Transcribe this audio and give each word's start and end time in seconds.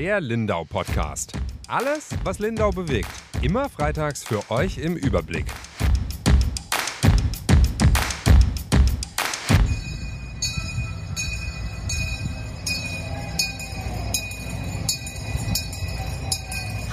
Der 0.00 0.18
Lindau 0.18 0.64
Podcast. 0.64 1.34
Alles, 1.68 2.08
was 2.24 2.38
Lindau 2.38 2.70
bewegt. 2.70 3.10
Immer 3.42 3.68
freitags 3.68 4.24
für 4.24 4.50
euch 4.50 4.78
im 4.78 4.96
Überblick. 4.96 5.44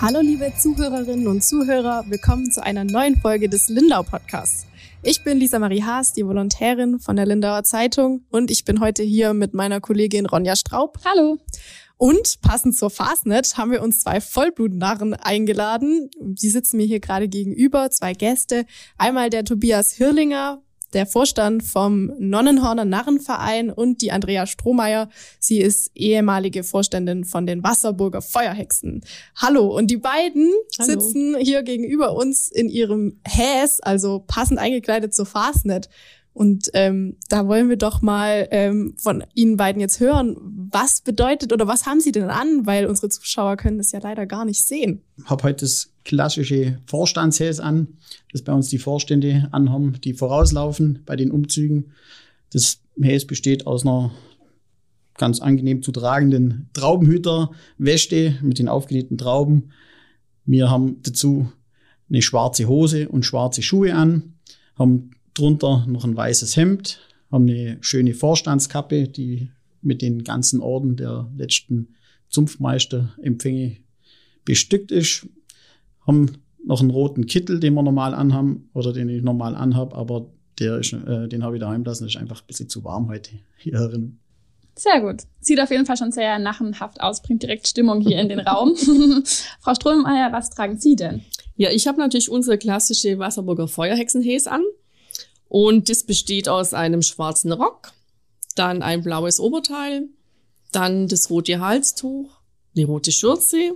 Hallo 0.02 0.20
liebe 0.20 0.52
Zuhörerinnen 0.58 1.28
und 1.28 1.46
Zuhörer, 1.46 2.04
willkommen 2.10 2.52
zu 2.52 2.62
einer 2.62 2.84
neuen 2.84 3.16
Folge 3.22 3.48
des 3.48 3.70
Lindau 3.70 4.04
Podcasts. 4.04 4.68
Ich 5.02 5.24
bin 5.24 5.38
Lisa 5.38 5.60
Marie 5.60 5.84
Haas, 5.84 6.12
die 6.12 6.28
Volontärin 6.28 7.00
von 7.00 7.16
der 7.16 7.26
Lindauer 7.26 7.64
Zeitung 7.64 8.26
und 8.32 8.52
ich 8.52 8.66
bin 8.66 8.82
heute 8.82 9.04
hier 9.04 9.34
mit 9.34 9.54
meiner 9.54 9.80
Kollegin 9.80 10.26
Ronja 10.26 10.58
Straub. 10.58 11.00
Hallo. 11.06 11.38
Und 11.98 12.42
passend 12.42 12.78
zur 12.78 12.92
Fastnet 12.92 13.58
haben 13.58 13.72
wir 13.72 13.82
uns 13.82 14.02
zwei 14.02 14.22
Vollblutnarren 14.22 15.16
eingeladen. 15.16 16.10
Sie 16.36 16.50
sitzen 16.50 16.78
mir 16.78 16.86
hier 16.86 17.00
gerade 17.00 17.28
gegenüber, 17.28 17.90
zwei 17.90 18.14
Gäste. 18.14 18.66
Einmal 18.98 19.32
der 19.32 19.44
Tobias 19.44 19.92
Hirlinger, 19.94 20.62
der 20.94 21.08
Vorstand 21.08 21.64
vom 21.64 22.12
Nonnenhorner 22.20 22.86
Narrenverein 22.86 23.72
und 23.72 24.02
die 24.02 24.12
Andrea 24.12 24.46
Strohmeier. 24.46 25.10
Sie 25.40 25.60
ist 25.60 25.92
ehemalige 25.96 26.64
Vorständin 26.64 27.26
von 27.26 27.48
den 27.48 27.64
Wasserburger 27.64 28.22
Feuerhexen. 28.22 29.02
Hallo. 29.36 29.76
Und 29.76 29.90
die 29.90 29.98
beiden 29.98 30.52
Hallo. 30.80 30.92
sitzen 30.92 31.36
hier 31.40 31.64
gegenüber 31.64 32.16
uns 32.16 32.52
in 32.52 32.70
ihrem 32.70 33.20
Häs, 33.26 33.80
also 33.80 34.24
passend 34.28 34.60
eingekleidet 34.60 35.16
zur 35.16 35.26
Fastnet. 35.26 35.90
Und 36.38 36.70
ähm, 36.76 37.18
da 37.30 37.48
wollen 37.48 37.68
wir 37.68 37.78
doch 37.78 38.04
mal 38.04 38.48
ähm, 38.52 38.94
von 39.00 39.24
Ihnen 39.34 39.58
beiden 39.58 39.82
jetzt 39.82 40.00
hören, 40.00 40.38
was 40.72 41.02
bedeutet 41.02 41.54
oder 41.54 41.68
was 41.68 41.86
haben 41.86 42.00
Sie 42.00 42.12
denn 42.12 42.30
an? 42.30 42.66
Weil 42.66 42.86
unsere 42.86 43.10
Zuschauer 43.10 43.58
können 43.58 43.78
das 43.78 43.92
ja 43.92 44.00
leider 44.00 44.26
gar 44.26 44.46
nicht 44.46 44.64
sehen. 44.66 45.02
Ich 45.18 45.26
habe 45.30 45.44
heute 45.44 45.66
das 45.66 45.92
klassische 46.04 46.80
Vorstandshäs 46.86 47.60
an, 47.60 47.88
das 48.32 48.42
bei 48.42 48.54
uns 48.54 48.70
die 48.70 48.78
Vorstände 48.78 49.48
anhaben, 49.52 50.00
die 50.04 50.14
vorauslaufen 50.14 51.00
bei 51.06 51.16
den 51.16 51.32
Umzügen. 51.32 51.92
Das 52.52 52.80
Häs 53.00 53.26
besteht 53.26 53.68
aus 53.68 53.86
einer 53.86 54.12
ganz 55.18 55.42
angenehm 55.42 55.82
zu 55.82 55.92
tragenden 55.92 56.70
Traubenhüterwäsche 56.74 58.38
mit 58.42 58.60
den 58.60 58.68
aufgenähten 58.68 59.18
Trauben. 59.18 59.72
Wir 60.46 60.70
haben 60.70 61.02
dazu 61.02 61.52
eine 62.10 62.22
schwarze 62.22 62.68
Hose 62.68 63.10
und 63.10 63.26
schwarze 63.26 63.62
Schuhe 63.62 63.96
an, 63.96 64.36
haben 64.76 65.12
drunter 65.34 65.86
noch 65.88 66.06
ein 66.06 66.16
weißes 66.16 66.56
Hemd, 66.56 67.02
haben 67.32 67.50
eine 67.50 67.78
schöne 67.82 68.14
Vorstandskappe, 68.14 69.08
die 69.08 69.50
mit 69.82 70.02
den 70.02 70.24
ganzen 70.24 70.62
Orden 70.62 70.96
der 70.96 71.30
letzten 71.36 71.96
Zunftmeisterempfänge 72.30 73.78
bestückt 74.46 74.92
ist, 74.92 75.28
haben 76.06 76.38
noch 76.66 76.82
einen 76.82 76.90
roten 76.90 77.26
Kittel, 77.28 77.60
den 77.60 77.74
wir 77.74 77.84
normal 77.84 78.14
anhaben 78.14 78.70
oder 78.74 78.94
den 78.94 79.10
ich 79.10 79.24
normal 79.24 79.56
anhab, 79.56 79.96
aber 79.96 80.30
der 80.60 80.80
ist, 80.80 80.94
äh, 80.94 81.28
den 81.28 81.44
habe 81.44 81.56
ich 81.56 81.62
daheim 81.62 81.84
lassen, 81.84 82.04
das 82.04 82.16
ist 82.16 82.22
einfach 82.22 82.42
ein 82.42 82.48
bisschen 82.48 82.70
zu 82.70 82.84
warm 82.84 83.10
heute 83.10 83.32
hier 83.58 83.78
drin. 83.78 84.20
Sehr 84.76 85.02
gut. 85.02 85.24
Sieht 85.40 85.60
auf 85.60 85.72
jeden 85.72 85.86
Fall 85.86 85.98
schon 85.98 86.12
sehr 86.12 86.38
nachenhaft 86.38 87.02
aus, 87.02 87.22
bringt 87.24 87.42
direkt 87.42 87.68
Stimmung 87.68 88.00
hier 88.00 88.20
in 88.20 88.30
den 88.30 88.40
Raum. 88.40 88.76
Frau 89.60 89.74
Strömeier, 89.74 90.32
was 90.32 90.52
tragen 90.52 90.78
Sie 90.78 90.96
denn? 90.96 91.24
Ja, 91.56 91.72
ich 91.72 91.88
habe 91.88 91.98
natürlich 91.98 92.30
unsere 92.30 92.60
klassische 92.60 93.18
Wasserburger 93.18 93.68
Feuerhexenhäs 93.68 94.46
an. 94.46 94.62
Und 95.50 95.90
das 95.90 96.04
besteht 96.04 96.48
aus 96.48 96.74
einem 96.74 97.02
schwarzen 97.02 97.52
Rock, 97.52 97.94
dann 98.60 98.82
ein 98.82 99.04
blaues 99.04 99.40
Oberteil, 99.40 100.08
dann 100.72 101.08
das 101.08 101.30
rote 101.30 101.60
Halstuch, 101.60 102.30
eine 102.76 102.86
rote 102.86 103.12
Schürze, 103.12 103.74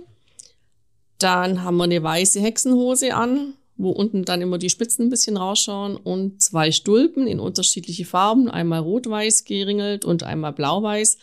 dann 1.18 1.62
haben 1.62 1.76
wir 1.76 1.84
eine 1.84 2.02
weiße 2.02 2.40
Hexenhose 2.40 3.14
an, 3.14 3.54
wo 3.76 3.90
unten 3.90 4.24
dann 4.24 4.42
immer 4.42 4.58
die 4.58 4.70
Spitzen 4.70 5.06
ein 5.06 5.10
bisschen 5.10 5.36
rausschauen 5.36 5.96
und 5.96 6.42
zwei 6.42 6.72
Stulpen 6.72 7.26
in 7.26 7.40
unterschiedliche 7.40 8.04
Farben, 8.04 8.50
einmal 8.50 8.80
rot-weiß 8.80 9.44
geringelt 9.44 10.04
und 10.04 10.22
einmal 10.22 10.52
blau-weiß. 10.52 11.16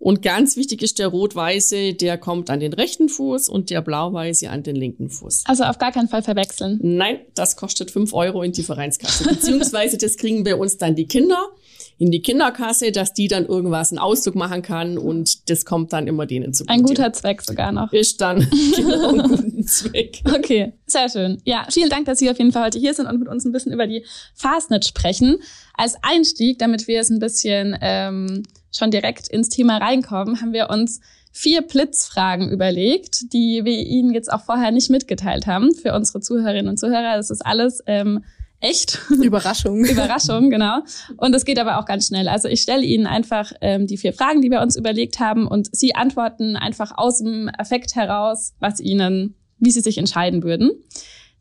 Und 0.00 0.22
ganz 0.22 0.56
wichtig 0.56 0.82
ist 0.82 0.98
der 0.98 1.08
rot-weiße, 1.08 1.92
der 1.92 2.16
kommt 2.16 2.48
an 2.48 2.58
den 2.58 2.72
rechten 2.72 3.10
Fuß 3.10 3.50
und 3.50 3.68
der 3.68 3.82
blau-weiße 3.82 4.48
an 4.48 4.62
den 4.62 4.74
linken 4.74 5.10
Fuß. 5.10 5.44
Also 5.44 5.64
auf 5.64 5.76
gar 5.76 5.92
keinen 5.92 6.08
Fall 6.08 6.22
verwechseln. 6.22 6.80
Nein, 6.82 7.20
das 7.34 7.54
kostet 7.54 7.90
fünf 7.90 8.14
Euro 8.14 8.42
in 8.42 8.52
die 8.52 8.62
Vereinskasse. 8.62 9.28
Beziehungsweise 9.28 9.98
das 9.98 10.16
kriegen 10.16 10.42
bei 10.42 10.56
uns 10.56 10.78
dann 10.78 10.96
die 10.96 11.06
Kinder 11.06 11.50
in 11.98 12.10
die 12.10 12.22
Kinderkasse, 12.22 12.92
dass 12.92 13.12
die 13.12 13.28
dann 13.28 13.44
irgendwas 13.44 13.92
einen 13.92 13.98
Auszug 13.98 14.34
machen 14.34 14.62
kann 14.62 14.96
und 14.96 15.50
das 15.50 15.66
kommt 15.66 15.92
dann 15.92 16.06
immer 16.06 16.24
denen 16.24 16.54
zu. 16.54 16.64
Ein 16.66 16.82
guter 16.82 17.12
Zweck 17.12 17.42
sogar 17.42 17.70
noch. 17.72 17.92
Ist 17.92 18.22
dann 18.22 18.48
genau 18.74 19.10
ein 19.10 19.28
guter 19.28 19.66
Zweck. 19.66 20.22
Okay, 20.24 20.72
sehr 20.86 21.10
schön. 21.10 21.42
Ja, 21.44 21.66
vielen 21.70 21.90
Dank, 21.90 22.06
dass 22.06 22.18
Sie 22.18 22.30
auf 22.30 22.38
jeden 22.38 22.52
Fall 22.52 22.64
heute 22.64 22.78
hier 22.78 22.94
sind 22.94 23.06
und 23.06 23.18
mit 23.18 23.28
uns 23.28 23.44
ein 23.44 23.52
bisschen 23.52 23.72
über 23.72 23.86
die 23.86 24.06
Fastnet 24.34 24.86
sprechen. 24.86 25.42
Als 25.74 25.96
Einstieg, 26.00 26.58
damit 26.58 26.88
wir 26.88 27.00
es 27.00 27.10
ein 27.10 27.18
bisschen 27.18 27.76
ähm, 27.82 28.44
schon 28.72 28.90
direkt 28.90 29.28
ins 29.28 29.48
Thema 29.48 29.78
reinkommen, 29.78 30.40
haben 30.40 30.52
wir 30.52 30.70
uns 30.70 31.00
vier 31.32 31.62
Blitzfragen 31.62 32.50
überlegt, 32.50 33.32
die 33.32 33.64
wir 33.64 33.78
Ihnen 33.78 34.12
jetzt 34.12 34.32
auch 34.32 34.42
vorher 34.42 34.70
nicht 34.70 34.90
mitgeteilt 34.90 35.46
haben 35.46 35.74
für 35.74 35.94
unsere 35.94 36.20
Zuhörerinnen 36.20 36.68
und 36.68 36.78
Zuhörer. 36.78 37.16
Das 37.16 37.30
ist 37.30 37.44
alles 37.44 37.82
ähm, 37.86 38.24
echt. 38.60 38.98
Überraschung. 39.10 39.84
Überraschung, 39.84 40.50
genau. 40.50 40.80
Und 41.16 41.34
es 41.34 41.44
geht 41.44 41.58
aber 41.58 41.78
auch 41.78 41.86
ganz 41.86 42.08
schnell. 42.08 42.28
Also 42.28 42.48
ich 42.48 42.62
stelle 42.62 42.82
Ihnen 42.82 43.06
einfach 43.06 43.52
ähm, 43.60 43.86
die 43.86 43.96
vier 43.96 44.12
Fragen, 44.12 44.42
die 44.42 44.50
wir 44.50 44.60
uns 44.60 44.76
überlegt 44.76 45.20
haben, 45.20 45.46
und 45.46 45.74
Sie 45.74 45.94
antworten 45.94 46.56
einfach 46.56 46.92
aus 46.96 47.18
dem 47.18 47.50
Affekt 47.56 47.94
heraus, 47.94 48.54
was 48.58 48.80
Ihnen, 48.80 49.34
wie 49.58 49.70
Sie 49.70 49.80
sich 49.80 49.98
entscheiden 49.98 50.42
würden. 50.42 50.70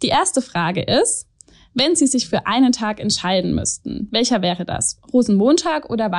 Die 0.01 0.07
erste 0.07 0.41
Frage 0.41 0.81
ist, 0.81 1.28
wenn 1.73 1.95
Sie 1.95 2.07
sich 2.07 2.29
für 2.29 2.47
einen 2.47 2.72
Tag 2.72 3.00
entscheiden 3.00 3.53
müssten, 3.53 4.07
welcher 4.12 4.41
wäre 4.41 4.66
das? 4.66 5.00
Rosenmontag 5.13 5.89
oder 5.89 6.12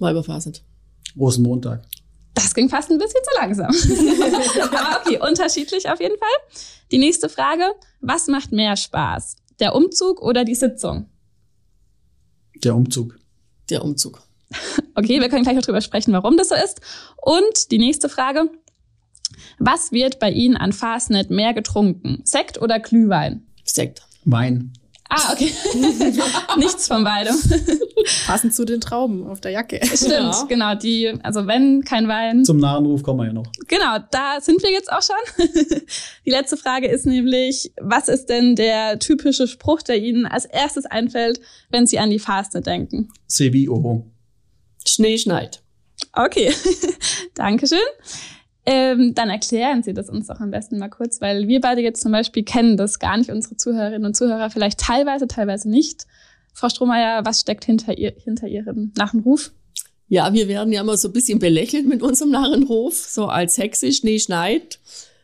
Weiberfasnet? 0.00 0.62
Weiberfasnet. 0.62 0.64
Rosenmontag. 1.18 1.82
Das 2.34 2.54
ging 2.54 2.68
fast 2.68 2.90
ein 2.90 2.98
bisschen 2.98 3.20
zu 3.24 3.40
langsam. 3.40 3.70
Aber 4.62 5.00
okay, 5.00 5.18
unterschiedlich 5.18 5.88
auf 5.90 6.00
jeden 6.00 6.18
Fall. 6.18 6.28
Die 6.90 6.98
nächste 6.98 7.28
Frage, 7.28 7.64
was 8.00 8.28
macht 8.28 8.52
mehr 8.52 8.76
Spaß? 8.76 9.36
Der 9.58 9.74
Umzug 9.74 10.22
oder 10.22 10.44
die 10.44 10.54
Sitzung? 10.54 11.08
Der 12.62 12.74
Umzug. 12.74 13.18
Der 13.68 13.84
Umzug. 13.84 14.22
Okay, 14.94 15.20
wir 15.20 15.28
können 15.28 15.44
gleich 15.44 15.54
noch 15.54 15.62
drüber 15.62 15.80
sprechen, 15.80 16.12
warum 16.12 16.36
das 16.36 16.48
so 16.48 16.54
ist. 16.54 16.80
Und 17.16 17.70
die 17.70 17.78
nächste 17.78 18.08
Frage. 18.08 18.50
Was 19.58 19.92
wird 19.92 20.18
bei 20.18 20.30
Ihnen 20.30 20.56
an 20.56 20.72
Fastnet 20.72 21.30
mehr 21.30 21.54
getrunken? 21.54 22.22
Sekt 22.24 22.60
oder 22.60 22.80
Glühwein? 22.80 23.46
Sekt. 23.64 24.02
Wein. 24.24 24.72
Ah, 25.10 25.32
okay. 25.32 25.52
Nichts 26.56 26.86
von 26.86 27.02
beidem. 27.02 27.34
Passend 28.26 28.54
zu 28.54 28.64
den 28.64 28.80
Trauben 28.80 29.26
auf 29.26 29.40
der 29.40 29.50
Jacke. 29.50 29.80
Stimmt, 29.84 30.12
ja. 30.12 30.44
genau. 30.48 30.74
Die, 30.76 31.12
also 31.24 31.48
wenn 31.48 31.82
kein 31.82 32.06
Wein. 32.06 32.44
Zum 32.44 32.58
Nahenruf 32.58 33.02
kommen 33.02 33.18
wir 33.18 33.26
ja 33.26 33.32
noch. 33.32 33.50
Genau, 33.66 33.98
da 34.12 34.40
sind 34.40 34.62
wir 34.62 34.70
jetzt 34.70 34.90
auch 34.92 35.02
schon. 35.02 35.48
Die 36.24 36.30
letzte 36.30 36.56
Frage 36.56 36.86
ist 36.86 37.06
nämlich, 37.06 37.72
was 37.80 38.08
ist 38.08 38.26
denn 38.26 38.54
der 38.54 39.00
typische 39.00 39.48
Spruch, 39.48 39.82
der 39.82 39.98
Ihnen 40.00 40.26
als 40.26 40.44
erstes 40.44 40.86
einfällt, 40.86 41.40
wenn 41.70 41.88
Sie 41.88 41.98
an 41.98 42.10
die 42.10 42.20
Faste 42.20 42.60
denken? 42.60 43.08
Sevi 43.26 43.68
Oho. 43.68 44.06
Schnee 44.86 45.18
schneit. 45.18 45.60
Okay, 46.12 46.52
Dankeschön. 47.34 47.78
Ähm, 48.72 49.14
dann 49.16 49.30
erklären 49.30 49.82
Sie 49.82 49.92
das 49.92 50.08
uns 50.08 50.28
doch 50.28 50.38
am 50.38 50.52
besten 50.52 50.78
mal 50.78 50.88
kurz, 50.88 51.20
weil 51.20 51.48
wir 51.48 51.60
beide 51.60 51.80
jetzt 51.80 52.02
zum 52.02 52.12
Beispiel 52.12 52.44
kennen 52.44 52.76
das 52.76 53.00
gar 53.00 53.16
nicht, 53.16 53.28
unsere 53.28 53.56
Zuhörerinnen 53.56 54.04
und 54.04 54.14
Zuhörer 54.14 54.48
vielleicht 54.48 54.78
teilweise, 54.78 55.26
teilweise 55.26 55.68
nicht. 55.68 56.06
Frau 56.54 56.68
Strohmeier, 56.68 57.24
was 57.24 57.40
steckt 57.40 57.64
hinter, 57.64 57.98
ihr, 57.98 58.14
hinter 58.22 58.46
Ihrem 58.46 58.92
Nachenruf? 58.96 59.50
Ja, 60.06 60.32
wir 60.32 60.46
werden 60.46 60.72
ja 60.72 60.82
immer 60.82 60.96
so 60.96 61.08
ein 61.08 61.12
bisschen 61.12 61.40
belächelt 61.40 61.88
mit 61.88 62.00
unserem 62.00 62.30
Narrenruf, 62.30 62.94
so 62.94 63.26
als 63.26 63.58
Hexe, 63.58 63.90
Schnee 63.92 64.20
schneit. 64.20 64.78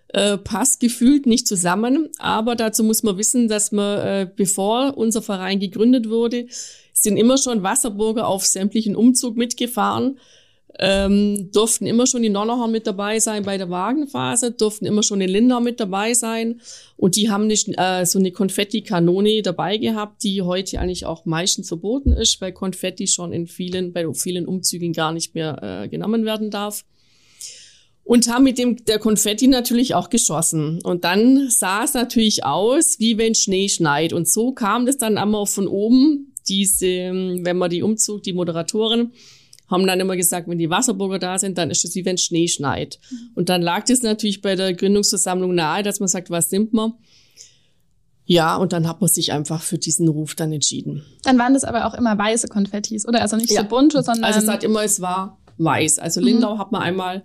Äh, 0.08 0.38
passt 0.38 0.80
gefühlt 0.80 1.26
nicht 1.26 1.46
zusammen, 1.46 2.08
aber 2.18 2.56
dazu 2.56 2.82
muss 2.82 3.04
man 3.04 3.16
wissen, 3.16 3.46
dass 3.46 3.70
man, 3.70 3.98
äh, 4.00 4.28
bevor 4.34 4.98
unser 4.98 5.22
Verein 5.22 5.60
gegründet 5.60 6.08
wurde, 6.08 6.48
sind 6.92 7.16
immer 7.16 7.38
schon 7.38 7.62
Wasserburger 7.62 8.26
auf 8.26 8.44
sämtlichen 8.44 8.96
Umzug 8.96 9.36
mitgefahren 9.36 10.18
ähm, 10.78 11.50
durften 11.52 11.86
immer 11.86 12.06
schon 12.06 12.22
die 12.22 12.28
Nonnerhorn 12.28 12.70
mit 12.70 12.86
dabei 12.86 13.18
sein 13.18 13.44
bei 13.44 13.56
der 13.56 13.70
Wagenphase, 13.70 14.52
durften 14.52 14.86
immer 14.86 15.02
schon 15.02 15.20
die 15.20 15.26
Lindau 15.26 15.60
mit 15.60 15.80
dabei 15.80 16.14
sein 16.14 16.60
und 16.96 17.16
die 17.16 17.30
haben 17.30 17.46
nicht, 17.46 17.68
äh, 17.76 18.04
so 18.04 18.18
eine 18.18 18.32
Konfetti-Kanone 18.32 19.42
dabei 19.42 19.78
gehabt, 19.78 20.22
die 20.22 20.42
heute 20.42 20.78
eigentlich 20.78 21.06
auch 21.06 21.24
meistens 21.24 21.68
verboten 21.68 22.12
ist, 22.12 22.40
weil 22.40 22.52
Konfetti 22.52 23.06
schon 23.06 23.32
in 23.32 23.46
vielen, 23.46 23.92
bei 23.92 24.06
vielen 24.14 24.46
Umzügen 24.46 24.92
gar 24.92 25.12
nicht 25.12 25.34
mehr 25.34 25.82
äh, 25.84 25.88
genommen 25.88 26.24
werden 26.24 26.50
darf. 26.50 26.84
Und 28.04 28.28
haben 28.28 28.44
mit 28.44 28.56
dem 28.56 28.84
der 28.84 29.00
Konfetti 29.00 29.48
natürlich 29.48 29.96
auch 29.96 30.10
geschossen. 30.10 30.80
Und 30.84 31.02
dann 31.02 31.50
sah 31.50 31.82
es 31.82 31.94
natürlich 31.94 32.44
aus, 32.44 33.00
wie 33.00 33.18
wenn 33.18 33.34
Schnee 33.34 33.68
schneit. 33.68 34.12
Und 34.12 34.28
so 34.28 34.52
kam 34.52 34.86
das 34.86 34.96
dann 34.96 35.18
einmal 35.18 35.44
von 35.46 35.66
oben, 35.66 36.32
diese, 36.48 36.86
wenn 36.86 37.56
man 37.56 37.68
die 37.68 37.82
Umzug, 37.82 38.22
die 38.22 38.32
Moderatoren 38.32 39.12
haben 39.68 39.86
dann 39.86 40.00
immer 40.00 40.16
gesagt, 40.16 40.48
wenn 40.48 40.58
die 40.58 40.70
Wasserburger 40.70 41.18
da 41.18 41.38
sind, 41.38 41.58
dann 41.58 41.70
ist 41.70 41.84
es 41.84 41.94
wie 41.94 42.04
wenn 42.04 42.18
Schnee 42.18 42.48
schneit. 42.48 43.00
Und 43.34 43.48
dann 43.48 43.62
lag 43.62 43.84
das 43.84 44.02
natürlich 44.02 44.40
bei 44.40 44.54
der 44.54 44.74
Gründungsversammlung 44.74 45.54
nahe, 45.54 45.82
dass 45.82 46.00
man 46.00 46.08
sagt, 46.08 46.30
was 46.30 46.50
sind 46.50 46.72
wir? 46.72 46.94
Ja, 48.26 48.56
und 48.56 48.72
dann 48.72 48.88
hat 48.88 49.00
man 49.00 49.08
sich 49.08 49.32
einfach 49.32 49.62
für 49.62 49.78
diesen 49.78 50.08
Ruf 50.08 50.34
dann 50.34 50.52
entschieden. 50.52 51.04
Dann 51.22 51.38
waren 51.38 51.54
das 51.54 51.62
aber 51.62 51.86
auch 51.86 51.94
immer 51.94 52.18
weiße 52.18 52.48
Konfettis, 52.48 53.06
oder? 53.06 53.22
Also 53.22 53.36
nicht 53.36 53.50
ja. 53.50 53.62
so 53.62 53.68
bunte, 53.68 54.02
sondern. 54.02 54.24
Also 54.24 54.40
es 54.40 54.48
hat 54.48 54.64
immer, 54.64 54.82
es 54.82 55.00
war 55.00 55.38
weiß. 55.58 56.00
Also 56.00 56.20
Lindau 56.20 56.56
mhm. 56.56 56.58
hat 56.58 56.72
man 56.72 56.82
einmal 56.82 57.22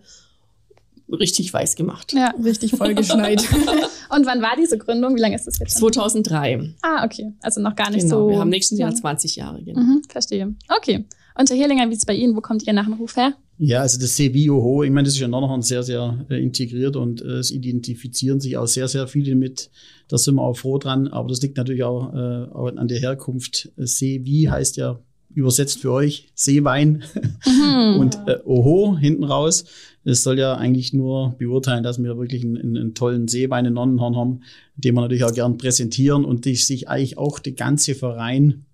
richtig 1.12 1.52
weiß 1.54 1.76
gemacht. 1.76 2.14
Ja, 2.14 2.34
richtig 2.44 2.72
vollgeschneit. 2.76 3.42
und 4.10 4.26
wann 4.26 4.42
war 4.42 4.56
diese 4.58 4.78
Gründung? 4.78 5.16
Wie 5.16 5.20
lange 5.20 5.36
ist 5.36 5.48
das 5.48 5.60
jetzt? 5.60 5.74
Schon? 5.74 5.92
2003. 5.92 6.76
Ah, 6.82 7.04
okay. 7.04 7.34
Also 7.42 7.62
noch 7.62 7.76
gar 7.76 7.90
nicht 7.90 8.04
genau, 8.04 8.26
so. 8.26 8.30
Wir 8.30 8.40
haben 8.40 8.50
nächstes 8.50 8.78
Jahr 8.78 8.94
20 8.94 9.36
Jahre. 9.36 9.62
Genau. 9.64 9.82
Mhm, 9.82 10.04
verstehe. 10.08 10.56
Okay. 10.70 11.06
Und 11.36 11.50
Herr 11.50 11.58
Hirlinger, 11.58 11.88
wie 11.90 11.94
ist 11.94 12.00
es 12.00 12.06
bei 12.06 12.16
Ihnen? 12.16 12.36
Wo 12.36 12.42
kommt 12.42 12.66
Ihr 12.66 12.74
Nachruf 12.74 13.16
her? 13.16 13.34
Ja, 13.58 13.82
also 13.82 14.00
das 14.00 14.16
CBOHO, 14.16 14.84
ich 14.84 14.90
meine, 14.90 15.06
das 15.06 15.14
ist 15.14 15.20
ja 15.20 15.28
noch 15.28 15.62
sehr, 15.62 15.84
sehr 15.84 16.26
äh, 16.30 16.42
integriert 16.42 16.96
und 16.96 17.22
äh, 17.22 17.38
es 17.38 17.52
identifizieren 17.52 18.40
sich 18.40 18.58
auch 18.58 18.66
sehr, 18.66 18.88
sehr 18.88 19.08
viele 19.08 19.36
mit. 19.36 19.70
Da 20.08 20.18
sind 20.18 20.36
wir 20.36 20.42
auch 20.42 20.58
froh 20.58 20.80
dran, 20.80 21.08
aber 21.08 21.30
das 21.30 21.42
liegt 21.42 21.58
natürlich 21.58 21.84
auch, 21.84 22.12
äh, 22.14 22.46
auch 22.52 22.76
an 22.76 22.88
der 22.88 23.00
Herkunft. 23.00 23.72
Seevi 23.78 24.48
heißt 24.50 24.78
ja 24.78 25.00
übersetzt 25.34 25.80
für 25.80 25.92
euch 25.92 26.30
Seewein 26.34 27.04
mhm. 27.46 27.96
und 28.00 28.18
äh, 28.28 28.40
Oho 28.46 28.98
hinten 28.98 29.24
raus. 29.24 29.66
Es 30.04 30.24
soll 30.24 30.40
ja 30.40 30.56
eigentlich 30.56 30.94
nur 30.94 31.36
beurteilen, 31.38 31.84
dass 31.84 32.02
wir 32.02 32.18
wirklich 32.18 32.44
einen, 32.44 32.58
einen 32.58 32.96
tollen 32.96 33.28
Seewein 33.28 33.66
in 33.66 33.74
Nonnenhorn 33.74 34.16
haben, 34.16 34.42
den 34.76 34.96
wir 34.96 35.02
natürlich 35.02 35.24
auch 35.24 35.34
gern 35.34 35.58
präsentieren 35.58 36.26
und 36.26 36.46
die 36.46 36.56
sich 36.56 36.90
eigentlich 36.90 37.18
auch 37.18 37.40
der 37.40 37.54
ganze 37.54 37.94
Verein 37.94 38.66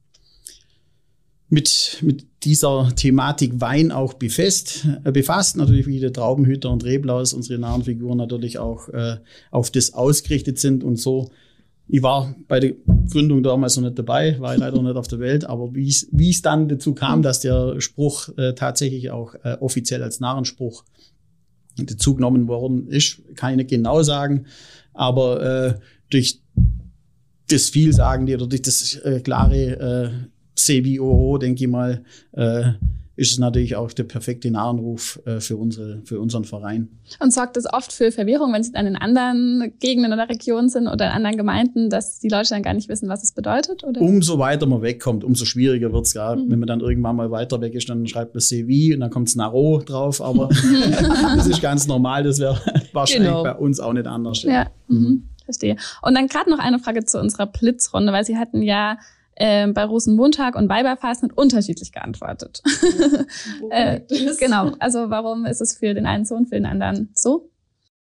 mit, 1.49 1.99
mit 2.01 2.25
dieser 2.43 2.91
Thematik 2.95 3.61
Wein 3.61 3.91
auch 3.91 4.13
befasst, 4.13 4.87
äh, 5.03 5.11
befasst. 5.11 5.57
Natürlich 5.57 5.87
wie 5.87 5.99
die 5.99 6.11
Traubenhüter 6.11 6.71
und 6.71 6.83
Reblaus, 6.83 7.33
unsere 7.33 7.59
nahen 7.59 7.83
Figuren 7.83 8.17
natürlich 8.17 8.59
auch 8.59 8.89
äh, 8.89 9.17
auf 9.51 9.71
das 9.71 9.93
ausgerichtet 9.93 10.59
sind. 10.59 10.83
Und 10.83 10.97
so 10.97 11.29
ich 11.89 12.03
war 12.03 12.35
bei 12.47 12.59
der 12.59 12.73
Gründung 13.09 13.43
damals 13.43 13.77
noch 13.77 13.83
nicht 13.83 13.97
dabei, 13.97 14.39
war 14.39 14.57
leider 14.57 14.81
nicht 14.81 14.97
auf 14.97 15.07
der 15.07 15.19
Welt, 15.19 15.45
aber 15.45 15.73
wie 15.73 15.87
es, 15.87 16.07
wie 16.11 16.31
es 16.31 16.41
dann 16.41 16.67
dazu 16.67 16.93
kam, 16.93 17.21
dass 17.21 17.39
der 17.39 17.79
Spruch 17.79 18.29
äh, 18.37 18.53
tatsächlich 18.53 19.09
auch 19.11 19.35
äh, 19.43 19.57
offiziell 19.61 20.03
als 20.03 20.19
Narrenspruch 20.19 20.83
dazu 21.77 22.15
genommen 22.15 22.47
worden 22.47 22.87
ist, 22.87 23.21
kann 23.35 23.51
ich 23.51 23.57
nicht 23.57 23.69
genau 23.69 24.03
sagen, 24.03 24.47
aber 24.93 25.41
äh, 25.41 25.73
durch 26.09 26.41
das 27.49 27.69
Vielsagende 27.69 28.35
oder 28.35 28.47
durch 28.47 28.63
das 28.63 28.95
äh, 28.95 29.21
klare 29.21 29.55
äh, 29.55 30.09
CBOO, 30.57 31.37
denke 31.37 31.63
ich 31.63 31.69
mal, 31.69 32.03
äh, 32.33 32.73
ist 33.17 33.31
es 33.31 33.39
natürlich 33.39 33.75
auch 33.75 33.91
der 33.91 34.03
perfekte 34.03 34.49
Nahenruf 34.51 35.19
äh, 35.25 35.39
für, 35.39 35.57
unsere, 35.57 36.01
für 36.05 36.21
unseren 36.21 36.45
Verein. 36.45 36.87
Und 37.19 37.33
sorgt 37.33 37.57
das 37.57 37.65
oft 37.71 37.91
für 37.91 38.11
Verwirrung, 38.11 38.53
wenn 38.53 38.61
Sie 38.61 38.71
dann 38.71 38.85
in 38.85 38.95
anderen 38.95 39.73
Gegenden 39.79 40.13
oder 40.13 40.29
Regionen 40.29 40.69
sind 40.69 40.87
oder 40.87 41.07
in 41.07 41.11
anderen 41.11 41.35
Gemeinden, 41.35 41.89
dass 41.89 42.19
die 42.19 42.29
Leute 42.29 42.49
dann 42.49 42.61
gar 42.61 42.75
nicht 42.75 42.89
wissen, 42.89 43.09
was 43.09 43.23
es 43.23 43.31
bedeutet? 43.31 43.83
Oder? 43.83 44.01
Umso 44.01 44.37
weiter 44.37 44.67
man 44.67 44.83
wegkommt, 44.83 45.23
umso 45.23 45.45
schwieriger 45.45 45.91
wird's 45.91 46.15
es. 46.15 46.15
Mhm. 46.15 46.51
Wenn 46.51 46.59
man 46.59 46.67
dann 46.67 46.79
irgendwann 46.79 47.15
mal 47.15 47.31
weiter 47.31 47.59
weg 47.59 47.73
ist, 47.73 47.89
dann 47.89 48.05
schreibt 48.05 48.35
man 48.35 48.41
CV 48.41 48.93
und 48.93 48.99
dann 48.99 49.09
kommt's 49.09 49.35
Naro 49.35 49.81
drauf. 49.83 50.21
Aber 50.21 50.49
das 51.35 51.47
ist 51.47 51.61
ganz 51.61 51.87
normal, 51.87 52.23
das 52.23 52.37
wäre 52.39 52.61
wahrscheinlich 52.93 53.29
genau. 53.29 53.43
bei 53.43 53.55
uns 53.55 53.79
auch 53.79 53.93
nicht 53.93 54.05
anders. 54.05 54.43
Ja, 54.43 54.67
mhm. 54.87 54.97
Mhm. 54.97 55.29
verstehe. 55.43 55.75
Und 56.03 56.13
dann 56.13 56.27
gerade 56.27 56.51
noch 56.51 56.59
eine 56.59 56.77
Frage 56.77 57.03
zu 57.03 57.19
unserer 57.19 57.47
Blitzrunde, 57.47 58.13
weil 58.13 58.25
Sie 58.25 58.37
hatten 58.37 58.61
ja 58.61 58.99
äh, 59.37 59.67
bei 59.67 59.83
Rosenmontag 59.83 60.55
und 60.55 60.67
Weiberfastnet 60.67 61.37
unterschiedlich 61.37 61.91
geantwortet. 61.91 62.61
äh, 63.69 64.01
genau. 64.39 64.73
Also 64.79 65.09
warum 65.09 65.45
ist 65.45 65.61
es 65.61 65.77
für 65.77 65.93
den 65.93 66.05
einen 66.05 66.25
so 66.25 66.35
und 66.35 66.47
für 66.47 66.55
den 66.55 66.65
anderen 66.65 67.09
so? 67.13 67.51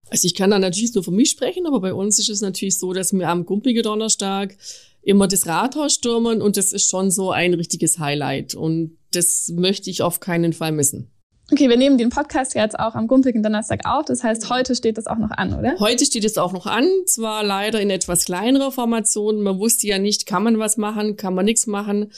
Also 0.09 0.25
ich 0.27 0.35
kann 0.35 0.51
da 0.51 0.59
natürlich 0.59 0.93
nur 0.93 1.03
für 1.03 1.11
mich 1.11 1.31
sprechen, 1.31 1.65
aber 1.67 1.81
bei 1.81 1.93
uns 1.93 2.19
ist 2.19 2.29
es 2.29 2.41
natürlich 2.41 2.77
so, 2.79 2.93
dass 2.93 3.11
wir 3.11 3.27
am 3.27 3.45
Gumpigen 3.45 3.83
Donnerstag 3.83 4.55
immer 5.01 5.27
das 5.27 5.45
Rathaus 5.45 5.93
stürmen 5.93 6.41
und 6.41 6.57
das 6.57 6.73
ist 6.73 6.89
schon 6.89 7.11
so 7.11 7.31
ein 7.31 7.53
richtiges 7.53 7.99
Highlight 7.99 8.55
und 8.55 8.97
das 9.11 9.51
möchte 9.55 9.89
ich 9.89 10.01
auf 10.01 10.19
keinen 10.19 10.53
Fall 10.53 10.71
missen. 10.71 11.11
Okay, 11.51 11.69
wir 11.69 11.77
nehmen 11.77 11.99
den 11.99 12.09
Podcast 12.09 12.55
jetzt 12.55 12.79
auch 12.79 12.95
am 12.95 13.07
gumpigen 13.07 13.43
Donnerstag 13.43 13.81
auf. 13.85 14.05
Das 14.05 14.23
heißt, 14.23 14.49
heute 14.49 14.75
steht 14.75 14.97
das 14.97 15.05
auch 15.05 15.17
noch 15.17 15.29
an, 15.29 15.53
oder? 15.53 15.75
Heute 15.79 16.03
steht 16.03 16.25
es 16.25 16.39
auch 16.39 16.53
noch 16.53 16.65
an. 16.65 16.87
Zwar 17.05 17.43
leider 17.43 17.79
in 17.79 17.91
etwas 17.91 18.25
kleinerer 18.25 18.71
Formation. 18.71 19.43
Man 19.43 19.59
wusste 19.59 19.85
ja 19.85 19.99
nicht, 19.99 20.25
kann 20.25 20.43
man 20.43 20.57
was 20.57 20.77
machen, 20.77 21.17
kann 21.17 21.35
man 21.35 21.45
nichts 21.45 21.67
machen. 21.67 22.11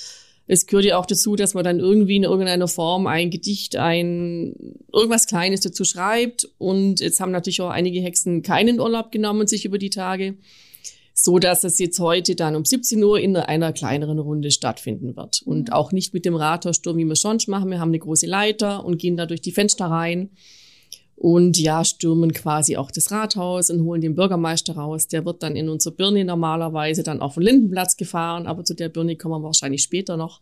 Es 0.47 0.65
gehört 0.65 0.85
ja 0.85 0.97
auch 0.97 1.05
dazu, 1.05 1.35
dass 1.35 1.55
man 1.55 1.65
dann 1.65 1.79
irgendwie 1.79 2.15
in 2.15 2.23
irgendeiner 2.23 2.69
Form 2.69 3.05
ein 3.05 3.29
Gedicht, 3.29 3.75
ein 3.75 4.55
irgendwas 4.93 5.27
Kleines 5.27 5.59
dazu 5.59 5.83
schreibt. 5.83 6.47
Und 6.57 7.01
jetzt 7.01 7.19
haben 7.19 7.31
natürlich 7.31 7.59
auch 7.59 7.69
einige 7.69 7.99
Hexen 7.99 8.43
keinen 8.43 8.79
Urlaub 8.79 9.11
genommen 9.11 9.45
sich 9.45 9.65
über 9.65 9.77
die 9.77 9.89
Tage 9.89 10.37
so 11.19 11.39
dass 11.39 11.63
es 11.63 11.79
jetzt 11.79 11.99
heute 11.99 12.35
dann 12.35 12.55
um 12.55 12.63
17 12.63 13.03
Uhr 13.03 13.19
in 13.19 13.35
einer 13.35 13.73
kleineren 13.73 14.19
Runde 14.19 14.51
stattfinden 14.51 15.15
wird. 15.15 15.41
Und 15.43 15.69
mhm. 15.69 15.73
auch 15.73 15.91
nicht 15.91 16.13
mit 16.13 16.25
dem 16.25 16.35
Rathaussturm, 16.35 16.97
wie 16.97 17.05
wir 17.05 17.15
sonst 17.15 17.47
machen. 17.47 17.71
Wir 17.71 17.79
haben 17.79 17.89
eine 17.89 17.99
große 17.99 18.27
Leiter 18.27 18.85
und 18.85 18.99
gehen 18.99 19.17
da 19.17 19.25
durch 19.25 19.41
die 19.41 19.51
Fenster 19.51 19.87
rein. 19.87 20.29
Und 21.15 21.57
ja, 21.57 21.83
stürmen 21.83 22.31
quasi 22.33 22.77
auch 22.77 22.91
das 22.91 23.09
Rathaus 23.09 23.71
und 23.71 23.83
holen 23.83 24.01
den 24.01 24.13
Bürgermeister 24.13 24.75
raus. 24.75 25.07
Der 25.07 25.25
wird 25.25 25.41
dann 25.41 25.55
in 25.55 25.69
unserer 25.69 25.95
Birne 25.95 26.23
normalerweise 26.23 27.01
dann 27.01 27.19
auf 27.19 27.33
den 27.33 27.43
Lindenplatz 27.43 27.97
gefahren, 27.97 28.45
aber 28.45 28.63
zu 28.63 28.75
der 28.75 28.89
Birne 28.89 29.15
kommen 29.15 29.41
wir 29.41 29.43
wahrscheinlich 29.43 29.81
später 29.81 30.17
noch. 30.17 30.41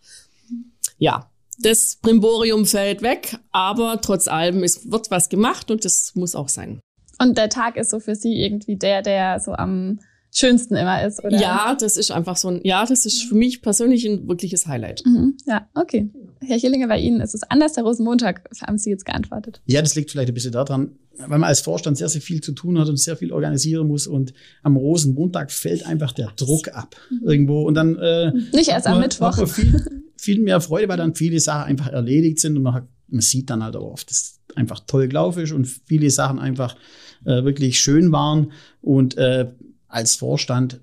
Ja, 0.97 1.31
das 1.59 1.97
Brimborium 2.01 2.65
fällt 2.65 3.01
weg, 3.01 3.37
aber 3.53 4.01
trotz 4.01 4.27
allem, 4.27 4.61
es 4.63 4.91
wird 4.91 5.09
was 5.09 5.29
gemacht 5.29 5.71
und 5.71 5.85
das 5.85 6.11
muss 6.15 6.35
auch 6.35 6.49
sein. 6.49 6.81
Und 7.17 7.37
der 7.37 7.47
Tag 7.47 7.77
ist 7.77 7.91
so 7.91 8.01
für 8.01 8.15
Sie 8.15 8.43
irgendwie 8.43 8.75
der, 8.75 9.01
der 9.01 9.39
so 9.39 9.53
am 9.53 9.99
schönsten 10.35 10.75
immer 10.75 11.03
ist, 11.05 11.23
oder? 11.23 11.39
Ja, 11.39 11.75
das 11.79 11.97
ist 11.97 12.11
einfach 12.11 12.35
so 12.35 12.49
ein, 12.49 12.59
ja, 12.63 12.85
das 12.85 13.05
ist 13.05 13.23
für 13.23 13.35
mich 13.35 13.61
persönlich 13.61 14.05
ein 14.05 14.27
wirkliches 14.27 14.67
Highlight. 14.67 15.03
Mhm. 15.05 15.37
Ja, 15.45 15.67
okay. 15.73 16.09
Herr 16.41 16.57
Chillinger, 16.57 16.87
bei 16.87 16.99
Ihnen 16.99 17.21
ist 17.21 17.33
es 17.33 17.43
anders. 17.43 17.73
Der 17.73 17.83
Rosenmontag 17.83 18.41
haben 18.61 18.77
Sie 18.77 18.89
jetzt 18.89 19.05
geantwortet. 19.05 19.61
Ja, 19.65 19.81
das 19.81 19.95
liegt 19.95 20.11
vielleicht 20.11 20.27
ein 20.27 20.33
bisschen 20.33 20.51
daran, 20.51 20.91
weil 21.17 21.39
man 21.39 21.45
als 21.45 21.61
Vorstand 21.61 21.97
sehr, 21.97 22.09
sehr 22.09 22.21
viel 22.21 22.41
zu 22.41 22.51
tun 22.51 22.77
hat 22.77 22.89
und 22.89 22.99
sehr 22.99 23.15
viel 23.15 23.31
organisieren 23.31 23.87
muss 23.87 24.07
und 24.07 24.33
am 24.61 24.75
Rosenmontag 24.75 25.51
fällt 25.51 25.85
einfach 25.85 26.11
der 26.11 26.31
Druck 26.35 26.67
ab 26.73 26.95
mhm. 27.09 27.29
irgendwo 27.29 27.61
und 27.63 27.75
dann 27.75 27.95
äh, 27.95 28.33
nicht 28.53 28.69
erst 28.69 28.87
am 28.87 28.99
Mittwoch. 28.99 29.37
Hat 29.37 29.49
viel, 29.49 29.85
viel 30.17 30.39
mehr 30.41 30.59
Freude, 30.59 30.89
weil 30.89 30.97
dann 30.97 31.15
viele 31.15 31.39
Sachen 31.39 31.69
einfach 31.69 31.87
erledigt 31.87 32.39
sind 32.39 32.57
und 32.57 32.63
man, 32.63 32.73
hat, 32.73 32.87
man 33.07 33.21
sieht 33.21 33.49
dann 33.49 33.63
halt 33.63 33.77
auch 33.77 33.93
oft, 33.93 34.09
dass 34.09 34.39
einfach 34.55 34.81
toll 34.81 35.07
gelaufen 35.07 35.43
ist 35.43 35.53
und 35.53 35.65
viele 35.65 36.09
Sachen 36.09 36.39
einfach 36.39 36.75
äh, 37.23 37.43
wirklich 37.43 37.79
schön 37.79 38.11
waren 38.11 38.51
und 38.81 39.17
äh, 39.17 39.47
als 39.95 40.15
Vorstand 40.15 40.81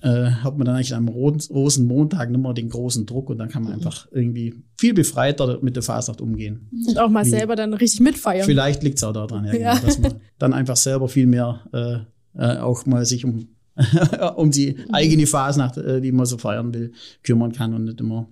äh, 0.00 0.30
hat 0.30 0.56
man 0.56 0.64
dann 0.64 0.76
eigentlich 0.76 0.94
am 0.94 1.08
Rosenmontag 1.08 2.30
nicht 2.30 2.40
mehr 2.40 2.54
den 2.54 2.70
großen 2.70 3.04
Druck 3.04 3.28
und 3.28 3.38
dann 3.38 3.50
kann 3.50 3.62
man 3.62 3.72
mhm. 3.72 3.78
einfach 3.78 4.08
irgendwie 4.10 4.54
viel 4.78 4.94
befreiter 4.94 5.58
mit 5.60 5.76
der 5.76 5.82
Fastnacht 5.82 6.20
umgehen. 6.22 6.68
Und 6.86 6.98
auch 6.98 7.10
mal 7.10 7.24
Wie, 7.24 7.30
selber 7.30 7.54
dann 7.54 7.74
richtig 7.74 8.00
mitfeiern. 8.00 8.46
Vielleicht 8.46 8.82
liegt 8.82 8.96
es 8.96 9.04
auch 9.04 9.12
daran, 9.12 9.44
ja, 9.44 9.54
ja. 9.54 9.74
Genau, 9.74 9.86
dass 9.86 9.98
man 9.98 10.14
dann 10.38 10.54
einfach 10.54 10.76
selber 10.76 11.08
viel 11.08 11.26
mehr 11.26 11.60
äh, 11.72 12.42
äh, 12.42 12.58
auch 12.58 12.86
mal 12.86 13.04
sich 13.04 13.26
um, 13.26 13.48
um 14.36 14.50
die 14.50 14.76
eigene 14.90 15.26
Fasnacht, 15.26 15.76
äh, 15.76 16.00
die 16.00 16.12
man 16.12 16.24
so 16.24 16.38
feiern 16.38 16.72
will, 16.72 16.92
kümmern 17.22 17.52
kann 17.52 17.74
und 17.74 17.84
nicht 17.84 18.00
immer 18.00 18.28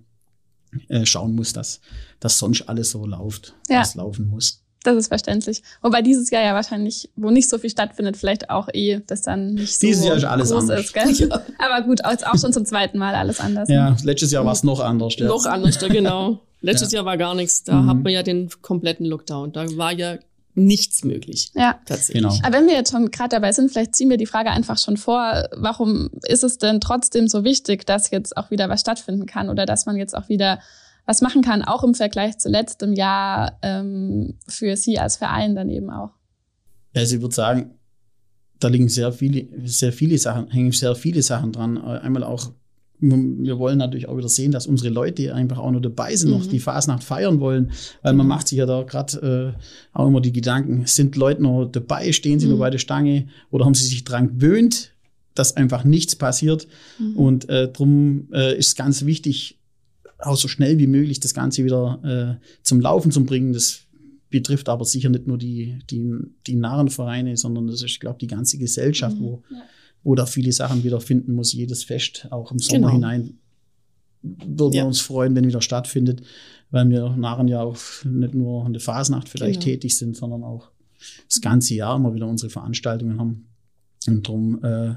äh, 0.88 1.04
schauen 1.04 1.34
muss, 1.34 1.52
dass, 1.52 1.80
dass 2.18 2.38
sonst 2.38 2.62
alles 2.62 2.90
so 2.90 3.04
läuft, 3.04 3.54
ja. 3.68 3.80
was 3.80 3.94
laufen 3.94 4.28
muss. 4.28 4.65
Das 4.86 4.94
ist 4.94 5.08
verständlich. 5.08 5.64
Wobei 5.82 6.00
dieses 6.00 6.30
Jahr 6.30 6.44
ja 6.44 6.54
wahrscheinlich, 6.54 7.10
wo 7.16 7.30
nicht 7.30 7.48
so 7.48 7.58
viel 7.58 7.70
stattfindet, 7.70 8.16
vielleicht 8.16 8.50
auch 8.50 8.68
eh, 8.72 9.00
dass 9.04 9.22
dann 9.22 9.54
nicht 9.54 9.76
so 9.76 9.84
Dieses 9.84 10.04
Jahr 10.04 10.16
ist 10.16 10.24
alles 10.24 10.50
groß 10.52 10.70
anders. 10.70 10.80
ist. 10.80 10.94
Gell? 10.94 11.28
Aber 11.58 11.84
gut, 11.84 12.02
jetzt 12.08 12.24
auch 12.24 12.38
schon 12.38 12.52
zum 12.52 12.64
zweiten 12.64 12.96
Mal 12.96 13.16
alles 13.16 13.40
anders. 13.40 13.68
Ja, 13.68 13.90
ne? 13.90 13.96
letztes 14.04 14.30
Jahr 14.30 14.44
war 14.44 14.52
es 14.52 14.62
noch 14.62 14.78
anders. 14.78 15.16
Ja. 15.16 15.26
Noch 15.26 15.44
anders, 15.44 15.80
genau. 15.80 16.38
Letztes 16.60 16.92
ja. 16.92 16.98
Jahr 16.98 17.04
war 17.04 17.16
gar 17.16 17.34
nichts. 17.34 17.64
Da 17.64 17.74
mhm. 17.74 17.90
hat 17.90 17.96
man 18.04 18.12
ja 18.12 18.22
den 18.22 18.48
kompletten 18.62 19.06
Lockdown. 19.06 19.52
Da 19.52 19.66
war 19.76 19.92
ja 19.92 20.18
nichts 20.54 21.02
möglich. 21.02 21.50
Ja, 21.54 21.80
tatsächlich. 21.84 22.22
Genau. 22.22 22.46
Aber 22.46 22.56
wenn 22.56 22.68
wir 22.68 22.74
jetzt 22.74 22.92
schon 22.92 23.10
gerade 23.10 23.30
dabei 23.30 23.50
sind, 23.50 23.72
vielleicht 23.72 23.96
ziehen 23.96 24.08
wir 24.08 24.18
die 24.18 24.26
Frage 24.26 24.50
einfach 24.52 24.78
schon 24.78 24.96
vor. 24.96 25.48
Warum 25.56 26.10
ist 26.28 26.44
es 26.44 26.58
denn 26.58 26.80
trotzdem 26.80 27.26
so 27.26 27.42
wichtig, 27.42 27.86
dass 27.86 28.12
jetzt 28.12 28.36
auch 28.36 28.52
wieder 28.52 28.68
was 28.68 28.82
stattfinden 28.82 29.26
kann 29.26 29.50
oder 29.50 29.66
dass 29.66 29.84
man 29.84 29.96
jetzt 29.96 30.16
auch 30.16 30.28
wieder 30.28 30.60
was 31.06 31.22
machen 31.22 31.42
kann, 31.42 31.62
auch 31.62 31.84
im 31.84 31.94
Vergleich 31.94 32.38
zu 32.38 32.48
letztem 32.48 32.92
Jahr 32.92 33.58
ähm, 33.62 34.34
für 34.48 34.76
Sie 34.76 34.98
als 34.98 35.16
Verein 35.16 35.54
dann 35.54 35.70
eben 35.70 35.88
auch? 35.90 36.10
Also 36.94 37.16
ich 37.16 37.22
würde 37.22 37.34
sagen, 37.34 37.70
da 38.58 38.68
liegen 38.68 38.88
sehr 38.88 39.12
viele, 39.12 39.46
sehr 39.64 39.92
viele 39.92 40.18
Sachen, 40.18 40.50
hängen 40.50 40.72
sehr 40.72 40.94
viele 40.94 41.22
Sachen 41.22 41.52
dran. 41.52 41.78
Einmal 41.78 42.24
auch, 42.24 42.52
wir 42.98 43.58
wollen 43.58 43.78
natürlich 43.78 44.08
auch 44.08 44.16
wieder 44.16 44.28
sehen, 44.28 44.50
dass 44.50 44.66
unsere 44.66 44.88
Leute 44.88 45.34
einfach 45.34 45.58
auch 45.58 45.70
noch 45.70 45.80
dabei 45.80 46.16
sind, 46.16 46.30
mhm. 46.30 46.38
noch 46.38 46.46
die 46.46 46.60
Fasnacht 46.60 47.04
feiern 47.04 47.40
wollen, 47.40 47.72
weil 48.02 48.14
man 48.14 48.26
macht 48.26 48.48
sich 48.48 48.58
ja 48.58 48.66
da 48.66 48.82
gerade 48.82 49.54
äh, 49.54 49.60
auch 49.92 50.08
immer 50.08 50.22
die 50.22 50.32
Gedanken, 50.32 50.86
sind 50.86 51.16
Leute 51.16 51.42
noch 51.42 51.66
dabei, 51.66 52.12
stehen 52.12 52.40
sie 52.40 52.46
mhm. 52.46 52.52
noch 52.52 52.58
bei 52.60 52.70
der 52.70 52.78
Stange 52.78 53.26
oder 53.50 53.66
haben 53.66 53.74
sie 53.74 53.84
sich 53.84 54.04
dran 54.04 54.38
gewöhnt, 54.38 54.92
dass 55.34 55.56
einfach 55.56 55.84
nichts 55.84 56.16
passiert. 56.16 56.66
Mhm. 56.98 57.16
Und 57.16 57.48
äh, 57.50 57.70
darum 57.70 58.28
äh, 58.32 58.56
ist 58.56 58.76
ganz 58.76 59.04
wichtig, 59.04 59.58
auch 60.18 60.36
so 60.36 60.48
schnell 60.48 60.78
wie 60.78 60.86
möglich 60.86 61.20
das 61.20 61.34
Ganze 61.34 61.64
wieder 61.64 62.38
äh, 62.40 62.46
zum 62.62 62.80
Laufen 62.80 63.10
zu 63.10 63.24
bringen. 63.24 63.52
Das 63.52 63.86
betrifft 64.30 64.68
aber 64.68 64.84
sicher 64.84 65.08
nicht 65.08 65.26
nur 65.26 65.38
die, 65.38 65.78
die, 65.90 66.12
die 66.46 66.56
Narrenvereine, 66.56 67.36
sondern 67.36 67.66
das 67.66 67.76
ist, 67.76 67.90
ich 67.90 68.00
glaube, 68.00 68.18
die 68.18 68.26
ganze 68.26 68.58
Gesellschaft, 68.58 69.16
mhm, 69.18 69.22
wo, 69.22 69.42
ja. 69.50 69.62
wo 70.02 70.14
da 70.14 70.26
viele 70.26 70.52
Sachen 70.52 70.84
wieder 70.84 71.00
finden 71.00 71.34
muss, 71.34 71.52
jedes 71.52 71.84
Fest, 71.84 72.28
auch 72.30 72.50
im 72.50 72.58
Sommer 72.58 72.88
genau. 72.88 72.92
hinein. 72.92 73.38
Würden 74.22 74.72
ja. 74.72 74.82
wir 74.82 74.86
uns 74.86 75.00
freuen, 75.00 75.36
wenn 75.36 75.46
wieder 75.46 75.62
stattfindet, 75.62 76.22
weil 76.70 76.88
wir 76.88 77.10
Narren 77.10 77.48
ja 77.48 77.62
auch 77.62 77.78
nicht 78.04 78.34
nur 78.34 78.66
in 78.66 78.72
der 78.72 78.82
Fasnacht 78.82 79.28
vielleicht 79.28 79.60
genau. 79.60 79.72
tätig 79.72 79.96
sind, 79.96 80.16
sondern 80.16 80.42
auch 80.42 80.70
das 81.28 81.40
ganze 81.40 81.74
Jahr 81.74 81.96
immer 81.96 82.14
wieder 82.14 82.26
unsere 82.26 82.50
Veranstaltungen 82.50 83.20
haben. 83.20 83.46
Und 84.08 84.26
darum 84.26 84.64
äh, 84.64 84.94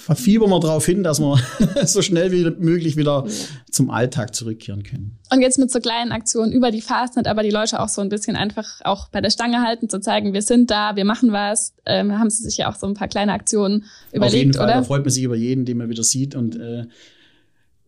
verfiebern 0.00 0.50
wir 0.50 0.60
darauf 0.60 0.86
hin, 0.86 1.02
dass 1.02 1.20
wir 1.20 1.38
so 1.86 2.02
schnell 2.02 2.32
wie 2.32 2.50
möglich 2.58 2.96
wieder 2.96 3.26
zum 3.70 3.90
Alltag 3.90 4.34
zurückkehren 4.34 4.82
können. 4.82 5.18
Und 5.32 5.42
jetzt 5.42 5.58
mit 5.58 5.70
so 5.70 5.80
kleinen 5.80 6.12
Aktionen 6.12 6.52
über 6.52 6.70
die 6.70 6.80
Fastnet, 6.80 7.26
aber 7.26 7.42
die 7.42 7.50
Leute 7.50 7.80
auch 7.80 7.88
so 7.88 8.00
ein 8.00 8.08
bisschen 8.08 8.36
einfach 8.36 8.80
auch 8.84 9.08
bei 9.08 9.20
der 9.20 9.30
Stange 9.30 9.62
halten, 9.62 9.88
zu 9.88 10.00
zeigen, 10.00 10.32
wir 10.32 10.42
sind 10.42 10.70
da, 10.70 10.96
wir 10.96 11.04
machen 11.04 11.32
was, 11.32 11.74
ähm, 11.86 12.18
haben 12.18 12.30
sie 12.30 12.42
sich 12.42 12.56
ja 12.56 12.70
auch 12.70 12.76
so 12.76 12.86
ein 12.86 12.94
paar 12.94 13.08
kleine 13.08 13.32
Aktionen 13.32 13.84
überlegt, 14.12 14.32
Auf 14.32 14.38
jeden 14.38 14.52
Fall, 14.54 14.64
oder? 14.64 14.74
Da 14.74 14.82
freut 14.82 15.02
man 15.02 15.10
sich 15.10 15.22
über 15.22 15.36
jeden, 15.36 15.64
den 15.64 15.78
man 15.78 15.88
wieder 15.88 16.02
sieht 16.02 16.34
und 16.34 16.56
äh, 16.56 16.86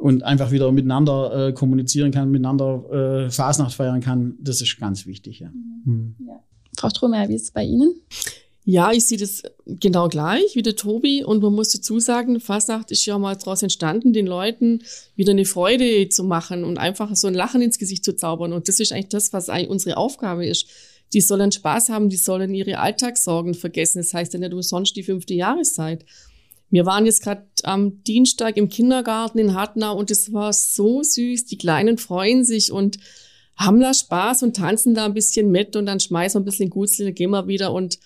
und 0.02 0.24
einfach 0.24 0.50
wieder 0.50 0.72
miteinander 0.72 1.48
äh, 1.48 1.52
kommunizieren 1.52 2.10
kann, 2.10 2.28
miteinander 2.28 3.26
äh, 3.26 3.30
Fasnacht 3.30 3.74
feiern 3.74 4.00
kann, 4.00 4.34
das 4.40 4.60
ist 4.60 4.76
ganz 4.80 5.06
wichtig. 5.06 5.38
Ja. 5.38 5.50
Mhm. 5.84 6.16
ja. 6.26 6.40
Frau 6.76 6.90
Strohmeier, 6.90 7.28
wie 7.28 7.36
ist 7.36 7.44
es 7.44 7.50
bei 7.52 7.62
Ihnen? 7.62 7.94
Ja, 8.64 8.92
ich 8.92 9.06
sehe 9.06 9.18
das 9.18 9.42
genau 9.66 10.08
gleich 10.08 10.54
wie 10.54 10.62
der 10.62 10.76
Tobi 10.76 11.24
und 11.24 11.42
man 11.42 11.52
muss 11.52 11.70
dazu 11.70 11.98
sagen, 11.98 12.38
Fasnacht 12.38 12.92
ist 12.92 13.04
ja 13.06 13.18
mal 13.18 13.34
daraus 13.34 13.62
entstanden, 13.62 14.12
den 14.12 14.26
Leuten 14.26 14.84
wieder 15.16 15.32
eine 15.32 15.44
Freude 15.44 16.08
zu 16.08 16.22
machen 16.22 16.62
und 16.62 16.78
einfach 16.78 17.14
so 17.16 17.26
ein 17.26 17.34
Lachen 17.34 17.60
ins 17.60 17.78
Gesicht 17.78 18.04
zu 18.04 18.14
zaubern 18.14 18.52
und 18.52 18.68
das 18.68 18.78
ist 18.78 18.92
eigentlich 18.92 19.08
das, 19.08 19.32
was 19.32 19.48
eigentlich 19.48 19.68
unsere 19.68 19.96
Aufgabe 19.96 20.46
ist. 20.46 20.68
Die 21.12 21.20
sollen 21.20 21.50
Spaß 21.50 21.88
haben, 21.88 22.08
die 22.08 22.16
sollen 22.16 22.54
ihre 22.54 22.78
Alltagssorgen 22.78 23.54
vergessen. 23.54 23.98
Das 23.98 24.14
heißt 24.14 24.32
ja 24.32 24.38
nicht 24.38 24.54
umsonst 24.54 24.96
die 24.96 25.02
fünfte 25.02 25.34
Jahreszeit. 25.34 26.06
Wir 26.70 26.86
waren 26.86 27.04
jetzt 27.04 27.22
gerade 27.22 27.44
am 27.64 28.02
Dienstag 28.04 28.56
im 28.56 28.70
Kindergarten 28.70 29.38
in 29.38 29.54
Hartnau 29.54 29.94
und 29.94 30.10
es 30.10 30.32
war 30.32 30.54
so 30.54 31.02
süß. 31.02 31.44
Die 31.46 31.58
Kleinen 31.58 31.98
freuen 31.98 32.44
sich 32.44 32.72
und 32.72 32.96
haben 33.56 33.80
da 33.80 33.92
Spaß 33.92 34.42
und 34.42 34.56
tanzen 34.56 34.94
da 34.94 35.04
ein 35.04 35.12
bisschen 35.12 35.50
mit 35.50 35.76
und 35.76 35.84
dann 35.84 36.00
schmeißen 36.00 36.40
wir 36.40 36.42
ein 36.42 36.46
bisschen 36.46 36.70
Gutsel, 36.70 37.12
gehen 37.12 37.30
wir 37.30 37.46
wieder 37.46 37.74
und 37.74 37.98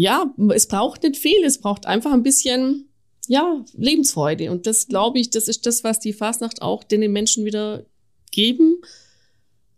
ja, 0.00 0.34
es 0.54 0.66
braucht 0.66 1.02
nicht 1.02 1.18
viel, 1.18 1.44
es 1.44 1.60
braucht 1.60 1.84
einfach 1.84 2.14
ein 2.14 2.22
bisschen, 2.22 2.88
ja, 3.26 3.62
Lebensfreude. 3.74 4.50
Und 4.50 4.66
das 4.66 4.88
glaube 4.88 5.18
ich, 5.18 5.28
das 5.28 5.46
ist 5.46 5.66
das, 5.66 5.84
was 5.84 6.00
die 6.00 6.14
Fastnacht 6.14 6.62
auch 6.62 6.84
den 6.84 7.12
Menschen 7.12 7.44
wieder 7.44 7.84
geben, 8.32 8.80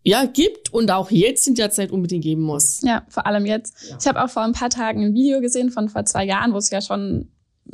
ja, 0.04 0.24
gibt 0.26 0.72
und 0.72 0.92
auch 0.92 1.10
jetzt 1.10 1.48
in 1.48 1.56
der 1.56 1.72
Zeit 1.72 1.90
unbedingt 1.90 2.22
geben 2.22 2.42
muss. 2.42 2.82
Ja, 2.82 3.04
vor 3.08 3.26
allem 3.26 3.46
jetzt. 3.46 3.74
Ja. 3.88 3.96
Ich 4.00 4.06
habe 4.06 4.22
auch 4.22 4.30
vor 4.30 4.42
ein 4.42 4.52
paar 4.52 4.70
Tagen 4.70 5.04
ein 5.04 5.12
Video 5.12 5.40
gesehen 5.40 5.72
von 5.72 5.88
vor 5.88 6.04
zwei 6.04 6.24
Jahren, 6.24 6.52
wo 6.52 6.58
es 6.58 6.70
ja 6.70 6.80
schon 6.80 7.28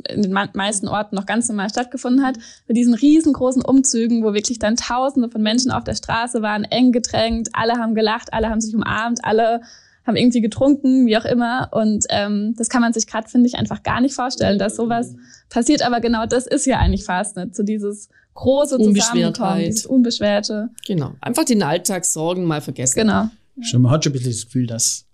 in 0.07 0.23
den 0.23 0.31
meisten 0.31 0.87
Orten 0.87 1.15
noch 1.15 1.27
ganz 1.27 1.49
normal 1.49 1.69
stattgefunden 1.69 2.25
hat, 2.25 2.39
mit 2.67 2.77
diesen 2.77 2.95
riesengroßen 2.95 3.61
Umzügen, 3.61 4.23
wo 4.23 4.33
wirklich 4.33 4.57
dann 4.57 4.75
Tausende 4.75 5.29
von 5.29 5.43
Menschen 5.43 5.69
auf 5.69 5.83
der 5.83 5.95
Straße 5.95 6.41
waren, 6.41 6.63
eng 6.63 6.93
gedrängt, 6.93 7.49
alle 7.53 7.73
haben 7.73 7.93
gelacht, 7.93 8.33
alle 8.33 8.49
haben 8.49 8.61
sich 8.61 8.73
umarmt, 8.73 9.23
alle 9.23 9.61
haben 10.09 10.17
irgendwie 10.17 10.41
getrunken, 10.41 11.05
wie 11.07 11.17
auch 11.17 11.25
immer. 11.25 11.69
Und 11.71 12.05
ähm, 12.09 12.53
das 12.57 12.67
kann 12.69 12.81
man 12.81 12.91
sich 12.91 13.07
gerade, 13.07 13.29
finde 13.29 13.47
ich, 13.47 13.55
einfach 13.55 13.83
gar 13.83 14.01
nicht 14.01 14.13
vorstellen, 14.13 14.59
dass 14.59 14.75
sowas 14.75 15.15
passiert. 15.49 15.81
Aber 15.81 16.01
genau 16.01 16.25
das 16.25 16.45
ist 16.47 16.65
ja 16.65 16.79
eigentlich 16.79 17.05
Fastnet, 17.05 17.55
so 17.55 17.63
dieses 17.63 18.09
große 18.33 18.77
Zusammenkommen, 18.77 19.59
dieses 19.59 19.85
Unbeschwerte. 19.85 20.69
Genau, 20.85 21.13
einfach 21.21 21.45
den 21.45 21.63
Alltagssorgen 21.63 22.45
mal 22.45 22.61
vergessen. 22.61 22.99
Genau. 22.99 23.29
Schon, 23.61 23.81
man 23.81 23.91
hat 23.91 24.03
schon 24.03 24.11
ein 24.11 24.13
bisschen 24.13 24.31
das 24.31 24.45
Gefühl, 24.45 24.67
dass, 24.67 25.05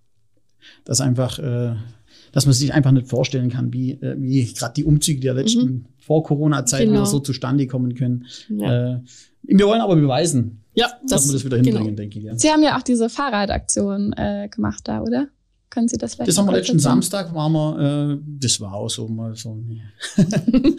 dass 0.84 1.00
einfach, 1.00 1.38
äh, 1.38 1.74
dass 2.32 2.46
man 2.46 2.52
sich 2.52 2.72
einfach 2.72 2.92
nicht 2.92 3.08
vorstellen 3.08 3.50
kann, 3.50 3.72
wie, 3.72 3.92
äh, 3.92 4.16
wie 4.18 4.52
gerade 4.52 4.74
die 4.74 4.84
Umzüge 4.84 5.20
der 5.20 5.34
letzten 5.34 5.64
mhm. 5.64 5.86
Vor-Corona-Zeiten 6.06 6.92
genau. 6.92 7.04
so 7.04 7.18
zustande 7.18 7.66
kommen 7.66 7.94
können. 7.94 8.26
Ja. 8.48 8.94
Äh, 8.94 9.00
wir 9.42 9.66
wollen 9.66 9.80
aber 9.80 9.96
beweisen, 9.96 10.62
ja, 10.74 10.88
das, 11.02 11.22
dass 11.22 11.28
wir 11.28 11.32
das 11.34 11.44
wieder 11.44 11.56
hinbringen, 11.56 11.84
genau. 11.84 11.96
denke 11.96 12.18
ich. 12.18 12.24
Ja. 12.24 12.36
Sie 12.36 12.48
haben 12.48 12.62
ja 12.62 12.78
auch 12.78 12.82
diese 12.82 13.08
Fahrradaktion 13.08 14.12
äh, 14.12 14.48
gemacht 14.48 14.82
da, 14.84 15.00
oder? 15.00 15.28
Können 15.70 15.88
Sie 15.88 15.96
das 15.96 16.14
vielleicht? 16.14 16.28
Das 16.28 16.38
haben 16.38 16.46
wir 16.46 16.52
letzten 16.52 16.78
Samstag, 16.78 17.34
waren 17.34 17.52
wir, 17.52 18.12
äh, 18.12 18.18
das 18.40 18.60
war 18.60 18.74
auch 18.74 18.88
so 18.88 19.08
mal 19.08 19.34
so 19.34 19.52
eine, 19.52 19.80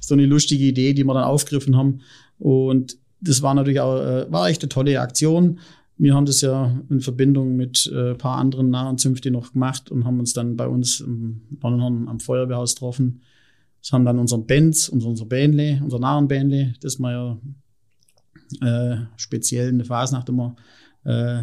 so 0.00 0.14
eine 0.14 0.26
lustige 0.26 0.64
Idee, 0.64 0.92
die 0.92 1.04
wir 1.04 1.14
dann 1.14 1.24
aufgegriffen 1.24 1.76
haben. 1.76 2.00
Und 2.38 2.98
das 3.20 3.42
war 3.42 3.54
natürlich 3.54 3.80
auch, 3.80 3.96
äh, 3.98 4.30
war 4.30 4.48
echt 4.48 4.62
eine 4.62 4.68
tolle 4.68 5.00
Aktion. 5.00 5.58
Wir 5.96 6.14
haben 6.14 6.26
das 6.26 6.42
ja 6.42 6.78
in 6.90 7.00
Verbindung 7.00 7.56
mit 7.56 7.90
äh, 7.94 8.14
paar 8.14 8.36
anderen 8.36 8.68
Narrenzünfte 8.70 9.30
noch 9.30 9.52
gemacht 9.52 9.90
und 9.90 10.04
haben 10.04 10.20
uns 10.20 10.34
dann 10.34 10.56
bei 10.56 10.68
uns 10.68 11.00
im 11.00 11.40
Nonnenhorn 11.62 12.08
am 12.08 12.20
Feuerwehrhaus 12.20 12.74
getroffen. 12.74 13.22
Das 13.82 13.92
haben 13.92 14.04
dann 14.04 14.18
unseren 14.18 14.46
Bands, 14.46 14.88
unser, 14.88 15.08
unser 15.08 15.26
Bändle, 15.26 15.80
unser 15.82 15.98
Narrenbändle, 15.98 16.74
das 16.80 16.98
wir 16.98 17.12
ja 18.60 18.94
äh, 18.94 19.06
speziell 19.16 19.68
in 19.68 19.78
der 19.78 19.86
Fasnacht 19.86 20.28
immer 20.28 20.56
äh, 21.04 21.42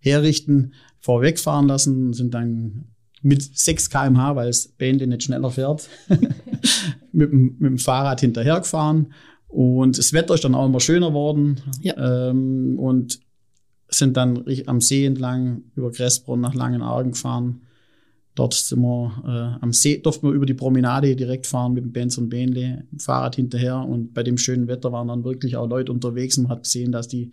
herrichten, 0.00 0.74
vorwegfahren 1.00 1.68
lassen, 1.68 2.12
sind 2.12 2.34
dann 2.34 2.86
mit 3.22 3.42
6 3.42 3.90
kmh, 3.90 4.36
weil 4.36 4.48
das 4.48 4.68
Bändle 4.68 5.06
nicht 5.06 5.24
schneller 5.24 5.50
fährt, 5.50 5.88
mit, 7.12 7.32
mit, 7.32 7.60
dem 7.60 7.78
Fahrrad 7.78 8.20
hinterhergefahren. 8.20 9.12
Und 9.48 9.98
das 9.98 10.12
Wetter 10.12 10.34
ist 10.34 10.44
dann 10.44 10.54
auch 10.54 10.66
immer 10.66 10.80
schöner 10.80 11.12
worden. 11.12 11.60
Ja. 11.80 12.28
Ähm, 12.28 12.78
und 12.78 13.20
sind 13.88 14.16
dann 14.16 14.44
am 14.66 14.80
See 14.80 15.06
entlang 15.06 15.62
über 15.74 15.90
Gressbrunn 15.90 16.40
nach 16.40 16.54
Langenargen 16.54 17.12
gefahren. 17.12 17.62
Dort 18.36 18.52
sind 18.52 18.82
wir 18.82 19.22
äh, 19.26 19.64
am 19.64 19.72
See, 19.72 19.96
durften 19.96 20.28
wir 20.28 20.34
über 20.34 20.44
die 20.44 20.54
Promenade 20.54 21.16
direkt 21.16 21.46
fahren 21.46 21.72
mit 21.72 21.84
dem 21.84 21.92
Benz 21.92 22.18
und 22.18 22.28
Bähnle, 22.28 22.84
Fahrrad 22.98 23.34
hinterher. 23.34 23.78
Und 23.78 24.12
bei 24.12 24.22
dem 24.22 24.36
schönen 24.36 24.68
Wetter 24.68 24.92
waren 24.92 25.08
dann 25.08 25.24
wirklich 25.24 25.56
auch 25.56 25.66
Leute 25.66 25.90
unterwegs 25.90 26.36
und 26.36 26.44
man 26.44 26.52
hat 26.52 26.64
gesehen, 26.64 26.92
dass 26.92 27.08
die 27.08 27.30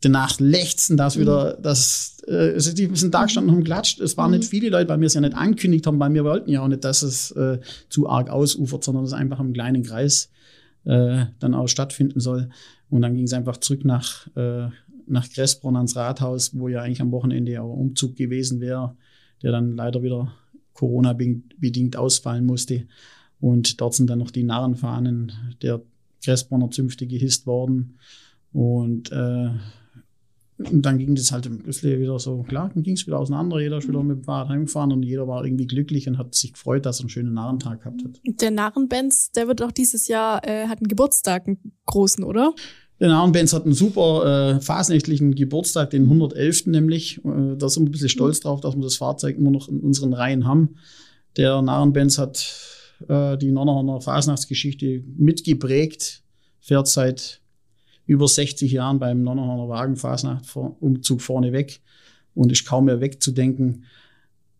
danach 0.00 0.38
lechzen, 0.38 0.96
dass 0.96 1.16
mhm. 1.16 1.22
wieder, 1.22 1.54
dass, 1.54 2.18
äh, 2.28 2.52
also 2.52 2.72
die 2.72 2.88
sind 2.94 3.12
da 3.12 3.24
gestanden 3.24 3.50
und 3.50 3.56
haben 3.56 3.64
geklatscht. 3.64 3.98
Es 3.98 4.16
waren 4.16 4.30
mhm. 4.30 4.38
nicht 4.38 4.48
viele 4.48 4.68
Leute, 4.68 4.88
weil 4.88 5.00
wir 5.00 5.08
es 5.08 5.14
ja 5.14 5.20
nicht 5.20 5.34
angekündigt 5.34 5.84
haben, 5.88 5.98
weil 5.98 6.14
wir 6.14 6.22
wollten 6.22 6.48
ja 6.48 6.62
auch 6.62 6.68
nicht, 6.68 6.84
dass 6.84 7.02
es 7.02 7.32
äh, 7.32 7.58
zu 7.88 8.08
arg 8.08 8.30
ausufert, 8.30 8.84
sondern 8.84 9.02
es 9.02 9.12
einfach 9.12 9.40
im 9.40 9.52
kleinen 9.52 9.82
Kreis 9.82 10.30
äh, 10.84 11.24
dann 11.40 11.54
auch 11.54 11.66
stattfinden 11.66 12.20
soll. 12.20 12.50
Und 12.88 13.02
dann 13.02 13.16
ging 13.16 13.24
es 13.24 13.32
einfach 13.32 13.56
zurück 13.56 13.84
nach, 13.84 14.28
äh, 14.36 14.68
nach 15.08 15.28
Gressbrunn 15.28 15.74
ans 15.74 15.96
Rathaus, 15.96 16.56
wo 16.56 16.68
ja 16.68 16.82
eigentlich 16.82 17.00
am 17.00 17.10
Wochenende 17.10 17.60
auch 17.60 17.74
Umzug 17.74 18.14
gewesen 18.14 18.60
wäre 18.60 18.94
der 19.42 19.52
dann 19.52 19.76
leider 19.76 20.02
wieder 20.02 20.32
Corona-bedingt 20.74 21.96
ausfallen 21.96 22.46
musste. 22.46 22.86
Und 23.40 23.80
dort 23.80 23.94
sind 23.94 24.10
dann 24.10 24.18
noch 24.18 24.30
die 24.30 24.44
Narrenfahnen 24.44 25.32
der 25.62 25.82
Gressbronner 26.24 26.70
Zünfte 26.70 27.06
gehisst 27.06 27.46
worden. 27.46 27.98
Und, 28.52 29.12
äh, 29.12 29.50
und 30.58 30.82
dann 30.82 30.98
ging 30.98 31.14
das 31.14 31.30
halt 31.30 31.64
bisschen 31.64 32.00
wieder 32.00 32.18
so, 32.18 32.42
klar, 32.42 32.70
dann 32.74 32.82
ging 32.82 32.94
es 32.94 33.06
wieder 33.06 33.18
auseinander. 33.18 33.60
Jeder 33.60 33.78
ist 33.78 33.88
wieder 33.88 34.02
mit 34.02 34.18
dem 34.18 34.24
Fahrrad 34.24 34.48
heimgefahren 34.48 34.92
und 34.92 35.04
jeder 35.04 35.28
war 35.28 35.44
irgendwie 35.44 35.66
glücklich 35.66 36.08
und 36.08 36.18
hat 36.18 36.34
sich 36.34 36.52
gefreut, 36.52 36.84
dass 36.84 36.98
er 36.98 37.02
einen 37.02 37.10
schönen 37.10 37.34
Narrentag 37.34 37.80
gehabt 37.80 38.02
hat. 38.04 38.20
Der 38.24 38.50
Narrenbenz, 38.50 39.30
der 39.30 39.46
wird 39.46 39.62
auch 39.62 39.70
dieses 39.70 40.08
Jahr, 40.08 40.44
äh, 40.46 40.66
hat 40.66 40.78
einen 40.78 40.88
Geburtstag, 40.88 41.46
einen 41.46 41.58
großen, 41.86 42.24
oder? 42.24 42.54
Der 43.00 43.08
Narrenbenz 43.08 43.52
hat 43.52 43.64
einen 43.64 43.74
super 43.74 44.56
äh, 44.56 44.60
fasnächtlichen 44.60 45.34
Geburtstag, 45.34 45.90
den 45.90 46.04
111. 46.04 46.66
nämlich. 46.66 47.18
Äh, 47.24 47.56
da 47.56 47.68
sind 47.68 47.84
wir 47.84 47.90
ein 47.90 47.92
bisschen 47.92 48.08
stolz 48.08 48.40
drauf, 48.40 48.60
dass 48.60 48.74
wir 48.74 48.82
das 48.82 48.96
Fahrzeug 48.96 49.36
immer 49.36 49.50
noch 49.50 49.68
in 49.68 49.80
unseren 49.80 50.12
Reihen 50.12 50.46
haben. 50.46 50.76
Der 51.36 51.62
Narrenbenz 51.62 52.18
hat 52.18 52.54
äh, 53.08 53.38
die 53.38 53.52
Nonnerhorner 53.52 54.00
Fasnachtsgeschichte 54.00 55.04
mitgeprägt, 55.16 56.22
fährt 56.60 56.88
seit 56.88 57.40
über 58.06 58.26
60 58.26 58.72
Jahren 58.72 58.98
beim 58.98 59.22
Nonnerhorner 59.22 59.68
Wagenfasnacht-Umzug 59.68 61.20
vorne 61.20 61.52
weg 61.52 61.80
und 62.34 62.50
ist 62.50 62.66
kaum 62.66 62.86
mehr 62.86 63.00
wegzudenken. 63.00 63.84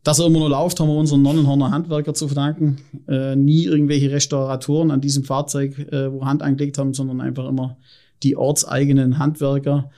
Dass 0.05 0.21
er 0.21 0.27
immer 0.27 0.39
nur 0.39 0.51
läuft, 0.51 0.79
haben 0.79 0.89
wir 0.89 0.97
unseren 0.97 1.23
Nonnenhorner 1.23 1.71
Handwerker 1.71 2.15
zu 2.15 2.29
verdanken. 2.29 2.79
Äh, 3.09 3.35
nie 3.35 3.65
irgendwelche 3.65 4.11
Restauratoren 4.11 4.91
an 4.93 5.01
diesem 5.01 5.25
Fahrzeug, 5.25 5.79
äh, 5.79 6.13
wo 6.13 6.25
Hand 6.25 6.43
angelegt 6.43 6.79
haben, 6.79 6.95
sondern 6.95 7.21
einfach 7.21 7.49
immer 7.49 7.79
die 8.23 8.37
ortseigenen 8.37 9.19
Handwerker, 9.19 9.91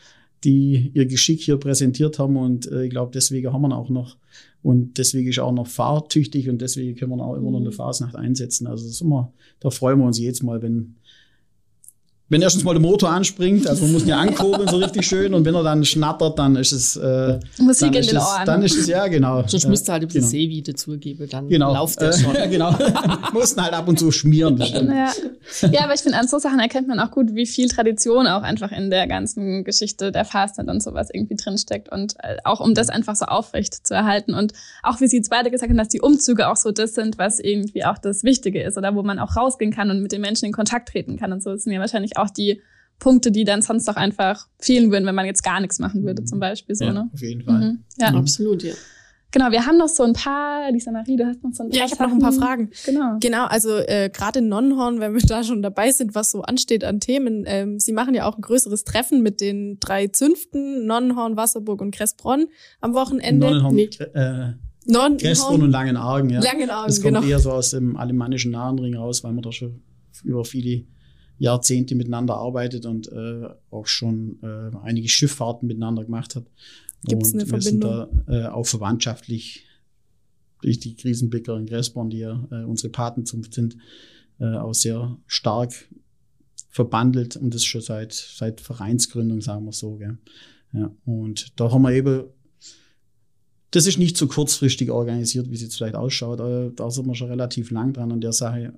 die 0.45 0.91
ihr 0.95 1.07
Geschick 1.07 1.41
hier 1.41 1.57
präsentiert 1.57 2.19
haben. 2.19 2.37
Und 2.37 2.71
äh, 2.71 2.85
ich 2.85 2.91
glaube, 2.91 3.13
deswegen 3.13 3.53
haben 3.53 3.63
wir 3.63 3.77
auch 3.77 3.91
noch. 3.91 4.17
Und 4.63 4.99
deswegen 4.99 5.29
ist 5.29 5.39
auch 5.39 5.53
noch 5.53 5.67
fahrtüchtig 5.67 6.49
und 6.51 6.61
deswegen 6.61 6.97
können 6.97 7.13
wir 7.13 7.25
auch 7.25 7.37
immer 7.37 7.51
noch 7.51 7.59
in 7.59 7.65
der 7.65 7.73
mhm. 7.73 7.79
Fasnacht 7.79 8.15
einsetzen. 8.15 8.67
Also 8.67 8.85
das 8.85 8.95
ist 8.95 9.01
immer, 9.01 9.33
da 9.61 9.71
freuen 9.71 9.99
wir 9.99 10.07
uns 10.07 10.19
jedes 10.19 10.43
Mal, 10.43 10.61
wenn, 10.61 10.97
wenn 12.31 12.41
erstens 12.43 12.65
mal 12.65 12.73
der 12.73 12.81
Motor 12.81 13.11
anspringt, 13.11 13.67
also 13.67 13.83
man 13.83 13.93
muss 13.93 14.03
ihn 14.05 14.09
ja 14.09 14.19
ankurbeln 14.19 14.69
so 14.69 14.77
richtig 14.77 15.07
schön 15.07 15.35
und 15.35 15.45
wenn 15.45 15.55
er 15.55 15.63
dann 15.63 15.85
schnattert, 15.85 16.39
dann 16.39 16.57
ist 16.57 16.73
es 16.73 16.97
äh, 16.97 17.39
Musik 17.59 17.89
dann 17.89 17.95
in 17.95 18.01
ist 18.01 18.11
den 18.13 18.19
es, 18.19 18.25
Ohren. 18.25 18.47
Dann 18.47 18.63
ist 18.63 18.77
es 18.79 18.87
ja 18.87 19.07
genau. 19.09 19.43
Sonst 19.47 19.65
äh, 19.65 19.69
müsst 19.69 19.89
ihr 19.89 19.93
halt 19.93 20.03
ein 20.03 20.07
bisschen 20.07 20.21
genau. 20.23 20.31
Seewie 20.31 20.63
dazugeben, 20.63 21.29
dann 21.29 21.49
Genau. 21.49 21.73
lauft 21.75 22.01
der 22.01 22.11
Äh, 22.11 22.19
schon. 22.19 22.35
Ja, 22.41 22.47
genau. 22.47 22.75
Mussten 23.33 23.61
halt 23.63 23.75
ab 23.75 23.87
und 23.89 23.99
zu 23.99 24.11
schmieren. 24.13 24.57
Ja. 24.59 25.13
ja, 25.73 25.85
aber 25.85 25.95
ich 25.95 26.01
finde, 26.01 26.19
an 26.19 26.29
so 26.29 26.39
Sachen 26.39 26.61
erkennt 26.61 26.89
man 26.89 27.01
auch 27.01 27.11
gut, 27.11 27.35
wie 27.35 27.47
viel 27.47 27.69
Tradition 27.69 28.27
auch 28.27 28.43
einfach 28.43 28.71
in 28.73 28.91
der 28.91 29.07
ganzen 29.07 29.65
Geschichte 29.65 30.13
der 30.13 30.25
Fastnet 30.25 30.69
und 30.69 30.83
sowas 30.83 31.09
irgendwie 31.13 31.35
drinsteckt. 31.37 31.91
Und 31.91 32.15
äh, 32.23 32.37
auch 32.45 32.61
um 32.61 32.75
das 32.75 32.89
einfach 32.89 33.17
so 33.17 33.25
aufrecht 33.27 33.87
zu 33.87 33.95
erhalten. 33.95 34.35
Und 34.35 34.53
auch 34.85 35.01
wie 35.01 35.09
Sie 35.09 35.17
jetzt 35.17 35.31
beide 35.31 35.51
gesagt 35.51 35.71
haben, 35.71 35.77
dass 35.79 35.89
die 35.89 36.01
Umzüge 36.01 36.49
auch 36.49 36.57
so 36.57 36.71
das 36.71 36.95
sind, 36.95 37.19
was 37.19 37.41
irgendwie 37.41 37.85
auch 37.85 37.99
das 37.99 38.23
Wichtige 38.23 38.63
ist 38.63 38.79
oder 38.79 38.95
wo 38.95 39.03
man 39.03 39.19
auch 39.19 39.37
rausgehen 39.37 39.73
kann 39.73 39.91
und 39.91 40.01
mit 40.01 40.13
den 40.13 40.21
Menschen 40.21 40.45
in 40.47 40.53
Kontakt 40.53 40.91
treten 40.91 41.19
kann. 41.19 41.33
Und 41.33 41.43
so 41.43 41.57
sind 41.57 41.73
ja 41.73 41.81
wahrscheinlich 41.81 42.17
auch 42.17 42.20
die 42.29 42.61
Punkte, 42.99 43.33
die 43.33 43.45
dann 43.45 43.63
sonst 43.63 43.89
doch 43.89 43.97
einfach 43.97 44.47
fehlen 44.59 44.93
würden, 44.93 45.07
wenn 45.07 45.15
man 45.15 45.25
jetzt 45.25 45.43
gar 45.43 45.59
nichts 45.61 45.79
machen 45.79 46.05
würde, 46.05 46.23
zum 46.25 46.39
Beispiel. 46.39 46.75
So, 46.75 46.85
Ja, 46.85 46.93
ne? 46.93 47.09
auf 47.15 47.23
jeden 47.23 47.41
Fall. 47.43 47.61
Mhm. 47.73 47.85
Ja, 47.99 48.09
Absolut, 48.09 48.63
ja. 48.63 48.75
genau. 49.31 49.51
Wir 49.51 49.65
haben 49.65 49.79
noch 49.79 49.89
so 49.89 50.03
ein 50.03 50.13
paar, 50.13 50.71
Lisa 50.71 50.91
Marie, 50.93 51.17
du 51.17 51.25
hast 51.25 51.43
noch 51.43 51.51
so 51.55 51.63
ein 51.63 51.71
paar 51.71 51.79
Ja, 51.79 51.87
ich 51.87 51.93
habe 51.93 52.05
noch 52.05 52.13
ein 52.13 52.19
paar. 52.19 52.33
Fragen. 52.33 52.69
Genau. 52.85 53.17
Genau, 53.19 53.47
also 53.47 53.71
äh, 53.79 54.11
gerade 54.13 54.41
in 54.41 54.49
Nonnenhorn, 54.51 55.01
wenn 55.01 55.15
wir 55.15 55.23
da 55.23 55.43
schon 55.43 55.63
dabei 55.63 55.93
sind, 55.93 56.15
was 56.15 56.31
so 56.31 56.43
ansteht 56.43 56.85
an 56.85 57.01
Themen. 57.01 57.45
Ähm, 57.47 57.79
Sie 57.81 57.93
machen 57.93 58.13
ja 58.15 58.27
auch 58.27 58.37
ein 58.37 58.43
größeres 58.43 58.85
Treffen 58.85 59.23
mit 59.23 59.41
den 59.41 59.79
drei 59.81 60.09
Zünften, 60.09 60.85
Nonnenhorn, 60.85 61.39
Wasserburg 61.39 61.81
und 61.81 61.95
Kressbronn 61.95 62.49
am 62.83 62.93
Wochenende. 62.93 63.47
Nonnenhorn, 63.47 63.75
Nee. 63.77 63.89
äh, 64.13 64.53
Gräsbrunn 65.17 65.63
und 65.63 65.71
Langenargen, 65.71 66.29
ja. 66.31 66.41
Langenargen, 66.41 66.87
Das 66.89 67.01
kommt 67.01 67.15
genau. 67.15 67.27
eher 67.27 67.39
so 67.39 67.51
aus 67.53 67.71
dem 67.71 67.97
alemannischen 67.97 68.51
Nahenring 68.53 68.95
raus, 68.97 69.25
weil 69.25 69.33
man 69.33 69.43
da 69.43 69.53
schon 69.53 69.83
über 70.25 70.45
viele 70.45 70.85
Jahrzehnte 71.41 71.95
miteinander 71.95 72.37
arbeitet 72.37 72.85
und 72.85 73.11
äh, 73.11 73.49
auch 73.71 73.87
schon 73.87 74.39
äh, 74.43 74.77
einige 74.83 75.09
Schifffahrten 75.09 75.67
miteinander 75.67 76.05
gemacht 76.05 76.37
hat. 76.37 76.45
Gibt's 77.05 77.33
und 77.33 77.41
eine 77.41 77.51
wir 77.51 77.63
sind 77.63 77.83
Verbindung? 77.83 78.25
da 78.27 78.49
äh, 78.49 78.53
auch 78.53 78.67
verwandtschaftlich 78.67 79.65
durch 80.61 80.79
die 80.79 80.95
Krisenblicker 80.95 81.57
in 81.57 81.65
Gräsborn, 81.65 82.11
die 82.11 82.19
ja 82.19 82.47
äh, 82.51 82.65
unsere 82.65 82.91
Patenzunft 82.91 83.55
sind, 83.55 83.79
äh, 84.39 84.55
auch 84.55 84.75
sehr 84.75 85.17
stark 85.27 85.73
verbandelt 86.69 87.37
und 87.37 87.55
das 87.55 87.65
schon 87.65 87.81
seit, 87.81 88.13
seit 88.13 88.61
Vereinsgründung, 88.61 89.41
sagen 89.41 89.65
wir 89.65 89.73
so. 89.73 89.97
Gell? 89.97 90.19
Ja, 90.75 90.95
und 91.07 91.59
da 91.59 91.73
haben 91.73 91.83
wir 91.83 91.93
eben 91.93 92.25
das 93.71 93.87
ist 93.87 93.99
nicht 93.99 94.17
so 94.17 94.27
kurzfristig 94.27 94.91
organisiert, 94.91 95.49
wie 95.49 95.55
es 95.55 95.63
jetzt 95.63 95.77
vielleicht 95.77 95.95
ausschaut. 95.95 96.41
aber 96.41 96.71
Da 96.71 96.91
sind 96.91 97.07
wir 97.07 97.15
schon 97.15 97.31
relativ 97.31 97.71
lang 97.71 97.93
dran 97.93 98.11
an 98.13 98.21
der 98.21 98.33
Sache. 98.33 98.75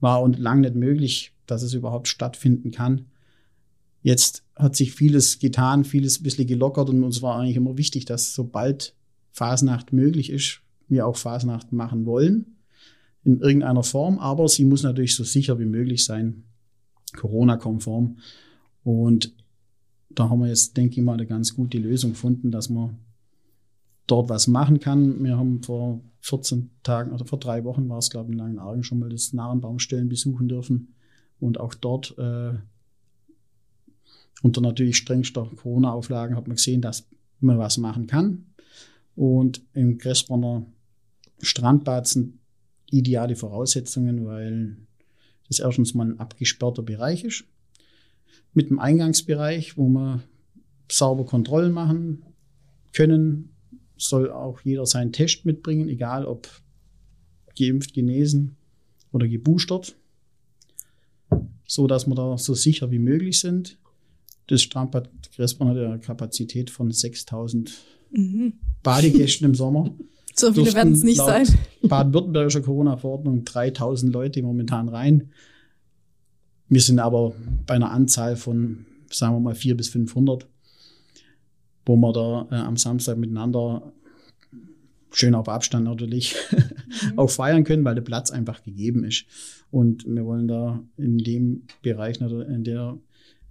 War 0.00 0.22
und 0.22 0.38
lang 0.38 0.60
nicht 0.60 0.74
möglich, 0.74 1.34
dass 1.50 1.62
es 1.62 1.74
überhaupt 1.74 2.08
stattfinden 2.08 2.70
kann. 2.70 3.06
Jetzt 4.02 4.44
hat 4.56 4.76
sich 4.76 4.92
vieles 4.92 5.38
getan, 5.38 5.84
vieles 5.84 6.20
ein 6.20 6.22
bisschen 6.22 6.46
gelockert 6.46 6.88
und 6.88 7.04
uns 7.04 7.20
war 7.22 7.38
eigentlich 7.38 7.56
immer 7.56 7.76
wichtig, 7.76 8.06
dass 8.06 8.34
sobald 8.34 8.94
Fasnacht 9.32 9.92
möglich 9.92 10.30
ist, 10.30 10.60
wir 10.88 11.06
auch 11.06 11.16
Fasnacht 11.16 11.72
machen 11.72 12.06
wollen. 12.06 12.56
In 13.22 13.40
irgendeiner 13.40 13.82
Form, 13.82 14.18
aber 14.18 14.48
sie 14.48 14.64
muss 14.64 14.82
natürlich 14.82 15.14
so 15.14 15.24
sicher 15.24 15.58
wie 15.58 15.66
möglich 15.66 16.04
sein, 16.04 16.44
Corona-konform. 17.14 18.16
Und 18.82 19.34
da 20.08 20.30
haben 20.30 20.40
wir 20.40 20.48
jetzt, 20.48 20.76
denke 20.76 20.98
ich 20.98 21.04
mal, 21.04 21.14
eine 21.14 21.26
ganz 21.26 21.54
gute 21.54 21.78
Lösung 21.78 22.12
gefunden, 22.12 22.50
dass 22.50 22.70
man 22.70 22.98
dort 24.06 24.28
was 24.28 24.46
machen 24.46 24.80
kann. 24.80 25.22
Wir 25.22 25.36
haben 25.36 25.62
vor 25.62 26.00
14 26.20 26.70
Tagen 26.82 27.12
oder 27.12 27.24
vor 27.24 27.38
drei 27.38 27.64
Wochen 27.64 27.88
war 27.88 27.98
es, 27.98 28.10
glaube 28.10 28.30
ich, 28.30 28.32
in 28.32 28.38
Langenargen 28.38 28.82
schon 28.82 28.98
mal 28.98 29.08
das 29.08 29.32
Narrenbaumstellen 29.32 30.08
besuchen 30.08 30.48
dürfen. 30.48 30.94
Und 31.40 31.58
auch 31.58 31.74
dort 31.74 32.16
äh, 32.18 32.52
unter 34.42 34.60
natürlich 34.60 34.96
strengster 34.96 35.48
Corona-Auflagen 35.56 36.36
hat 36.36 36.46
man 36.46 36.56
gesehen, 36.56 36.82
dass 36.82 37.08
man 37.40 37.58
was 37.58 37.78
machen 37.78 38.06
kann. 38.06 38.46
Und 39.16 39.62
im 39.74 39.98
Gräsbronner 39.98 40.66
Strandbad 41.40 42.06
sind 42.06 42.38
ideale 42.90 43.36
Voraussetzungen, 43.36 44.26
weil 44.26 44.76
das 45.48 45.58
erstens 45.58 45.94
mal 45.94 46.06
ein 46.06 46.20
abgesperrter 46.20 46.82
Bereich 46.82 47.24
ist. 47.24 47.44
Mit 48.54 48.70
dem 48.70 48.78
Eingangsbereich, 48.78 49.76
wo 49.76 49.88
wir 49.88 50.22
sauber 50.90 51.24
Kontrollen 51.24 51.72
machen 51.72 52.22
können, 52.92 53.50
soll 53.96 54.30
auch 54.30 54.60
jeder 54.62 54.86
seinen 54.86 55.12
Test 55.12 55.44
mitbringen, 55.44 55.88
egal 55.88 56.24
ob 56.24 56.48
geimpft, 57.58 57.92
genesen 57.92 58.56
oder 59.12 59.28
geboostert, 59.28 59.96
so 61.70 61.86
dass 61.86 62.08
wir 62.08 62.16
da 62.16 62.36
so 62.36 62.54
sicher 62.54 62.90
wie 62.90 62.98
möglich 62.98 63.38
sind. 63.38 63.78
Das 64.48 64.60
Strandbad 64.60 65.08
Gräsborn 65.36 65.70
hat 65.70 65.76
eine 65.76 66.00
Kapazität 66.00 66.68
von 66.68 66.90
6000 66.90 67.72
Mhm. 68.12 68.54
Badegästen 68.82 69.46
im 69.46 69.54
Sommer. 69.54 69.90
So 70.34 70.52
viele 70.52 70.72
werden 70.72 70.94
es 70.94 71.02
nicht 71.02 71.18
sein. 71.18 71.46
Baden-Württembergischer 71.82 72.62
Corona-Verordnung 72.62 73.44
3000 73.44 74.12
Leute 74.12 74.42
momentan 74.42 74.88
rein. 74.88 75.32
Wir 76.68 76.80
sind 76.80 76.98
aber 76.98 77.34
bei 77.66 77.74
einer 77.74 77.90
Anzahl 77.90 78.36
von, 78.36 78.86
sagen 79.10 79.34
wir 79.34 79.40
mal, 79.40 79.54
400 79.54 79.76
bis 79.76 79.88
500, 79.88 80.46
wo 81.84 81.96
wir 81.96 82.12
da 82.12 82.48
äh, 82.50 82.60
am 82.60 82.76
Samstag 82.76 83.18
miteinander 83.18 83.92
schön 85.12 85.34
auf 85.34 85.48
Abstand 85.48 85.84
natürlich 85.84 86.36
auch 87.16 87.30
feiern 87.30 87.64
können, 87.64 87.84
weil 87.84 87.94
der 87.94 88.02
Platz 88.02 88.30
einfach 88.30 88.62
gegeben 88.62 89.04
ist. 89.04 89.24
Und 89.70 90.04
wir 90.06 90.24
wollen 90.24 90.48
da 90.48 90.82
in 90.96 91.18
dem 91.18 91.62
Bereich, 91.82 92.20
oder 92.20 92.46
in, 92.48 92.64
der, 92.64 92.98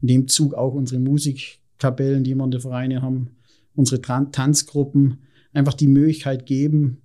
in 0.01 0.07
dem 0.07 0.27
Zug 0.27 0.53
auch 0.53 0.73
unsere 0.73 0.99
Musikkapellen, 0.99 2.23
die 2.23 2.35
wir 2.35 2.43
in 2.43 2.51
den 2.51 2.61
Vereinen 2.61 3.01
haben, 3.01 3.31
unsere 3.75 4.01
Tran 4.01 4.31
Tanzgruppen, 4.31 5.19
einfach 5.53 5.73
die 5.73 5.87
Möglichkeit 5.87 6.45
geben, 6.45 7.01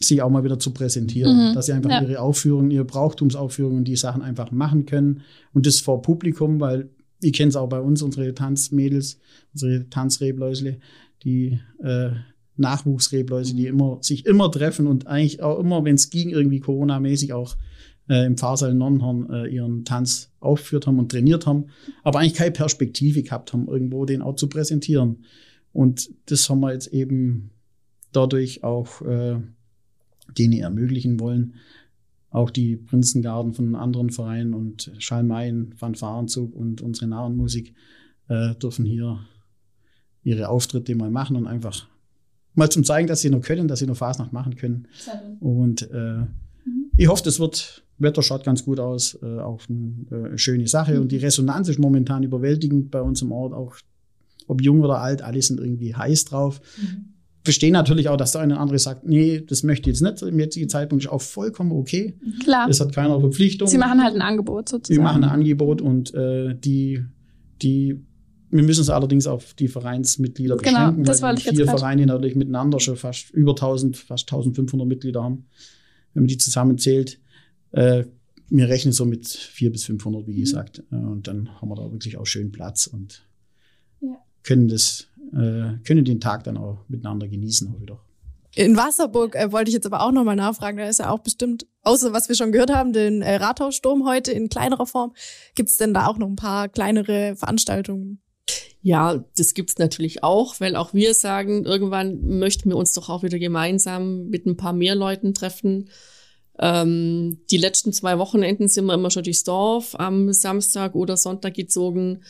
sich 0.00 0.20
auch 0.22 0.30
mal 0.30 0.44
wieder 0.44 0.58
zu 0.58 0.72
präsentieren, 0.72 1.50
Mhm, 1.50 1.54
dass 1.54 1.66
sie 1.66 1.72
einfach 1.72 1.90
ja. 1.90 2.02
ihre 2.02 2.20
Aufführungen, 2.20 2.70
ihre 2.70 2.84
Brauchtumsaufführungen, 2.84 3.84
die 3.84 3.96
Sachen 3.96 4.22
einfach 4.22 4.50
machen 4.50 4.86
können 4.86 5.22
und 5.52 5.66
das 5.66 5.80
vor 5.80 6.02
Publikum, 6.02 6.60
weil 6.60 6.90
ihr 7.22 7.32
kennt 7.32 7.50
es 7.50 7.56
auch 7.56 7.68
bei 7.68 7.80
uns, 7.80 8.02
unsere 8.02 8.34
Tanzmädels, 8.34 9.18
unsere 9.52 9.88
Tanzrebläusle, 9.88 10.78
die 11.22 11.60
äh, 11.82 12.10
Nachwuchsrebläuse, 12.56 13.54
die 13.54 13.66
immer, 13.66 13.98
sich 14.00 14.26
immer 14.26 14.50
treffen 14.50 14.86
und 14.86 15.06
eigentlich 15.06 15.42
auch 15.42 15.58
immer, 15.58 15.84
wenn 15.84 15.96
es 15.96 16.10
ging, 16.10 16.30
irgendwie 16.30 16.60
Corona-mäßig 16.60 17.32
auch 17.32 17.56
äh, 18.08 18.26
im 18.26 18.36
Pfarrsaal 18.36 18.74
Nonnenhorn 18.74 19.30
äh, 19.30 19.46
ihren 19.48 19.84
Tanz 19.84 20.30
aufgeführt 20.40 20.86
haben 20.86 20.98
und 20.98 21.10
trainiert 21.10 21.46
haben, 21.46 21.66
aber 22.02 22.20
eigentlich 22.20 22.34
keine 22.34 22.52
Perspektive 22.52 23.22
gehabt 23.22 23.52
haben, 23.52 23.66
irgendwo 23.66 24.04
den 24.04 24.22
auch 24.22 24.36
zu 24.36 24.48
präsentieren. 24.48 25.24
Und 25.72 26.10
das 26.26 26.48
haben 26.48 26.60
wir 26.60 26.72
jetzt 26.72 26.88
eben 26.88 27.50
dadurch 28.12 28.62
auch 28.62 29.02
äh, 29.02 29.40
denen 30.38 30.60
ermöglichen 30.60 31.18
wollen. 31.18 31.54
Auch 32.30 32.50
die 32.50 32.76
Prinzengarden 32.76 33.52
von 33.52 33.74
anderen 33.74 34.10
Vereinen 34.10 34.54
und 34.54 34.92
Schalmeien, 34.98 35.72
Fanfarenzug 35.76 36.54
und 36.54 36.80
unsere 36.80 37.08
Narrenmusik 37.08 37.74
äh, 38.28 38.54
dürfen 38.56 38.84
hier 38.84 39.20
ihre 40.22 40.48
Auftritte 40.48 40.94
mal 40.94 41.10
machen 41.10 41.36
und 41.36 41.46
einfach 41.46 41.86
mal 42.54 42.70
zum 42.70 42.84
zeigen, 42.84 43.08
dass 43.08 43.20
sie 43.20 43.30
noch 43.30 43.42
können, 43.42 43.68
dass 43.68 43.80
sie 43.80 43.86
noch 43.86 43.96
Fasnacht 43.96 44.32
machen 44.32 44.56
können. 44.56 44.88
Und 45.40 45.90
äh, 45.90 46.26
ich 46.96 47.08
hoffe, 47.08 47.22
das 47.24 47.40
wird, 47.40 47.84
Wetter 47.98 48.22
schaut 48.22 48.44
ganz 48.44 48.64
gut 48.64 48.80
aus, 48.80 49.18
äh, 49.22 49.38
auch 49.38 49.60
eine 49.68 50.32
äh, 50.32 50.38
schöne 50.38 50.66
Sache. 50.66 51.00
Und 51.00 51.12
die 51.12 51.18
Resonanz 51.18 51.68
ist 51.68 51.78
momentan 51.78 52.22
überwältigend 52.22 52.90
bei 52.90 53.00
uns 53.00 53.22
im 53.22 53.32
Ort, 53.32 53.52
auch 53.52 53.76
ob 54.46 54.62
jung 54.62 54.80
oder 54.82 55.00
alt, 55.00 55.22
alle 55.22 55.40
sind 55.42 55.58
irgendwie 55.58 55.94
heiß 55.94 56.26
drauf. 56.26 56.60
Verstehen 57.44 57.72
natürlich 57.72 58.08
auch, 58.08 58.16
dass 58.16 58.32
der 58.32 58.40
eine 58.40 58.54
oder 58.54 58.62
andere 58.62 58.78
sagt, 58.78 59.06
nee, 59.06 59.40
das 59.40 59.62
möchte 59.62 59.90
ich 59.90 59.98
jetzt 59.98 60.02
nicht 60.02 60.22
im 60.22 60.38
jetzigen 60.38 60.68
Zeitpunkt, 60.68 61.04
ist 61.04 61.10
auch 61.10 61.20
vollkommen 61.20 61.72
okay. 61.72 62.16
Klar. 62.42 62.68
Es 62.68 62.80
hat 62.80 62.94
keiner 62.94 63.20
Verpflichtung. 63.20 63.68
Sie 63.68 63.78
machen 63.78 64.02
halt 64.02 64.14
ein 64.14 64.22
Angebot 64.22 64.68
sozusagen. 64.68 64.98
Wir 64.98 65.04
machen 65.04 65.24
ein 65.24 65.30
Angebot 65.30 65.82
und 65.82 66.14
äh, 66.14 66.54
die, 66.54 67.04
die, 67.60 68.02
wir 68.56 68.62
müssen 68.62 68.82
es 68.82 68.90
allerdings 68.90 69.26
auf 69.26 69.54
die 69.54 69.66
Vereinsmitglieder 69.68 70.56
Genau, 70.56 70.70
beschränken, 70.78 71.04
das 71.04 71.22
weil 71.22 71.34
die 71.34 71.40
ich 71.40 71.46
jetzt 71.46 71.56
vier 71.56 71.66
Vereine 71.66 72.06
natürlich 72.06 72.36
miteinander 72.36 72.78
schon 72.78 72.96
fast 72.96 73.30
über 73.30 73.50
1000, 73.52 73.96
fast 73.96 74.28
1500 74.32 74.86
Mitglieder 74.86 75.24
haben, 75.24 75.46
wenn 76.12 76.22
man 76.22 76.28
die 76.28 76.38
zusammenzählt. 76.38 77.18
Äh, 77.72 78.04
wir 78.50 78.68
rechnen 78.68 78.92
so 78.92 79.04
mit 79.06 79.26
400 79.26 79.72
bis 79.72 79.84
500, 79.86 80.22
Mhm. 80.22 80.26
wie 80.30 80.40
gesagt. 80.40 80.82
Äh, 80.92 80.94
und 80.96 81.26
dann 81.26 81.60
haben 81.60 81.68
wir 81.68 81.74
da 81.74 81.90
wirklich 81.90 82.16
auch 82.16 82.26
schön 82.26 82.52
Platz 82.52 82.86
und 82.86 83.26
Ja. 84.00 84.16
können 84.44 84.68
das, 84.68 85.08
äh, 85.32 85.78
können 85.84 86.04
den 86.04 86.20
Tag 86.20 86.44
dann 86.44 86.56
auch 86.56 86.78
miteinander 86.88 87.26
genießen 87.26 87.68
auch 87.74 87.80
wieder. 87.80 87.98
In 88.54 88.76
Wasserburg 88.76 89.34
äh, 89.34 89.50
wollte 89.50 89.70
ich 89.70 89.74
jetzt 89.74 89.86
aber 89.86 90.00
auch 90.02 90.12
nochmal 90.12 90.36
nachfragen. 90.36 90.78
Da 90.78 90.88
ist 90.88 91.00
ja 91.00 91.10
auch 91.10 91.18
bestimmt, 91.18 91.66
außer 91.82 92.12
was 92.12 92.28
wir 92.28 92.36
schon 92.36 92.52
gehört 92.52 92.72
haben, 92.72 92.92
den 92.92 93.20
äh, 93.20 93.34
Rathaussturm 93.34 94.06
heute 94.06 94.30
in 94.30 94.48
kleinerer 94.48 94.86
Form. 94.86 95.12
Gibt 95.56 95.70
es 95.70 95.76
denn 95.76 95.92
da 95.92 96.06
auch 96.06 96.18
noch 96.18 96.28
ein 96.28 96.36
paar 96.36 96.68
kleinere 96.68 97.34
Veranstaltungen? 97.34 98.20
Ja, 98.82 99.24
das 99.38 99.54
gibt's 99.54 99.78
natürlich 99.78 100.22
auch, 100.22 100.60
weil 100.60 100.76
auch 100.76 100.92
wir 100.92 101.14
sagen, 101.14 101.64
irgendwann 101.64 102.38
möchten 102.38 102.68
wir 102.68 102.76
uns 102.76 102.92
doch 102.92 103.08
auch 103.08 103.22
wieder 103.22 103.38
gemeinsam 103.38 104.28
mit 104.28 104.44
ein 104.44 104.58
paar 104.58 104.74
mehr 104.74 104.94
Leuten 104.94 105.32
treffen. 105.32 105.88
Ähm, 106.58 107.38
die 107.50 107.56
letzten 107.56 107.94
zwei 107.94 108.18
Wochenenden 108.18 108.68
sind 108.68 108.84
wir 108.84 108.92
immer 108.92 109.10
schon 109.10 109.24
durchs 109.24 109.42
Dorf 109.42 109.94
am 109.98 110.34
Samstag 110.34 110.94
oder 110.94 111.16
Sonntag 111.16 111.54
gezogen 111.54 112.24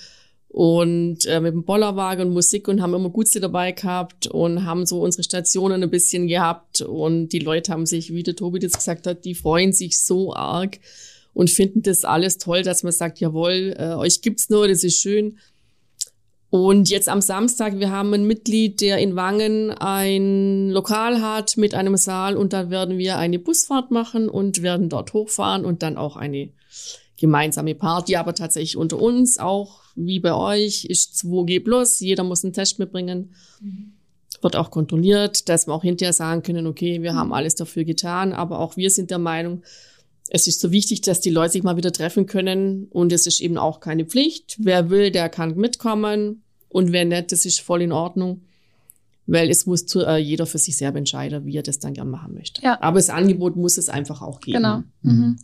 und 0.46 1.26
äh, 1.26 1.40
mit 1.40 1.52
dem 1.52 1.64
Bollerwagen 1.64 2.28
und 2.28 2.34
Musik 2.34 2.68
und 2.68 2.80
haben 2.80 2.94
immer 2.94 3.10
Gutste 3.10 3.40
dabei 3.40 3.72
gehabt 3.72 4.28
und 4.28 4.64
haben 4.64 4.86
so 4.86 5.00
unsere 5.00 5.24
Stationen 5.24 5.82
ein 5.82 5.90
bisschen 5.90 6.28
gehabt 6.28 6.82
und 6.82 7.30
die 7.30 7.40
Leute 7.40 7.72
haben 7.72 7.86
sich, 7.86 8.14
wie 8.14 8.22
der 8.22 8.36
Tobi 8.36 8.60
das 8.60 8.74
gesagt 8.74 9.08
hat, 9.08 9.24
die 9.24 9.34
freuen 9.34 9.72
sich 9.72 9.98
so 9.98 10.32
arg 10.32 10.78
und 11.32 11.50
finden 11.50 11.82
das 11.82 12.04
alles 12.04 12.38
toll, 12.38 12.62
dass 12.62 12.84
man 12.84 12.92
sagt, 12.92 13.18
jawohl, 13.18 13.74
äh, 13.76 13.94
euch 13.94 14.22
gibt's 14.22 14.48
nur, 14.48 14.68
das 14.68 14.84
ist 14.84 15.00
schön. 15.00 15.38
Und 16.54 16.88
jetzt 16.88 17.08
am 17.08 17.20
Samstag, 17.20 17.80
wir 17.80 17.90
haben 17.90 18.14
ein 18.14 18.28
Mitglied, 18.28 18.80
der 18.80 18.98
in 18.98 19.16
Wangen 19.16 19.72
ein 19.72 20.70
Lokal 20.70 21.20
hat 21.20 21.56
mit 21.56 21.74
einem 21.74 21.96
Saal 21.96 22.36
und 22.36 22.52
da 22.52 22.70
werden 22.70 22.96
wir 22.96 23.18
eine 23.18 23.40
Busfahrt 23.40 23.90
machen 23.90 24.28
und 24.28 24.62
werden 24.62 24.88
dort 24.88 25.14
hochfahren 25.14 25.64
und 25.64 25.82
dann 25.82 25.96
auch 25.96 26.14
eine 26.14 26.50
gemeinsame 27.16 27.74
Party, 27.74 28.14
aber 28.14 28.36
tatsächlich 28.36 28.76
unter 28.76 29.00
uns, 29.00 29.38
auch 29.38 29.80
wie 29.96 30.20
bei 30.20 30.32
euch, 30.32 30.84
ist 30.84 31.16
2G 31.24 31.64
plus, 31.64 31.98
jeder 31.98 32.22
muss 32.22 32.44
einen 32.44 32.52
Test 32.52 32.78
mitbringen. 32.78 33.34
Mhm. 33.60 33.94
Wird 34.40 34.54
auch 34.54 34.70
kontrolliert, 34.70 35.48
dass 35.48 35.66
wir 35.66 35.74
auch 35.74 35.82
hinterher 35.82 36.12
sagen 36.12 36.44
können, 36.44 36.68
okay, 36.68 37.02
wir 37.02 37.16
haben 37.16 37.32
alles 37.32 37.56
dafür 37.56 37.82
getan, 37.82 38.32
aber 38.32 38.60
auch 38.60 38.76
wir 38.76 38.90
sind 38.90 39.10
der 39.10 39.18
Meinung, 39.18 39.64
es 40.30 40.46
ist 40.46 40.60
so 40.60 40.70
wichtig, 40.70 41.00
dass 41.00 41.20
die 41.20 41.30
Leute 41.30 41.54
sich 41.54 41.64
mal 41.64 41.76
wieder 41.76 41.92
treffen 41.92 42.26
können 42.26 42.86
und 42.90 43.12
es 43.12 43.26
ist 43.26 43.40
eben 43.40 43.58
auch 43.58 43.80
keine 43.80 44.04
Pflicht. 44.04 44.56
Wer 44.60 44.88
will, 44.88 45.10
der 45.10 45.28
kann 45.28 45.56
mitkommen 45.56 46.43
und 46.74 46.92
wer 46.92 47.04
nicht, 47.04 47.32
das 47.32 47.46
ist 47.46 47.60
voll 47.60 47.82
in 47.82 47.92
Ordnung 47.92 48.42
weil 49.26 49.48
es 49.48 49.66
muss 49.66 49.86
zu, 49.86 50.04
äh, 50.04 50.18
jeder 50.18 50.46
für 50.46 50.58
sich 50.58 50.76
selber 50.76 50.98
entscheiden, 50.98 51.46
wie 51.46 51.56
er 51.56 51.62
das 51.62 51.78
dann 51.78 51.94
gern 51.94 52.10
machen 52.10 52.34
möchte. 52.34 52.60
Ja. 52.62 52.80
Aber 52.82 52.98
das 52.98 53.08
Angebot 53.08 53.56
muss 53.56 53.78
es 53.78 53.88
einfach 53.88 54.20
auch 54.20 54.40
geben. 54.40 54.58
Genau. 54.58 54.82
Mhm. 55.02 55.12
mhm. 55.12 55.36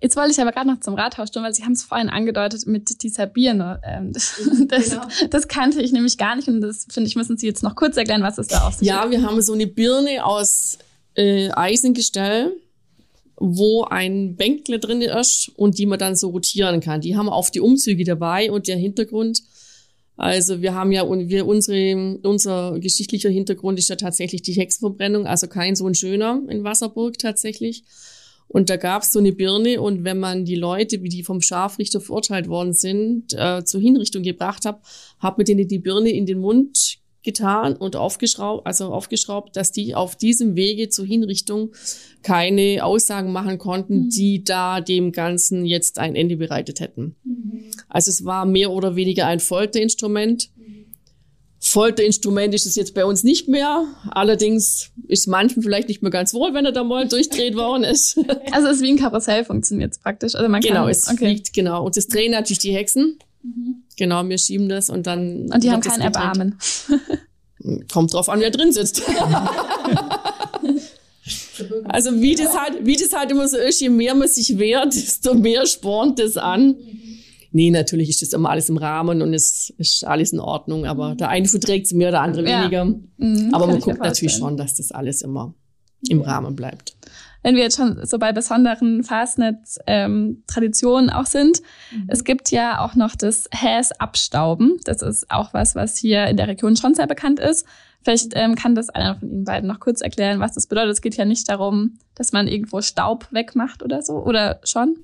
Jetzt 0.00 0.16
wollte 0.16 0.32
ich 0.32 0.40
aber 0.40 0.52
gerade 0.52 0.68
noch 0.68 0.80
zum 0.80 0.94
Rathaus 0.94 1.30
tun, 1.30 1.44
weil 1.44 1.54
Sie 1.54 1.64
haben 1.64 1.72
es 1.72 1.84
vorhin 1.84 2.08
angedeutet 2.08 2.66
mit 2.66 3.02
dieser 3.02 3.26
Birne. 3.26 3.80
Ähm, 3.84 4.12
das, 4.12 4.40
das, 4.68 4.90
genau. 4.90 5.06
das, 5.30 5.48
kannte 5.48 5.80
ich 5.80 5.92
nämlich 5.92 6.18
gar 6.18 6.36
nicht 6.36 6.48
und 6.48 6.60
das 6.60 6.86
finde 6.90 7.08
ich, 7.08 7.16
müssen 7.16 7.38
Sie 7.38 7.46
jetzt 7.46 7.62
noch 7.62 7.76
kurz 7.76 7.96
erklären, 7.96 8.22
was 8.22 8.38
es 8.38 8.48
da 8.48 8.66
aussieht. 8.66 8.88
Ja, 8.88 9.10
wir 9.10 9.22
haben 9.22 9.40
so 9.40 9.52
eine 9.52 9.66
Birne 9.66 10.24
aus 10.24 10.78
äh, 11.14 11.50
Eisengestell 11.50 12.52
wo 13.40 13.84
ein 13.84 14.34
Bänkle 14.34 14.80
drin 14.80 15.00
ist 15.00 15.52
und 15.54 15.78
die 15.78 15.86
man 15.86 16.00
dann 16.00 16.16
so 16.16 16.30
rotieren 16.30 16.80
kann. 16.80 17.00
Die 17.00 17.16
haben 17.16 17.26
wir 17.26 17.34
auf 17.34 17.52
die 17.52 17.60
Umzüge 17.60 18.02
dabei 18.02 18.50
und 18.50 18.66
der 18.66 18.76
Hintergrund 18.76 19.44
also 20.18 20.60
wir 20.60 20.74
haben 20.74 20.90
ja 20.90 21.08
wir 21.08 21.46
unsere 21.46 22.18
unser 22.24 22.78
geschichtlicher 22.80 23.30
Hintergrund 23.30 23.78
ist 23.78 23.88
ja 23.88 23.94
tatsächlich 23.94 24.42
die 24.42 24.52
Hexenverbrennung, 24.52 25.26
also 25.26 25.46
kein 25.46 25.76
so 25.76 25.86
ein 25.86 25.94
schöner 25.94 26.42
in 26.48 26.64
Wasserburg 26.64 27.18
tatsächlich. 27.18 27.84
Und 28.48 28.68
da 28.68 28.76
gab 28.76 29.02
es 29.02 29.12
so 29.12 29.20
eine 29.20 29.32
Birne 29.32 29.80
und 29.80 30.04
wenn 30.04 30.18
man 30.18 30.44
die 30.44 30.56
Leute, 30.56 31.02
wie 31.02 31.08
die 31.08 31.22
vom 31.22 31.40
Scharfrichter 31.40 32.00
verurteilt 32.00 32.48
worden 32.48 32.72
sind, 32.72 33.32
äh, 33.34 33.62
zur 33.64 33.80
Hinrichtung 33.80 34.22
gebracht 34.22 34.64
hat, 34.64 34.80
hat 35.20 35.38
man 35.38 35.44
denen 35.44 35.68
die 35.68 35.78
Birne 35.78 36.10
in 36.10 36.26
den 36.26 36.40
Mund 36.40 36.98
getan 37.28 37.76
und 37.76 37.94
aufgeschraubt, 37.94 38.66
also 38.66 38.86
aufgeschraubt, 38.86 39.54
dass 39.54 39.70
die 39.70 39.94
auf 39.94 40.16
diesem 40.16 40.56
Wege 40.56 40.88
zur 40.88 41.04
Hinrichtung 41.04 41.72
keine 42.22 42.82
Aussagen 42.82 43.32
machen 43.32 43.58
konnten, 43.58 44.04
mhm. 44.04 44.08
die 44.08 44.44
da 44.44 44.80
dem 44.80 45.12
Ganzen 45.12 45.66
jetzt 45.66 45.98
ein 45.98 46.16
Ende 46.16 46.38
bereitet 46.38 46.80
hätten. 46.80 47.16
Mhm. 47.24 47.64
Also 47.90 48.10
es 48.10 48.24
war 48.24 48.46
mehr 48.46 48.70
oder 48.70 48.96
weniger 48.96 49.26
ein 49.26 49.40
Folterinstrument. 49.40 50.48
Mhm. 50.56 50.86
Folterinstrument 51.60 52.54
ist 52.54 52.64
es 52.64 52.76
jetzt 52.76 52.94
bei 52.94 53.04
uns 53.04 53.24
nicht 53.24 53.46
mehr. 53.46 53.84
Allerdings 54.08 54.90
ist 55.06 55.26
manchen 55.26 55.62
vielleicht 55.62 55.88
nicht 55.88 56.00
mehr 56.00 56.10
ganz 56.10 56.32
wohl, 56.32 56.54
wenn 56.54 56.64
er 56.64 56.72
da 56.72 56.82
mal 56.82 57.06
durchdreht 57.06 57.56
worden 57.56 57.84
ist. 57.84 58.18
Also 58.52 58.68
es 58.68 58.76
ist 58.76 58.82
wie 58.82 58.92
ein 58.92 58.98
Karussell 58.98 59.44
funktioniert 59.44 59.92
es 59.92 59.98
praktisch. 59.98 60.34
Also 60.34 60.48
man 60.48 60.62
genau, 60.62 60.84
kann, 60.84 60.88
es 60.88 61.08
okay. 61.08 61.16
fliegt, 61.26 61.52
genau. 61.52 61.84
Und 61.84 61.98
das 61.98 62.06
drehen 62.06 62.32
natürlich 62.32 62.60
die 62.60 62.72
Hexen. 62.72 63.18
Mhm. 63.42 63.82
Genau, 63.98 64.26
wir 64.28 64.38
schieben 64.38 64.68
das 64.68 64.88
und 64.90 65.06
dann. 65.06 65.50
Und 65.52 65.64
die 65.64 65.70
haben 65.70 65.82
kein 65.82 66.00
Erbarmen. 66.00 66.56
Kommt 67.92 68.14
drauf 68.14 68.28
an, 68.28 68.38
wer 68.40 68.52
drin 68.52 68.70
sitzt. 68.72 69.02
also 71.84 72.20
wie 72.20 72.36
das 72.36 72.56
halt, 72.56 72.86
wie 72.86 72.96
das 72.96 73.12
halt 73.12 73.32
immer 73.32 73.48
so 73.48 73.56
ist, 73.56 73.80
je 73.80 73.88
mehr 73.88 74.14
man 74.14 74.28
sich 74.28 74.56
wehrt, 74.56 74.94
desto 74.94 75.34
mehr 75.34 75.66
spornt 75.66 76.20
das 76.20 76.36
an. 76.36 76.76
Nee, 77.50 77.70
natürlich 77.70 78.10
ist 78.10 78.22
das 78.22 78.32
immer 78.32 78.50
alles 78.50 78.68
im 78.68 78.76
Rahmen 78.76 79.20
und 79.22 79.34
es 79.34 79.74
ist 79.78 80.04
alles 80.04 80.32
in 80.32 80.38
Ordnung, 80.38 80.86
aber 80.86 81.16
der 81.16 81.30
eine 81.30 81.48
verträgt 81.48 81.86
es 81.86 81.92
mehr, 81.92 82.12
der 82.12 82.20
andere 82.20 82.48
ja. 82.48 82.60
weniger. 82.60 82.84
Mhm, 82.84 83.50
aber 83.52 83.66
man 83.66 83.80
guckt 83.80 83.98
natürlich 83.98 84.36
schon, 84.36 84.56
dass 84.56 84.76
das 84.76 84.92
alles 84.92 85.22
immer 85.22 85.54
im 86.08 86.20
Rahmen 86.20 86.54
bleibt 86.54 86.97
wenn 87.48 87.56
wir 87.56 87.62
jetzt 87.62 87.78
schon 87.78 88.04
so 88.04 88.18
bei 88.18 88.32
besonderen 88.32 89.02
Fastnet-Traditionen 89.02 91.08
ähm, 91.08 91.14
auch 91.14 91.24
sind. 91.24 91.62
Mhm. 91.90 92.04
Es 92.08 92.22
gibt 92.22 92.50
ja 92.50 92.84
auch 92.84 92.94
noch 92.94 93.16
das 93.16 93.48
Häs-Abstauben. 93.50 94.78
Das 94.84 95.00
ist 95.00 95.30
auch 95.30 95.54
was, 95.54 95.74
was 95.74 95.96
hier 95.96 96.26
in 96.26 96.36
der 96.36 96.46
Region 96.46 96.76
schon 96.76 96.94
sehr 96.94 97.06
bekannt 97.06 97.40
ist. 97.40 97.66
Vielleicht 98.02 98.32
ähm, 98.34 98.54
kann 98.54 98.74
das 98.74 98.90
einer 98.90 99.16
von 99.16 99.30
Ihnen 99.30 99.44
beiden 99.44 99.66
noch 99.66 99.80
kurz 99.80 100.02
erklären, 100.02 100.40
was 100.40 100.52
das 100.52 100.66
bedeutet. 100.66 100.90
Es 100.90 101.00
geht 101.00 101.16
ja 101.16 101.24
nicht 101.24 101.48
darum, 101.48 101.94
dass 102.14 102.32
man 102.32 102.48
irgendwo 102.48 102.82
Staub 102.82 103.26
wegmacht 103.30 103.82
oder 103.82 104.02
so, 104.02 104.22
oder 104.22 104.60
schon? 104.64 104.98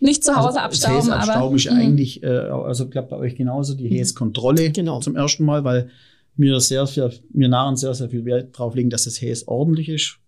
Nicht 0.00 0.24
zu 0.24 0.34
Hause 0.34 0.48
also, 0.48 0.60
abstauben, 0.60 1.10
das 1.10 1.28
Abstauben 1.28 1.56
ist 1.56 1.70
mhm. 1.70 1.76
eigentlich, 1.76 2.22
äh, 2.22 2.28
also 2.28 2.88
klappt 2.88 3.10
bei 3.10 3.16
euch 3.16 3.36
genauso, 3.36 3.74
die 3.74 3.88
Häs-Kontrolle 3.88 4.70
genau. 4.70 5.00
zum 5.00 5.14
ersten 5.14 5.44
Mal, 5.44 5.62
weil 5.62 5.90
wir 6.36 6.58
sehr, 6.60 6.86
sehr, 6.86 7.12
wir 7.28 7.50
Narren 7.50 7.76
sehr, 7.76 7.92
sehr 7.92 8.08
viel 8.08 8.24
Wert 8.24 8.58
drauf 8.58 8.74
legen, 8.74 8.88
dass 8.88 9.04
das 9.04 9.20
Häs 9.20 9.46
ordentlich 9.46 9.90
ist 9.90 10.20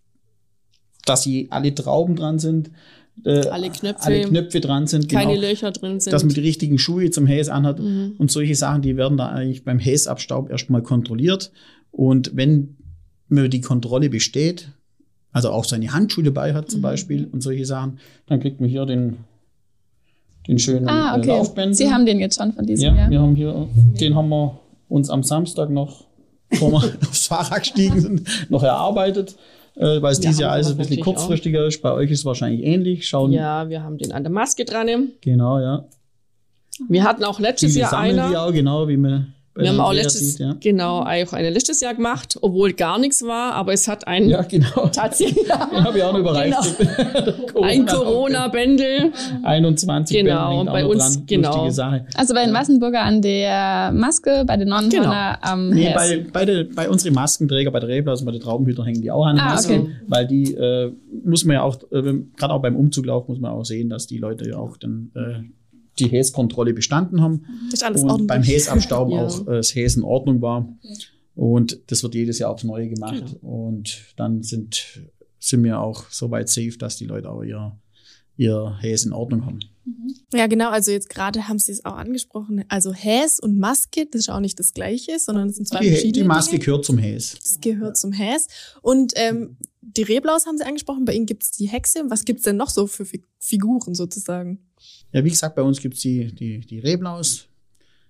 dass 1.09 1.23
sie 1.23 1.47
alle 1.49 1.73
Trauben 1.73 2.15
dran 2.15 2.37
sind, 2.39 2.69
äh, 3.25 3.47
alle, 3.47 3.69
Knöpfe, 3.69 4.05
alle 4.05 4.21
Knöpfe 4.21 4.61
dran 4.61 4.87
sind, 4.87 5.09
keine 5.09 5.33
genau, 5.33 5.47
Löcher 5.47 5.71
drin 5.71 5.99
sind. 5.99 6.13
Dass 6.13 6.23
man 6.23 6.33
die 6.33 6.39
richtigen 6.41 6.77
Schuhe 6.77 7.09
zum 7.09 7.25
Häs 7.25 7.49
anhat 7.49 7.79
mhm. 7.79 8.13
und 8.17 8.31
solche 8.31 8.55
Sachen, 8.55 8.81
die 8.81 8.95
werden 8.95 9.17
da 9.17 9.27
eigentlich 9.27 9.65
beim 9.65 9.79
Häsabstaub 9.79 10.49
erstmal 10.49 10.83
kontrolliert. 10.83 11.51
Und 11.91 12.31
wenn 12.35 12.77
man 13.27 13.49
die 13.49 13.61
Kontrolle 13.61 14.09
besteht, 14.09 14.69
also 15.31 15.49
auch 15.49 15.65
seine 15.65 15.91
Handschuhe 15.91 16.23
dabei 16.23 16.53
hat 16.53 16.69
zum 16.69 16.79
mhm. 16.79 16.83
Beispiel 16.83 17.27
und 17.31 17.41
solche 17.41 17.65
Sachen, 17.65 17.99
dann 18.27 18.39
kriegt 18.39 18.61
man 18.61 18.69
hier 18.69 18.85
den, 18.85 19.17
den 20.47 20.59
schönen 20.59 20.87
ah, 20.87 21.17
okay. 21.17 21.27
Laufbänder. 21.27 21.75
Sie 21.75 21.89
haben 21.89 22.05
den 22.05 22.19
jetzt 22.19 22.37
schon 22.37 22.53
von 22.53 22.65
diesem 22.65 22.95
ja, 22.95 23.01
Jahr. 23.01 23.09
wir 23.09 23.19
haben 23.19 23.35
hier, 23.35 23.67
den 23.99 24.15
haben 24.15 24.29
wir 24.29 24.59
uns 24.87 25.09
am 25.09 25.23
Samstag 25.23 25.69
noch, 25.69 26.05
bevor 26.49 26.71
wir 26.71 26.93
aufs 27.09 27.27
Fahrrad 27.27 27.63
gestiegen 27.63 27.99
sind, 27.99 28.49
noch 28.49 28.63
erarbeitet 28.63 29.35
äh, 29.79 30.01
weil 30.01 30.11
es 30.11 30.19
dieses 30.19 30.39
Jahr 30.39 30.51
alles 30.51 30.71
ein 30.71 30.77
bisschen 30.77 31.01
kurzfristiger 31.01 31.63
auch. 31.63 31.67
ist. 31.67 31.81
Bei 31.81 31.93
euch 31.93 32.11
ist 32.11 32.19
es 32.19 32.25
wahrscheinlich 32.25 32.63
ähnlich. 32.63 33.07
Schauen. 33.07 33.31
Ja, 33.31 33.69
wir 33.69 33.81
haben 33.81 33.97
den 33.97 34.11
an 34.11 34.23
der 34.23 34.31
Maske 34.31 34.65
dran. 34.65 34.87
Genau, 35.21 35.59
ja. 35.59 35.85
Wir 36.87 37.03
hatten 37.03 37.23
auch 37.23 37.39
letztes 37.39 37.75
Jahr 37.75 37.97
einer. 37.97 38.29
Die 38.29 38.37
auch, 38.37 38.51
genau, 38.51 38.87
wie 38.87 38.97
man 38.97 39.33
wir 39.59 39.69
haben 39.69 39.79
auch 39.79 39.93
letztes, 39.93 40.33
sieht, 40.33 40.39
ja. 40.39 40.55
genau, 40.59 41.01
auch 41.01 41.33
eine 41.33 41.49
letztes 41.49 41.81
Jahr 41.81 41.93
gemacht, 41.93 42.37
obwohl 42.41 42.73
gar 42.73 42.99
nichts 42.99 43.23
war, 43.23 43.53
aber 43.53 43.73
es 43.73 43.87
hat 43.87 44.07
ein, 44.07 44.29
ja, 44.29 44.41
genau. 44.41 44.87
tatsächlich, 44.87 45.45
Den 45.47 45.83
habe 45.83 45.97
ich 45.97 46.03
auch 46.03 46.13
noch 46.13 46.19
überreicht. 46.19 46.57
Genau. 46.77 47.61
ein 47.61 47.85
Corona-Bändel. 47.85 49.11
21 49.43 50.17
genau, 50.17 50.61
und 50.61 50.67
bei 50.67 50.85
uns, 50.85 51.23
genau. 51.25 51.69
Sache. 51.69 52.05
Also 52.15 52.33
bei 52.33 52.43
den 52.43 52.53
Massenburger 52.53 53.01
an 53.01 53.21
der 53.21 53.91
Maske, 53.93 54.43
bei 54.45 54.57
den 54.57 54.69
Nonnenhörner 54.69 55.39
genau. 55.41 55.53
am 55.53 55.69
Nee, 55.69 55.93
bei, 55.93 56.25
bei, 56.31 56.45
der, 56.45 56.63
bei 56.63 56.89
unseren 56.89 57.13
Maskenträger, 57.13 57.71
bei 57.71 57.79
der 57.79 57.89
Reblaus 57.89 58.19
also 58.19 58.23
und 58.23 58.25
bei 58.27 58.31
den 58.31 58.41
Traubenhütern 58.41 58.85
hängen 58.85 59.01
die 59.01 59.11
auch 59.11 59.25
an 59.25 59.35
den 59.35 59.45
ah, 59.45 59.53
Masken, 59.53 59.81
okay. 59.81 59.91
weil 60.07 60.27
die, 60.27 60.53
äh, 60.53 60.91
muss 61.23 61.45
man 61.45 61.55
ja 61.55 61.61
auch, 61.63 61.77
äh, 61.91 62.13
gerade 62.37 62.53
auch 62.53 62.61
beim 62.61 62.75
Umzuglauf 62.75 63.27
muss 63.27 63.39
man 63.39 63.51
auch 63.51 63.65
sehen, 63.65 63.89
dass 63.89 64.07
die 64.07 64.17
Leute 64.17 64.49
ja 64.49 64.57
auch 64.57 64.77
dann, 64.77 65.11
äh, 65.15 65.43
die 65.99 66.07
Häskontrolle 66.07 66.73
bestanden 66.73 67.21
haben. 67.21 67.45
Das 67.65 67.81
ist 67.81 67.83
alles 67.83 68.03
und 68.03 68.09
ordentlich. 68.09 68.27
beim 68.27 68.43
Häsabstauben 68.43 69.13
ja. 69.15 69.25
auch 69.25 69.47
äh, 69.47 69.57
das 69.57 69.75
Häs 69.75 69.95
in 69.95 70.03
Ordnung 70.03 70.41
war. 70.41 70.67
Okay. 70.83 70.93
Und 71.35 71.79
das 71.87 72.03
wird 72.03 72.15
jedes 72.15 72.39
Jahr 72.39 72.51
aufs 72.51 72.63
Neue 72.63 72.89
gemacht. 72.89 73.23
Genau. 73.39 73.67
Und 73.67 74.13
dann 74.17 74.43
sind, 74.43 75.01
sind 75.39 75.63
wir 75.63 75.79
auch 75.79 76.09
so 76.09 76.31
weit 76.31 76.49
safe, 76.49 76.77
dass 76.77 76.97
die 76.97 77.05
Leute 77.05 77.29
auch 77.29 77.43
ihr, 77.43 77.77
ihr 78.39 78.77
Häs 78.79 79.05
in 79.05 79.11
Ordnung 79.11 79.45
haben. 79.45 79.59
Mhm. 79.83 80.15
Ja, 80.33 80.47
genau. 80.47 80.69
Also 80.69 80.91
jetzt 80.91 81.09
gerade 81.09 81.49
haben 81.49 81.59
Sie 81.59 81.73
es 81.73 81.83
auch 81.83 81.97
angesprochen. 81.97 82.63
Also 82.69 82.93
Häs 82.93 83.39
und 83.39 83.59
Maske, 83.59 84.07
das 84.09 84.21
ist 84.21 84.29
auch 84.29 84.39
nicht 84.39 84.57
das 84.59 84.73
Gleiche, 84.73 85.19
sondern 85.19 85.49
es 85.49 85.57
sind 85.57 85.67
zwei 85.67 85.81
die, 85.81 85.89
verschiedene 85.89 86.23
Die 86.23 86.27
Maske 86.27 86.51
Dinge. 86.51 86.63
gehört 86.63 86.85
zum 86.85 86.97
Häs. 86.97 87.35
Das 87.41 87.59
gehört 87.59 87.97
zum 87.97 88.13
Häs. 88.13 88.47
Und 88.81 89.11
ähm, 89.15 89.57
die 89.81 90.03
Reblaus 90.03 90.45
haben 90.45 90.57
Sie 90.57 90.65
angesprochen. 90.65 91.03
Bei 91.03 91.13
Ihnen 91.13 91.25
gibt 91.25 91.43
es 91.43 91.51
die 91.51 91.67
Hexe. 91.67 92.03
Was 92.07 92.23
gibt 92.23 92.39
es 92.39 92.45
denn 92.45 92.55
noch 92.55 92.69
so 92.69 92.87
für 92.87 93.05
Figuren 93.39 93.93
sozusagen? 93.93 94.59
Ja, 95.11 95.23
wie 95.25 95.29
gesagt, 95.29 95.55
bei 95.55 95.61
uns 95.61 95.81
gibt's 95.81 95.99
die, 95.99 96.33
die, 96.33 96.59
die 96.59 96.79
Reblaus. 96.79 97.47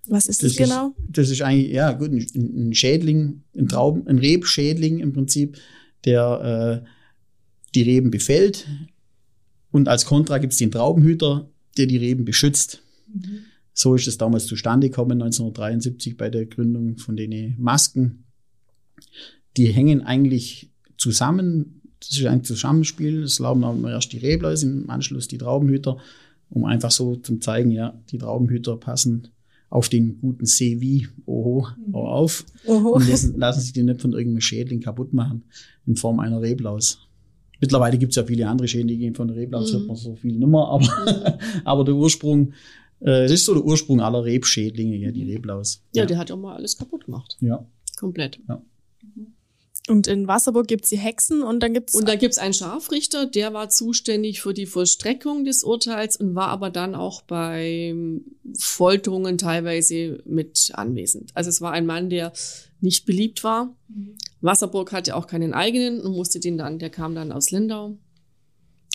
Was 0.06 0.28
ist 0.28 0.44
das, 0.44 0.54
das 0.54 0.68
genau? 0.70 0.88
Ist, 1.08 1.18
das 1.18 1.30
ist 1.32 1.42
eigentlich, 1.42 1.72
ja, 1.72 1.92
gut, 1.94 2.12
ein, 2.12 2.70
ein 2.70 2.74
Schädling, 2.76 3.42
ein 3.58 3.68
Trauben, 3.68 4.08
ein 4.08 4.20
Rebschädling 4.20 5.00
im 5.00 5.12
Prinzip, 5.12 5.58
der 6.06 6.84
äh, 6.86 6.90
die 7.74 7.82
Reben 7.82 8.12
befällt. 8.12 8.68
Und 9.72 9.88
als 9.88 10.06
Kontra 10.06 10.38
gibt's 10.38 10.58
den 10.58 10.72
Traubenhüter, 10.72 11.50
der 11.78 11.86
die 11.86 11.98
Reben 11.98 12.26
beschützt. 12.26 12.82
Mhm. 13.14 13.40
So 13.74 13.96
ist 13.96 14.08
es 14.08 14.18
damals 14.18 14.46
zustande 14.46 14.90
gekommen, 14.90 15.22
1973 15.22 16.18
bei 16.18 16.30
der 16.30 16.46
Gründung 16.46 16.98
von 16.98 17.16
den 17.16 17.56
Masken. 17.60 18.26
Die 19.58 19.68
hängen 19.68 20.02
eigentlich 20.02 20.72
zusammen 20.98 21.80
das 22.00 22.12
ist 22.12 22.26
ein 22.26 22.44
Zusammenspiel. 22.44 23.24
Es 23.24 23.40
laufen 23.40 23.64
auch 23.64 23.78
erst 23.88 24.14
die 24.14 24.20
Rebläuse, 24.20 24.68
im 24.68 24.90
Anschluss 24.90 25.28
die 25.28 25.38
Traubenhüter, 25.38 25.98
um 26.50 26.66
einfach 26.66 26.92
so 26.92 27.16
zu 27.16 27.38
zeigen, 27.38 27.72
ja, 27.72 28.00
die 28.12 28.18
Traubenhüter 28.18 28.78
passen 28.78 29.30
auf 29.70 29.88
den 29.88 30.20
guten 30.20 30.46
Sevi, 30.46 31.08
oho, 31.26 31.68
auch 31.92 32.10
auf 32.10 32.46
Oho. 32.66 32.96
und 32.96 33.08
lassen, 33.08 33.38
lassen 33.38 33.62
sich 33.62 33.74
die 33.74 33.84
nicht 33.84 34.02
von 34.02 34.14
irgendeinem 34.14 34.42
Schädling 34.42 34.82
kaputt 34.82 35.14
machen 35.14 35.44
in 35.86 35.96
Form 35.96 36.20
einer 36.20 36.42
Reblaus. 36.42 37.08
Mittlerweile 37.62 37.98
gibt 37.98 38.12
es 38.12 38.16
ja 38.16 38.24
viele 38.24 38.48
andere 38.48 38.68
Schädlinge 38.68 39.14
von 39.14 39.28
der 39.28 39.38
Reblaus, 39.38 39.72
Mhm. 39.74 39.78
hört 39.78 39.88
man 39.88 39.96
so 39.98 40.16
viel 40.16 40.34
nimmer, 40.38 40.68
aber, 40.70 41.40
aber 41.66 41.84
der 41.84 41.96
Ursprung, 41.96 42.54
äh, 43.02 43.24
das 43.24 43.32
ist 43.32 43.46
so 43.46 43.54
der 43.54 43.64
Ursprung 43.66 44.00
aller 44.02 44.24
Rebschädlinge, 44.24 44.98
ja, 44.98 45.12
die 45.12 45.32
Reblaus. 45.32 45.84
Ja, 45.94 46.06
der 46.06 46.18
hat 46.18 46.30
ja 46.30 46.36
mal 46.36 46.56
alles 46.56 46.78
kaputt 46.78 47.06
gemacht. 47.06 47.38
ja. 47.42 47.66
Komplett. 47.98 48.40
Und 49.90 50.08
in 50.08 50.28
Wasserburg 50.28 50.68
gibt's 50.68 50.90
die 50.90 50.98
Hexen 50.98 51.42
und 51.42 51.62
dann 51.62 51.74
gibt's 51.74 51.96
Und 51.96 52.08
da 52.08 52.16
gibt's 52.16 52.38
einen 52.38 52.54
Scharfrichter, 52.54 53.26
der 53.26 53.54
war 53.54 53.70
zuständig 53.70 54.42
für 54.42 54.54
die 54.54 54.66
Vollstreckung 54.66 55.46
des 55.46 55.64
Urteils 55.64 56.16
und 56.18 56.36
war 56.36 56.50
aber 56.50 56.70
dann 56.70 56.96
auch 56.96 57.22
bei 57.24 57.96
Folterungen 58.58 59.38
teilweise 59.38 60.22
mit 60.26 60.72
anwesend. 60.74 61.32
Also 61.34 61.50
es 61.50 61.62
war 61.62 61.72
ein 61.72 61.86
Mann, 61.86 62.10
der 62.10 62.32
nicht 62.82 63.06
beliebt 63.06 63.44
war. 63.44 63.76
Wasserburg 64.42 64.92
hatte 64.92 65.16
auch 65.16 65.28
keinen 65.28 65.54
eigenen 65.54 66.02
und 66.02 66.16
musste 66.16 66.40
den 66.40 66.58
dann, 66.58 66.80
der 66.80 66.90
kam 66.90 67.16
dann 67.16 67.32
aus 67.32 67.52
Lindau 67.52 67.98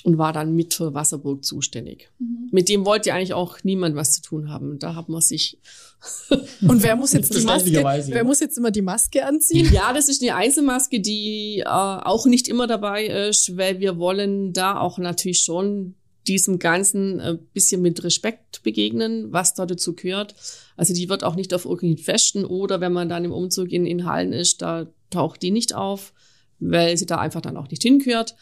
und 0.05 0.19
war 0.19 0.35
dann 0.35 0.55
mit 0.55 0.75
für 0.75 0.93
Wasserburg 0.93 1.45
zuständig. 1.45 2.11
Mit 2.51 2.69
dem 2.69 2.85
wollte 2.85 3.13
eigentlich 3.15 3.33
auch 3.33 3.65
niemand 3.65 3.97
was 3.97 4.13
zu 4.13 4.21
tun 4.21 4.51
haben. 4.51 4.79
Da 4.79 4.95
hat 4.95 5.09
man 5.09 5.23
sich 5.23 5.59
und 6.69 6.83
wer 6.83 6.95
muss 6.95 7.15
jetzt 7.15 7.35
die 7.35 7.43
Maske? 7.43 7.71
Ja. 7.71 7.83
Wer 7.83 8.25
muss 8.25 8.41
jetzt 8.41 8.59
immer 8.59 8.71
die 8.71 8.83
Maske 8.83 9.25
anziehen? 9.25 9.73
Ja, 9.73 9.95
das 9.95 10.11
ist 10.11 10.21
eine 10.21 10.35
Einzelmaske, 10.35 11.01
die 11.01 11.61
äh, 11.61 11.65
auch 11.67 12.27
nicht 12.27 12.49
immer 12.49 12.67
dabei 12.67 13.07
ist, 13.07 13.57
weil 13.57 13.81
wir 13.81 13.97
wollen 13.97 14.53
da 14.53 14.79
auch 14.79 14.99
natürlich 14.99 15.41
schon 15.41 15.95
diesem 16.27 16.59
Ganzen 16.59 17.21
ein 17.21 17.39
bisschen 17.55 17.81
mit 17.81 18.05
Respekt 18.05 18.63
begegnen, 18.63 19.33
was 19.33 19.55
da 19.55 19.65
dazu 19.65 19.95
gehört. 19.95 20.35
Also 20.77 20.93
die 20.93 21.09
wird 21.09 21.25
auch 21.25 21.35
nicht 21.35 21.55
auf 21.55 21.65
irgendwelchen 21.65 22.05
Festen 22.05 22.45
oder 22.45 22.83
wenn 22.83 22.93
man 22.93 23.09
dann 23.09 23.25
im 23.25 23.33
Umzug 23.33 23.73
in, 23.73 23.87
in 23.87 24.05
Hallen 24.05 24.35
ist, 24.35 24.61
da 24.61 24.87
taucht 25.09 25.41
die 25.41 25.51
nicht 25.51 25.75
auf, 25.75 26.13
weil 26.61 26.99
sie 26.99 27.07
da 27.07 27.19
einfach 27.19 27.41
dann 27.41 27.57
auch 27.57 27.71
nicht 27.71 27.83
hingehört. 27.83 28.37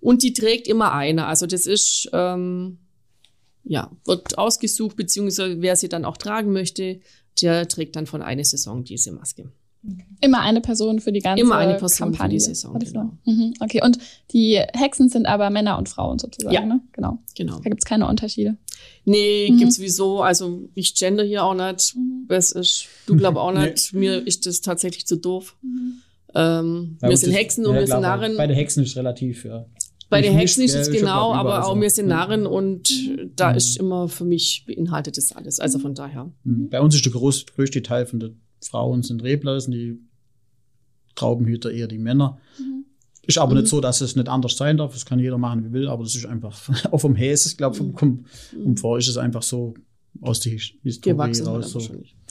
Und 0.00 0.22
die 0.22 0.32
trägt 0.32 0.66
immer 0.68 0.92
eine. 0.92 1.26
Also 1.26 1.46
das 1.46 1.66
ist, 1.66 2.08
ähm, 2.12 2.78
ja, 3.64 3.90
wird 4.06 4.38
ausgesucht, 4.38 4.96
beziehungsweise 4.96 5.60
wer 5.60 5.76
sie 5.76 5.88
dann 5.88 6.04
auch 6.04 6.16
tragen 6.16 6.52
möchte, 6.52 7.00
der 7.42 7.68
trägt 7.68 7.96
dann 7.96 8.06
von 8.06 8.22
einer 8.22 8.44
Saison 8.44 8.82
diese 8.84 9.12
Maske. 9.12 9.52
Immer 10.20 10.40
eine 10.40 10.60
Person 10.60 11.00
für 11.00 11.10
die 11.10 11.20
ganze 11.20 11.42
Immer 11.42 11.56
eine 11.56 11.72
Person 11.78 12.08
für 12.08 12.18
Kampagne. 12.18 12.36
die 12.36 12.40
Saison, 12.44 12.78
genau. 12.78 13.12
Mhm, 13.24 13.54
okay, 13.60 13.80
und 13.82 13.98
die 14.30 14.56
Hexen 14.74 15.08
sind 15.08 15.24
aber 15.24 15.48
Männer 15.48 15.78
und 15.78 15.88
Frauen 15.88 16.18
sozusagen, 16.18 16.54
Ja. 16.54 16.66
ne? 16.66 16.80
Genau. 16.92 17.18
Genau. 17.34 17.60
Da 17.60 17.70
gibt's 17.70 17.86
keine 17.86 18.06
Unterschiede. 18.06 18.58
Nee, 19.06 19.48
Mhm. 19.50 19.58
gibt's 19.58 19.78
wieso. 19.78 20.20
Also 20.22 20.68
ich 20.74 20.94
gender 20.94 21.24
hier 21.24 21.44
auch 21.44 21.54
nicht. 21.54 21.96
Das 22.28 22.52
ist, 22.52 22.88
du 23.06 23.16
glaub 23.16 23.36
auch 23.36 23.52
nicht. 23.58 23.94
Mir 23.94 24.26
ist 24.26 24.44
das 24.44 24.60
tatsächlich 24.60 25.06
zu 25.06 25.16
doof. 25.16 25.56
Ähm, 26.34 26.98
Bei 27.00 27.08
wir 27.08 27.16
sind 27.16 27.32
Hexen 27.32 27.64
und 27.64 27.74
ja, 27.74 27.80
wir 27.80 27.86
sind 27.86 28.00
Narren. 28.02 28.36
Bei 28.36 28.46
den 28.46 28.56
Hexen 28.56 28.82
ist 28.84 28.96
relativ, 28.96 29.44
ja. 29.46 29.64
Bei 30.10 30.20
den 30.20 30.34
Hexen 30.36 30.64
ist 30.64 30.74
es 30.74 30.90
genau, 30.90 31.32
aber 31.32 31.64
auch 31.66 31.80
wir 31.80 31.88
sind. 31.88 32.08
Narren 32.08 32.46
und 32.46 32.90
da 33.36 33.52
ist 33.52 33.76
immer 33.78 34.08
für 34.08 34.24
mich 34.24 34.64
beinhaltet 34.66 35.16
das 35.16 35.32
alles. 35.32 35.60
Also 35.60 35.78
von 35.78 35.94
daher. 35.94 36.30
Mhm. 36.44 36.68
Bei 36.68 36.80
uns 36.80 36.94
ist 36.96 37.04
der 37.04 37.12
groß, 37.12 37.46
größte 37.46 37.82
Teil 37.82 38.04
von 38.06 38.20
den 38.20 38.40
Frauen 38.62 39.02
sind 39.02 39.22
Rebläusen, 39.22 39.72
die 39.72 39.98
Traubenhüter 41.14 41.70
eher 41.70 41.86
die 41.88 41.98
Männer. 41.98 42.38
Ist 43.26 43.38
aber 43.38 43.52
Mhm. 43.54 43.60
nicht 43.60 43.68
so, 43.70 43.80
dass 43.80 44.00
es 44.00 44.16
nicht 44.16 44.28
anders 44.28 44.56
sein 44.56 44.76
darf. 44.78 44.92
Das 44.92 45.06
kann 45.06 45.18
jeder 45.18 45.38
machen, 45.38 45.64
wie 45.64 45.72
will, 45.72 45.88
aber 45.88 46.02
das 46.02 46.14
ist 46.14 46.26
einfach, 46.26 46.58
auch 46.92 46.98
vom 46.98 47.14
Häs, 47.14 47.46
ich 47.46 47.56
glaube, 47.56 47.76
Mhm. 47.76 47.78
vom, 47.96 47.96
vom 47.96 48.24
Komfort 48.64 48.98
ist 48.98 49.08
es 49.08 49.16
einfach 49.16 49.42
so 49.42 49.74
aus 50.22 50.40
der 50.40 50.52
His- 50.52 50.72
Historie 50.82 51.12
Gewachsen 51.14 51.46
raus. 51.46 51.70
So. 51.72 51.80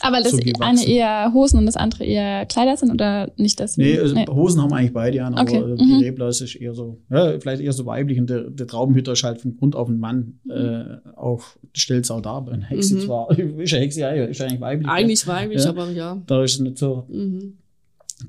Aber 0.01 0.21
das 0.21 0.31
So 0.31 0.37
gewachsen. 0.37 0.61
eine 0.63 0.85
eher 0.87 1.31
Hosen 1.33 1.57
und 1.59 1.65
das 1.65 1.75
andere 1.75 2.05
eher 2.05 2.45
Kleider 2.45 2.77
sind 2.77 2.91
oder 2.91 3.31
nicht 3.35 3.59
das? 3.59 3.77
Nee, 3.77 3.97
also 3.99 4.15
Hosen 4.27 4.61
haben 4.61 4.71
eigentlich 4.73 4.93
beide 4.93 5.23
an, 5.25 5.33
aber 5.35 5.49
Okay, 5.51 5.75
die 5.77 5.85
mhm. 5.85 5.99
Reblaus 5.99 6.39
ist 6.41 6.55
eher 6.55 6.73
so, 6.73 6.99
ja, 7.09 7.39
vielleicht 7.39 7.61
eher 7.61 7.73
so 7.73 7.85
weiblich 7.85 8.19
und 8.19 8.29
der, 8.29 8.49
der 8.49 8.67
Traubenhüter 8.67 9.13
ist 9.13 9.23
halt 9.23 9.41
von 9.41 9.57
Grund 9.57 9.75
auf 9.75 9.89
ein 9.89 9.99
Mann 9.99 10.39
äh, 10.49 10.97
auch, 11.15 11.43
stellt 11.73 12.05
es 12.05 12.11
auch 12.11 12.21
dar. 12.21 12.47
Eine 12.47 12.63
Hexe 12.65 12.95
Mhm. 12.95 12.99
zwar, 13.01 13.29
ist 13.37 13.73
eine 13.73 13.81
Hexe, 13.83 13.99
ja, 14.01 14.09
ist 14.11 14.39
eigentlich 14.41 14.61
weiblich. 14.61 14.87
Eigentlich 14.87 15.27
weiblich, 15.27 15.63
Ja. 15.63 15.69
aber 15.69 15.89
ja. 15.91 16.21
Da 16.27 16.43
ist 16.43 16.53
es 16.53 16.59
nicht 16.59 16.77
so 16.77 17.05
Mhm. 17.09 17.57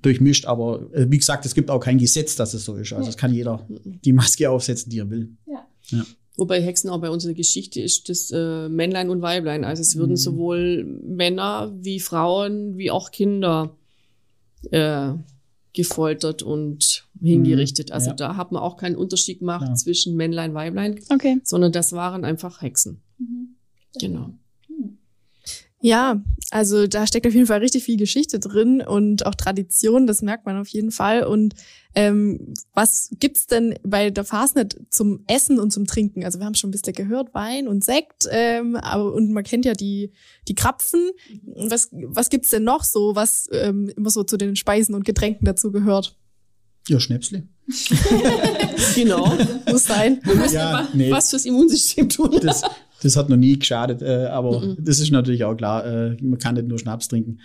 durchmischt, 0.02 0.46
aber 0.46 0.80
äh, 0.92 1.06
wie 1.10 1.18
gesagt, 1.18 1.44
es 1.46 1.54
gibt 1.54 1.70
auch 1.70 1.80
kein 1.80 1.98
Gesetz, 1.98 2.34
dass 2.36 2.54
es 2.54 2.64
so 2.64 2.76
ist. 2.76 2.92
Also 2.92 3.08
es 3.10 3.16
kann 3.16 3.32
jeder 3.34 3.66
die 4.04 4.12
Maske 4.12 4.48
aufsetzen, 4.50 4.90
die 4.90 4.98
er 4.98 5.10
will. 5.10 5.30
Wobei 6.40 6.60
Hexen 6.62 6.88
auch 6.90 7.00
bei 7.00 7.10
uns 7.10 7.24
in 7.24 7.28
der 7.28 7.34
Geschichte 7.36 7.80
ist 7.80 8.08
das 8.08 8.30
äh, 8.30 8.68
Männlein 8.68 9.10
und 9.10 9.20
Weiblein. 9.22 9.64
Also 9.64 9.82
es 9.82 9.94
würden 9.96 10.12
Mhm. 10.12 10.16
sowohl 10.16 10.84
Männer 11.04 11.72
wie 11.78 12.00
Frauen 12.00 12.78
wie 12.78 12.90
auch 12.90 13.10
Kinder 13.10 13.76
äh, 14.70 15.12
gefoltert 15.72 16.42
und 16.42 17.06
hingerichtet. 17.20 17.90
Mhm, 17.90 17.94
Also 17.94 18.10
ja. 18.10 18.16
da 18.16 18.36
hat 18.36 18.52
man 18.52 18.62
auch 18.62 18.76
keinen 18.76 18.96
Unterschied 18.96 19.38
gemacht 19.40 19.68
Ja. 19.68 19.74
zwischen 19.74 20.16
Männlein, 20.16 20.54
Weiblein, 20.54 20.98
Okay. 21.10 21.40
sondern 21.44 21.72
das 21.72 21.92
waren 21.92 22.24
einfach 22.24 22.60
Hexen. 22.62 23.02
Genau. 24.00 24.30
Ja, 25.82 26.22
also 26.50 26.86
da 26.86 27.06
steckt 27.06 27.26
auf 27.26 27.32
jeden 27.32 27.46
Fall 27.46 27.60
richtig 27.60 27.84
viel 27.84 27.96
Geschichte 27.96 28.38
drin 28.38 28.82
und 28.82 29.24
auch 29.24 29.34
Tradition, 29.34 30.06
das 30.06 30.20
merkt 30.20 30.44
man 30.44 30.58
auf 30.58 30.68
jeden 30.68 30.90
Fall. 30.90 31.24
Und 31.24 31.54
ähm, 31.94 32.52
was 32.74 33.10
gibt's 33.18 33.46
denn 33.46 33.78
bei 33.82 34.10
der 34.10 34.24
Fastnet 34.24 34.78
zum 34.90 35.24
Essen 35.26 35.58
und 35.58 35.70
zum 35.72 35.86
Trinken? 35.86 36.22
Also 36.22 36.38
wir 36.38 36.44
haben 36.44 36.54
schon 36.54 36.68
ein 36.68 36.72
bisschen 36.72 36.92
gehört, 36.92 37.32
Wein 37.32 37.66
und 37.66 37.82
Sekt, 37.82 38.28
ähm, 38.30 38.76
aber 38.76 39.14
und 39.14 39.32
man 39.32 39.42
kennt 39.42 39.64
ja 39.64 39.72
die 39.72 40.12
die 40.48 40.54
Krapfen. 40.54 41.10
Was 41.56 41.88
was 41.92 42.28
gibt's 42.28 42.50
denn 42.50 42.64
noch 42.64 42.84
so, 42.84 43.14
was 43.14 43.48
ähm, 43.52 43.90
immer 43.96 44.10
so 44.10 44.22
zu 44.22 44.36
den 44.36 44.56
Speisen 44.56 44.94
und 44.94 45.06
Getränken 45.06 45.46
dazu 45.46 45.72
gehört? 45.72 46.14
Ja, 46.88 47.00
Schnäpsle. 47.00 47.48
Genau. 48.94 49.32
Muss 49.70 49.84
sein. 49.84 50.20
Wir 50.24 50.34
müssen 50.34 50.54
Ja, 50.54 50.70
aber 50.70 50.88
nee. 50.94 51.10
was 51.10 51.30
fürs 51.30 51.44
Immunsystem 51.46 52.08
tun. 52.08 52.38
Das, 52.42 52.62
das 53.02 53.16
hat 53.16 53.28
noch 53.28 53.36
nie 53.36 53.58
geschadet, 53.58 54.02
äh, 54.02 54.26
aber 54.26 54.60
Mhm. 54.60 54.76
das 54.80 54.98
ist 55.00 55.10
natürlich 55.10 55.44
auch 55.44 55.54
klar. 55.54 55.84
Äh, 55.86 56.16
man 56.22 56.38
kann 56.38 56.54
nicht 56.54 56.66
nur 56.68 56.78
Schnaps 56.78 57.08
trinken. 57.08 57.38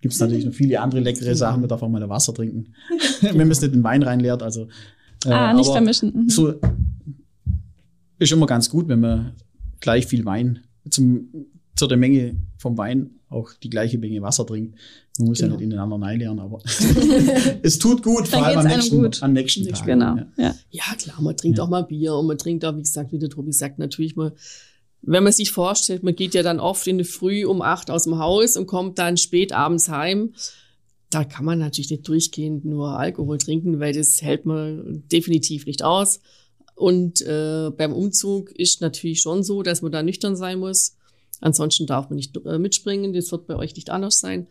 Gibt 0.00 0.14
es 0.14 0.20
natürlich 0.20 0.44
noch 0.44 0.52
viele 0.52 0.80
andere 0.80 1.00
leckere 1.00 1.34
Sachen. 1.34 1.60
Man 1.60 1.68
darf 1.68 1.82
auch 1.82 1.88
mal 1.88 2.06
Wasser 2.08 2.32
trinken. 2.34 2.72
Wenn 3.20 3.36
man 3.36 3.50
es 3.50 3.60
nicht 3.60 3.74
in 3.74 3.82
Wein 3.82 4.02
reinleert. 4.02 4.42
Also, 4.42 4.68
äh, 5.26 5.30
ah, 5.30 5.52
nicht 5.52 5.66
aber 5.66 5.76
vermischen. 5.78 6.12
Mhm. 6.14 6.28
So 6.28 6.54
ist 8.18 8.32
immer 8.32 8.46
ganz 8.46 8.68
gut, 8.68 8.88
wenn 8.88 9.00
man 9.00 9.32
gleich 9.80 10.06
viel 10.06 10.24
Wein 10.24 10.60
zum, 10.90 11.28
zu 11.76 11.86
der 11.86 11.96
Menge 11.98 12.36
vom 12.56 12.76
Wein 12.76 13.10
auch 13.30 13.52
die 13.62 13.70
gleiche 13.70 13.98
Menge 13.98 14.22
Wasser 14.22 14.46
trinkt. 14.46 14.76
Man 15.18 15.28
muss 15.28 15.38
Genau. 15.38 15.52
ja 15.54 15.56
nicht 15.58 15.64
ineinander 15.66 16.04
reinleeren, 16.06 16.38
aber 16.38 16.60
es 17.62 17.78
tut 17.78 18.02
gut, 18.02 18.28
vor 18.28 18.44
allem 18.44 18.58
am 18.60 18.66
nächsten, 18.66 19.02
gut. 19.02 19.22
am 19.22 19.32
nächsten 19.32 19.66
Tag. 19.68 19.84
Genau. 19.86 20.16
Ja. 20.16 20.26
Ja. 20.36 20.54
Ja, 20.70 20.84
klar, 20.98 21.20
man 21.20 21.36
trinkt 21.36 21.58
Ja. 21.58 21.64
auch 21.64 21.68
mal 21.68 21.82
Bier 21.82 22.14
und 22.14 22.26
man 22.26 22.38
trinkt 22.38 22.64
auch, 22.64 22.76
wie 22.76 22.82
gesagt, 22.82 23.12
wie 23.12 23.18
der 23.18 23.28
Tobi 23.30 23.52
sagt, 23.52 23.78
natürlich 23.78 24.16
mal, 24.16 24.32
wenn 25.02 25.22
man 25.22 25.32
sich 25.32 25.50
vorstellt, 25.50 26.02
man 26.02 26.16
geht 26.16 26.34
ja 26.34 26.42
dann 26.42 26.58
oft 26.60 26.86
in 26.86 26.98
der 26.98 27.06
Früh 27.06 27.44
um 27.46 27.62
acht 27.62 27.90
aus 27.90 28.04
dem 28.04 28.18
Haus 28.18 28.56
und 28.56 28.66
kommt 28.66 28.98
dann 28.98 29.16
spät 29.16 29.52
abends 29.52 29.88
heim. 29.88 30.34
Da 31.10 31.24
kann 31.24 31.44
man 31.44 31.58
natürlich 31.58 31.90
nicht 31.90 32.06
durchgehend 32.08 32.64
nur 32.64 32.98
Alkohol 32.98 33.38
trinken, 33.38 33.80
weil 33.80 33.92
das 33.94 34.20
hält 34.22 34.44
man 34.44 35.04
definitiv 35.10 35.66
nicht 35.66 35.82
aus. 35.82 36.20
Und 36.74 37.22
äh, 37.22 37.70
beim 37.76 37.92
Umzug 37.92 38.50
ist 38.52 38.80
natürlich 38.80 39.20
schon 39.20 39.42
so, 39.42 39.62
dass 39.62 39.82
man 39.82 39.90
da 39.92 40.02
nüchtern 40.02 40.36
sein 40.36 40.58
muss. 40.58 40.96
Ansonsten 41.40 41.86
darf 41.86 42.08
man 42.10 42.16
nicht 42.16 42.36
äh, 42.44 42.58
mitspringen. 42.58 43.12
Das 43.12 43.30
wird 43.32 43.46
bei 43.46 43.56
euch 43.56 43.74
nicht 43.76 43.90
anders 43.90 44.20
sein. 44.20 44.46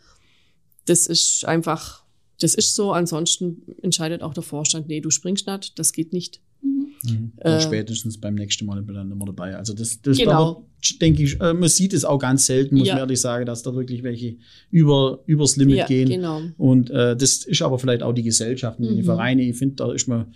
Das 0.86 1.08
ist 1.08 1.44
einfach, 1.46 2.04
das 2.40 2.56
ist 2.56 2.76
so. 2.76 2.92
Ansonsten 2.94 3.64
entscheidet 3.82 4.22
auch 4.22 4.34
der 4.34 4.44
Vorstand, 4.44 4.88
nee, 4.88 5.02
du 5.02 5.10
springst 5.10 5.48
nicht, 5.48 5.78
das 5.78 5.92
geht 5.92 6.14
nicht. 6.14 6.42
Mhm. 6.62 7.34
Äh, 7.40 7.56
Und 7.56 7.62
spätestens 7.62 8.20
beim 8.20 8.36
nächsten 8.36 8.66
Mal 8.66 8.82
bin 8.82 8.96
ich 8.96 9.00
dann 9.02 9.12
immer 9.12 9.26
dabei. 9.26 9.56
Also 9.56 9.74
das, 9.74 10.02
das 10.02 10.18
Genau. 10.18 10.66
da 10.82 10.88
denke 11.02 11.24
ich, 11.24 11.40
äh, 11.42 11.54
man 11.54 11.70
sieht 11.70 11.94
es 11.94 12.06
auch 12.06 12.18
ganz 12.18 12.46
selten, 12.46 12.78
muss 12.78 12.88
Ja. 12.88 12.94
man 12.96 13.02
ehrlich 13.04 13.20
sagen, 13.22 13.46
dass 13.46 13.64
da 13.64 13.76
wirklich 13.76 14.02
welche 14.04 14.38
über, 14.72 15.20
übers 15.26 15.58
Limit 15.58 15.76
ja, 15.78 15.86
gehen. 15.88 16.10
genau. 16.10 16.42
Und 16.58 16.90
äh, 16.90 17.16
das 17.18 17.44
ist 17.46 17.62
aber 17.62 17.78
vielleicht 17.80 18.02
auch 18.02 18.14
die 18.14 18.24
Gesellschaft, 18.24 18.80
die 18.80 19.02
Mhm. 19.02 19.04
Vereine. 19.04 19.42
Ich 19.44 19.58
finde, 19.58 19.76
da 19.76 19.92
ist 19.92 20.08
man 20.08 20.34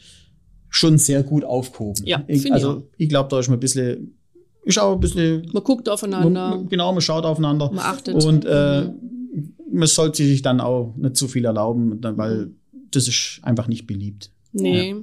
schon 0.70 0.98
sehr 0.98 1.24
gut 1.24 1.44
aufgehoben. 1.44 2.06
Ja, 2.06 2.24
ich, 2.28 2.52
also 2.54 2.88
ich 2.98 3.10
glaube, 3.10 3.30
da 3.30 3.40
ist 3.40 3.48
man 3.48 3.58
ein 3.58 3.62
bisschen, 3.62 4.18
ist 4.64 4.80
auch 4.80 4.94
ein 4.94 5.00
bisschen, 5.00 5.50
Man 5.54 5.64
guckt 5.64 5.90
aufeinander, 5.90 6.50
man, 6.50 6.70
genau, 6.70 6.92
man 6.92 7.02
schaut 7.02 7.26
aufeinander. 7.26 7.70
man 7.72 7.80
achtet. 7.86 8.24
Und 8.24 8.46
äh, 8.46 8.82
Mhm. 8.86 9.54
man 9.72 9.88
sollte 9.88 10.24
sich 10.24 10.42
dann 10.42 10.60
auch 10.60 10.94
nicht 10.98 11.16
zu 11.16 11.28
viel 11.28 11.46
erlauben, 11.46 12.00
dann- 12.02 12.18
weil 12.18 12.52
das 12.92 13.08
ist 13.08 13.40
einfach 13.44 13.68
nicht 13.68 13.88
beliebt. 13.88 14.32
nee, 14.54 14.94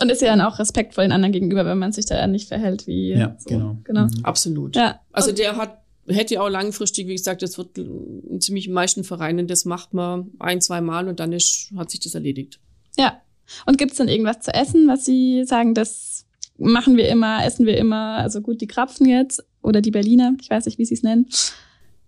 Und 0.00 0.10
ist 0.10 0.20
ja 0.22 0.28
dann 0.28 0.40
auch 0.40 0.58
respektvoll 0.58 1.04
den 1.04 1.12
anderen 1.12 1.32
gegenüber, 1.32 1.64
wenn 1.64 1.78
man 1.78 1.92
sich 1.92 2.06
da 2.06 2.26
nicht 2.26 2.48
verhält 2.48 2.86
wie 2.86 3.10
Ja, 3.14 3.36
so. 3.38 3.48
genau. 3.48 3.76
genau. 3.84 4.04
Mhm. 4.06 4.24
absolut. 4.24 4.74
Ja. 4.76 5.00
Also 5.12 5.32
der 5.32 5.56
hat, 5.56 5.78
hätte 6.08 6.40
auch 6.42 6.48
langfristig, 6.50 7.06
wie 7.08 7.14
gesagt, 7.14 7.40
das 7.42 7.56
wird 7.58 7.78
in 7.78 8.40
ziemlich 8.40 8.68
meisten 8.68 9.04
Vereinen, 9.04 9.46
das 9.46 9.64
macht 9.64 9.94
man 9.94 10.30
ein, 10.38 10.60
zwei 10.60 10.80
Mal 10.80 11.08
und 11.08 11.18
dann 11.20 11.32
ist, 11.32 11.70
hat 11.76 11.90
sich 11.90 12.00
das 12.00 12.14
erledigt. 12.14 12.58
Ja, 12.98 13.20
Und 13.66 13.78
gibt 13.78 13.92
es 13.92 13.98
denn 13.98 14.08
irgendwas 14.08 14.40
zu 14.40 14.52
essen, 14.52 14.88
was 14.88 15.04
Sie 15.04 15.44
sagen, 15.44 15.72
das 15.74 16.25
machen 16.58 16.96
wir 16.96 17.08
immer, 17.08 17.44
essen 17.44 17.66
wir 17.66 17.76
immer? 17.76 18.16
Also 18.16 18.40
gut, 18.40 18.60
die 18.60 18.66
Krapfen 18.66 19.06
jetzt 19.06 19.44
oder 19.62 19.80
die 19.80 19.90
Berliner, 19.90 20.34
ich 20.40 20.50
weiß 20.50 20.66
nicht, 20.66 20.78
wie 20.78 20.84
Sie 20.84 20.94
es 20.94 21.02
nennen. 21.02 21.26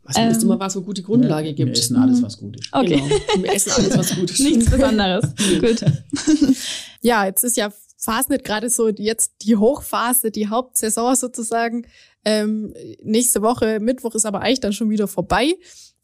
Was 0.09 0.17
ähm, 0.17 0.31
ist 0.31 0.43
immer 0.43 0.59
was, 0.59 0.75
wo 0.75 0.81
gute 0.81 1.03
Grundlage 1.03 1.49
ja, 1.49 1.55
gibt. 1.55 1.69
Wir 1.69 1.79
essen 1.79 1.97
alles, 1.97 2.23
was 2.23 2.39
gut 2.39 2.59
ist. 2.59 2.73
Okay. 2.73 2.97
Genau. 2.97 3.43
Wir 3.45 3.53
essen 3.53 3.73
alles, 3.73 3.99
was 3.99 4.15
gut 4.15 4.31
ist. 4.31 4.41
Nichts 4.41 4.71
Besonderes. 4.71 5.35
gut. 5.61 5.85
Ja, 7.03 7.27
jetzt 7.27 7.45
ist 7.45 7.59
ja 7.59 7.71
Fastnet 7.99 8.45
gerade 8.45 8.71
so 8.71 8.89
jetzt 8.89 9.43
die 9.43 9.57
Hochphase, 9.57 10.31
die 10.31 10.49
Hauptsaison 10.49 11.15
sozusagen. 11.15 11.87
Ähm, 12.25 12.73
nächste 13.03 13.43
Woche, 13.43 13.81
Mittwoch 13.81 14.15
ist 14.15 14.25
aber 14.25 14.41
eigentlich 14.41 14.61
dann 14.61 14.73
schon 14.73 14.89
wieder 14.89 15.09
vorbei. 15.09 15.57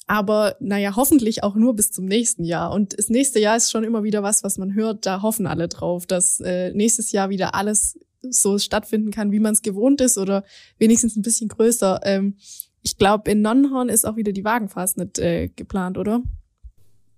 Aber 0.07 0.57
naja, 0.61 0.96
hoffentlich 0.96 1.42
auch 1.42 1.54
nur 1.54 1.74
bis 1.74 1.90
zum 1.90 2.04
nächsten 2.04 2.44
Jahr. 2.44 2.72
Und 2.72 2.98
das 2.98 3.09
nächste 3.09 3.40
Jahr 3.40 3.57
ist 3.57 3.70
schon 3.70 3.85
immer 3.85 4.02
wieder 4.02 4.22
was, 4.22 4.42
was 4.42 4.59
man 4.59 4.74
hört. 4.74 5.07
Da 5.07 5.22
hoffen 5.22 5.46
alle 5.46 5.68
drauf, 5.68 6.04
dass 6.04 6.40
äh, 6.40 6.72
nächstes 6.74 7.12
Jahr 7.12 7.30
wieder 7.30 7.54
alles 7.54 7.98
so 8.30 8.58
stattfinden 8.58 9.10
kann, 9.10 9.32
wie 9.32 9.40
man 9.40 9.52
es 9.52 9.62
gewohnt 9.62 10.00
ist 10.00 10.18
oder 10.18 10.44
wenigstens 10.78 11.16
ein 11.16 11.22
bisschen 11.22 11.48
größer. 11.48 12.00
Ähm, 12.04 12.37
ich 12.82 12.98
glaube, 12.98 13.30
in 13.30 13.40
Nonnenhorn 13.40 13.88
ist 13.88 14.06
auch 14.06 14.16
wieder 14.16 14.32
die 14.32 14.44
Wagenfastnet 14.44 15.18
äh, 15.18 15.48
geplant, 15.48 15.96
oder? 15.98 16.22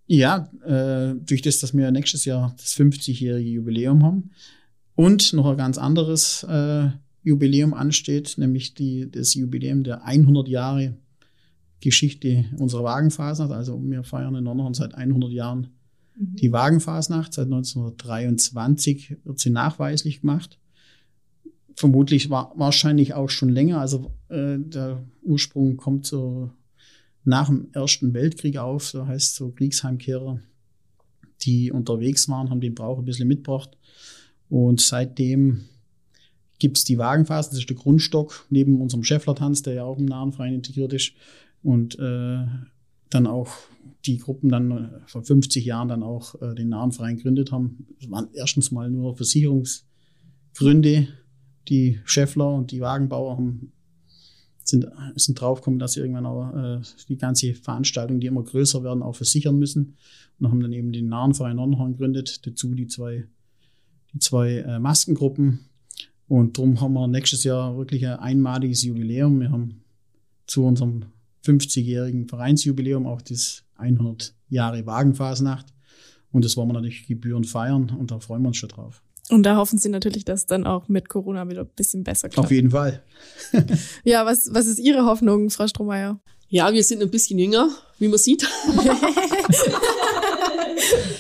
Ja, 0.07 0.51
äh, 0.65 1.15
durch 1.17 1.43
das, 1.43 1.59
dass 1.59 1.77
wir 1.77 1.91
nächstes 1.91 2.25
Jahr 2.25 2.55
das 2.57 2.77
50-jährige 2.77 3.51
Jubiläum 3.51 4.05
haben 4.05 4.31
und 4.95 5.33
noch 5.33 5.47
ein 5.47 5.57
ganz 5.57 5.79
anderes 5.79 6.45
äh, 6.45 6.91
Jubiläum 7.23 7.75
ansteht, 7.75 8.39
nämlich 8.39 8.75
die, 8.75 9.11
das 9.11 9.35
Jubiläum 9.35 9.83
der 9.83 10.05
100 10.05 10.47
Jahre 10.47 10.97
Geschichte 11.81 12.45
unserer 12.57 12.85
Wagenfasnacht. 12.85 13.51
Also 13.51 13.83
wir 13.83 14.05
feiern 14.05 14.37
in 14.37 14.45
Nonnenhorn 14.45 14.75
seit 14.75 14.95
100 14.95 15.31
Jahren 15.31 15.69
mhm. 16.17 16.37
die 16.37 16.53
Wagenfasnacht. 16.53 17.33
Seit 17.33 17.47
1923 17.47 19.17
wird 19.25 19.41
sie 19.41 19.51
nachweislich 19.51 20.21
gemacht. 20.21 20.59
Vermutlich 21.77 22.31
war, 22.31 22.53
wahrscheinlich 22.57 23.13
auch 23.13 23.29
schon 23.29 23.51
länger. 23.51 23.81
Also 23.81 24.13
äh, 24.29 24.57
der 24.59 25.05
Ursprung 25.23 25.77
kommt 25.77 26.07
so 26.07 26.51
nach 27.25 27.49
dem 27.49 27.69
Ersten 27.73 28.15
Weltkrieg 28.15 28.57
auf. 28.57 28.87
So 28.89 29.07
heißt 29.07 29.37
so 29.37 29.51
Kriegsheimkehrer, 29.51 30.41
die 31.43 31.71
unterwegs 31.71 32.29
waren, 32.31 32.49
haben 32.49 32.63
den 32.63 32.75
Brauch 32.75 32.99
ein 32.99 33.05
bisschen 33.05 33.29
mitgebracht. 33.29 33.77
Und 34.49 34.81
seitdem 34.81 35.67
gibt's 36.59 36.85
die 36.85 36.97
Wagenphase, 36.97 37.51
das 37.51 37.59
ist 37.59 37.69
der 37.69 37.77
Grundstock, 37.77 38.47
neben 38.49 38.81
unserem 38.81 39.05
Schäfflertanz, 39.05 39.61
der 39.63 39.75
ja 39.75 39.85
auch 39.85 39.99
im 39.99 40.07
Nahen 40.07 40.33
Verein 40.33 40.55
integriert 40.55 40.95
ist. 40.95 41.13
Und 41.63 41.99
äh, 41.99 42.47
dann 43.11 43.27
auch 43.27 43.51
die 44.07 44.19
Gruppen 44.19 44.49
dann 44.49 44.71
äh, 44.71 44.89
vor 45.07 45.23
50 45.23 45.65
Jahren 45.65 45.89
dann 45.89 46.03
auch 46.03 46.41
äh, 46.41 46.55
den 46.55 46.71
Nahen 46.71 46.93
Verein 46.93 47.17
gegründet 47.17 47.53
haben. 47.53 47.87
Das 48.01 48.11
waren 48.11 48.29
erstens 48.33 48.71
mal 48.71 48.89
nur 48.91 49.17
Versicherungsgründe. 49.17 51.09
Die 51.69 52.01
Schäffler 52.05 52.53
und 52.55 52.71
die 52.71 52.81
Wagenbauer 52.81 53.37
haben 53.37 53.73
sind, 54.69 54.87
sind 55.15 55.41
draufgekommen, 55.41 55.79
dass 55.79 55.93
sie 55.93 56.01
irgendwann 56.01 56.27
auch 56.27 56.55
äh, 56.55 56.81
die 57.09 57.17
ganze 57.17 57.55
Veranstaltung, 57.55 58.21
die 58.21 58.27
immer 58.27 58.43
größer 58.43 58.83
werden, 58.83 59.03
auch 59.03 59.15
versichern 59.15 59.59
müssen. 59.59 59.97
Und 60.39 60.51
haben 60.51 60.61
dann 60.61 60.73
eben 60.73 60.93
den 60.93 61.09
Nahenverein 61.09 61.57
Nonnenhorn 61.57 61.93
gegründet, 61.93 62.47
dazu 62.47 62.75
die 62.75 62.89
zwei, 62.89 63.25
die 64.13 64.19
zwei 64.19 64.59
äh, 64.59 64.79
Maskengruppen. 64.79 65.61
Und 66.29 66.59
darum 66.59 66.81
haben 66.81 66.95
wir 66.95 67.07
nächstes 67.07 67.45
Jahr 67.45 67.77
wirklich 67.79 68.07
ein 68.07 68.19
einmaliges 68.19 68.83
Jubiläum. 68.83 69.41
Wir 69.41 69.51
haben 69.51 69.83
zu 70.47 70.65
unserem 70.65 71.07
50-jährigen 71.45 72.29
Vereinsjubiläum 72.29 73.07
auch 73.07 73.23
das 73.23 73.65
100 73.77 74.35
Jahre 74.49 74.85
Wagenfasnacht. 74.85 75.67
Und 76.33 76.45
das 76.45 76.57
wollen 76.57 76.69
wir 76.69 76.75
natürlich 76.75 77.07
gebührend 77.07 77.47
feiern 77.47 77.91
und 77.91 78.11
da 78.11 78.19
freuen 78.19 78.43
wir 78.43 78.49
uns 78.49 78.57
schon 78.57 78.69
drauf. 78.69 79.03
Und 79.29 79.43
da 79.43 79.57
hoffen 79.57 79.79
Sie 79.79 79.89
natürlich, 79.89 80.25
dass 80.25 80.47
dann 80.47 80.67
auch 80.67 80.89
mit 80.89 81.09
Corona 81.09 81.49
wieder 81.49 81.63
ein 81.63 81.71
bisschen 81.75 82.05
besser 82.05 82.29
klappt. 82.29 82.47
Auf 82.47 82.53
jeden 82.53 82.71
Fall. 82.71 83.03
ja, 84.05 84.25
was, 84.25 84.55
was 84.55 84.67
ist 84.67 84.79
Ihre 84.79 85.05
Hoffnung, 85.05 85.51
Frau 85.51 85.67
Strohmeier? 85.67 86.21
Ja, 86.49 86.73
wir 86.73 86.85
sind 86.85 87.03
ein 87.03 87.11
bisschen 87.11 87.39
jünger, 87.39 87.71
wie 87.99 88.07
man 88.07 88.19
sieht. 88.19 88.43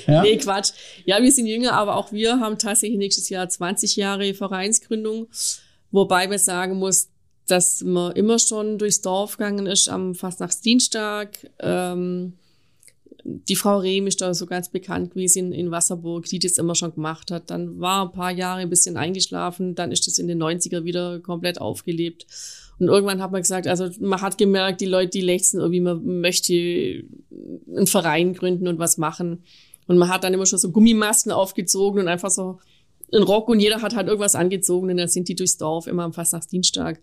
ja? 0.07 0.23
Nee, 0.23 0.37
Quatsch. 0.37 0.71
Ja, 1.05 1.21
wir 1.21 1.33
sind 1.33 1.47
jünger, 1.47 1.73
aber 1.73 1.97
auch 1.97 2.12
wir 2.12 2.38
haben 2.38 2.59
tatsächlich 2.59 2.99
nächstes 2.99 3.29
Jahr 3.29 3.49
20 3.49 3.97
Jahre 3.97 4.35
Vereinsgründung. 4.35 5.27
Wobei 5.90 6.29
man 6.29 6.38
sagen 6.38 6.79
muss, 6.79 7.09
dass 7.49 7.83
man 7.83 8.12
immer 8.12 8.38
schon 8.38 8.79
durchs 8.79 9.01
Dorf 9.01 9.37
gegangen 9.37 9.66
ist 9.66 9.88
am 9.88 10.14
Fastnachtsdienstag. 10.14 11.51
Ähm, 11.59 12.35
die 13.29 13.57
Frau 13.57 13.79
Rehm 13.79 14.07
ist 14.07 14.21
da 14.21 14.33
so 14.35 14.47
ganz 14.47 14.69
bekannt 14.69 15.11
gewesen 15.11 15.53
in, 15.53 15.67
in 15.67 15.71
Wasserburg, 15.73 16.27
die 16.27 16.39
das 16.39 16.59
immer 16.59 16.77
schon 16.77 16.95
gemacht 16.95 17.33
hat. 17.33 17.51
Dann 17.51 17.81
war 17.81 18.07
ein 18.07 18.12
paar 18.12 18.31
Jahre 18.31 18.61
ein 18.61 18.71
bisschen 18.71 18.97
eingeschlafen, 18.97 19.75
dann 19.75 19.91
ist 19.91 20.07
das 20.07 20.19
in 20.19 20.29
den 20.29 20.41
90er 20.41 20.85
wieder 20.85 21.19
komplett 21.19 21.61
aufgelebt. 21.61 22.27
Und 22.79 22.87
irgendwann 22.87 23.21
hat 23.21 23.33
man 23.33 23.43
gesagt, 23.43 23.67
also 23.67 23.89
man 23.99 24.21
hat 24.21 24.39
gemerkt, 24.39 24.81
die 24.81 24.87
Leute, 24.87 25.11
die 25.11 25.23
lechzen 25.23 25.59
irgendwie, 25.59 25.81
man 25.81 26.21
möchte 26.21 26.53
einen 27.75 27.87
Verein 27.89 28.35
gründen 28.35 28.69
und 28.69 28.79
was 28.79 28.97
machen. 28.97 29.43
Und 29.89 29.99
man 29.99 30.09
hat 30.09 30.23
dann 30.23 30.35
immer 30.35 30.47
schon 30.47 30.59
so 30.61 30.71
Gummimasken 30.71 31.33
aufgezogen 31.33 32.03
und 32.03 32.09
einfach 32.09 32.31
so 32.31 32.61
einen 33.12 33.25
Rock 33.25 33.49
und 33.49 33.59
jeder 33.59 33.83
hat 33.83 33.97
halt 33.97 34.07
irgendwas 34.07 34.35
angezogen 34.37 34.91
und 34.91 34.99
dann 34.99 35.09
sind 35.09 35.29
die 35.29 35.35
durchs 35.35 35.57
Dorf 35.57 35.89
immer 35.89 36.05
am 36.05 36.12
Fastnachtsdienstag. 36.12 37.01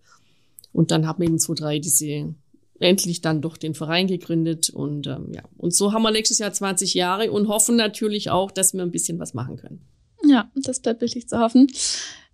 Und 0.72 0.92
dann 0.92 1.06
haben 1.06 1.22
wir 1.22 1.28
eben 1.28 1.40
zwei, 1.40 1.54
drei 1.54 1.80
diese 1.80 2.34
endlich 2.84 3.22
dann 3.22 3.42
doch 3.42 3.58
den 3.58 3.74
Verein 3.74 4.08
gegründet 4.08 4.70
und 4.70 5.08
ähm, 5.08 5.32
ja, 5.34 5.44
und 5.58 5.74
so 5.74 5.94
haben 5.94 6.04
wir 6.04 6.12
nächstes 6.12 6.40
Jahr 6.40 6.54
20 6.54 6.94
Jahre 6.94 7.32
und 7.32 7.48
hoffen 7.48 7.76
natürlich 7.76 8.30
auch, 8.30 8.52
dass 8.52 8.74
wir 8.74 8.82
ein 8.82 8.92
bisschen 8.92 9.20
was 9.20 9.34
machen 9.34 9.58
können. 9.58 9.82
Ja, 10.26 10.50
das 10.56 10.80
bleibt 10.80 11.02
wirklich 11.02 11.28
zu 11.28 11.40
hoffen. 11.40 11.68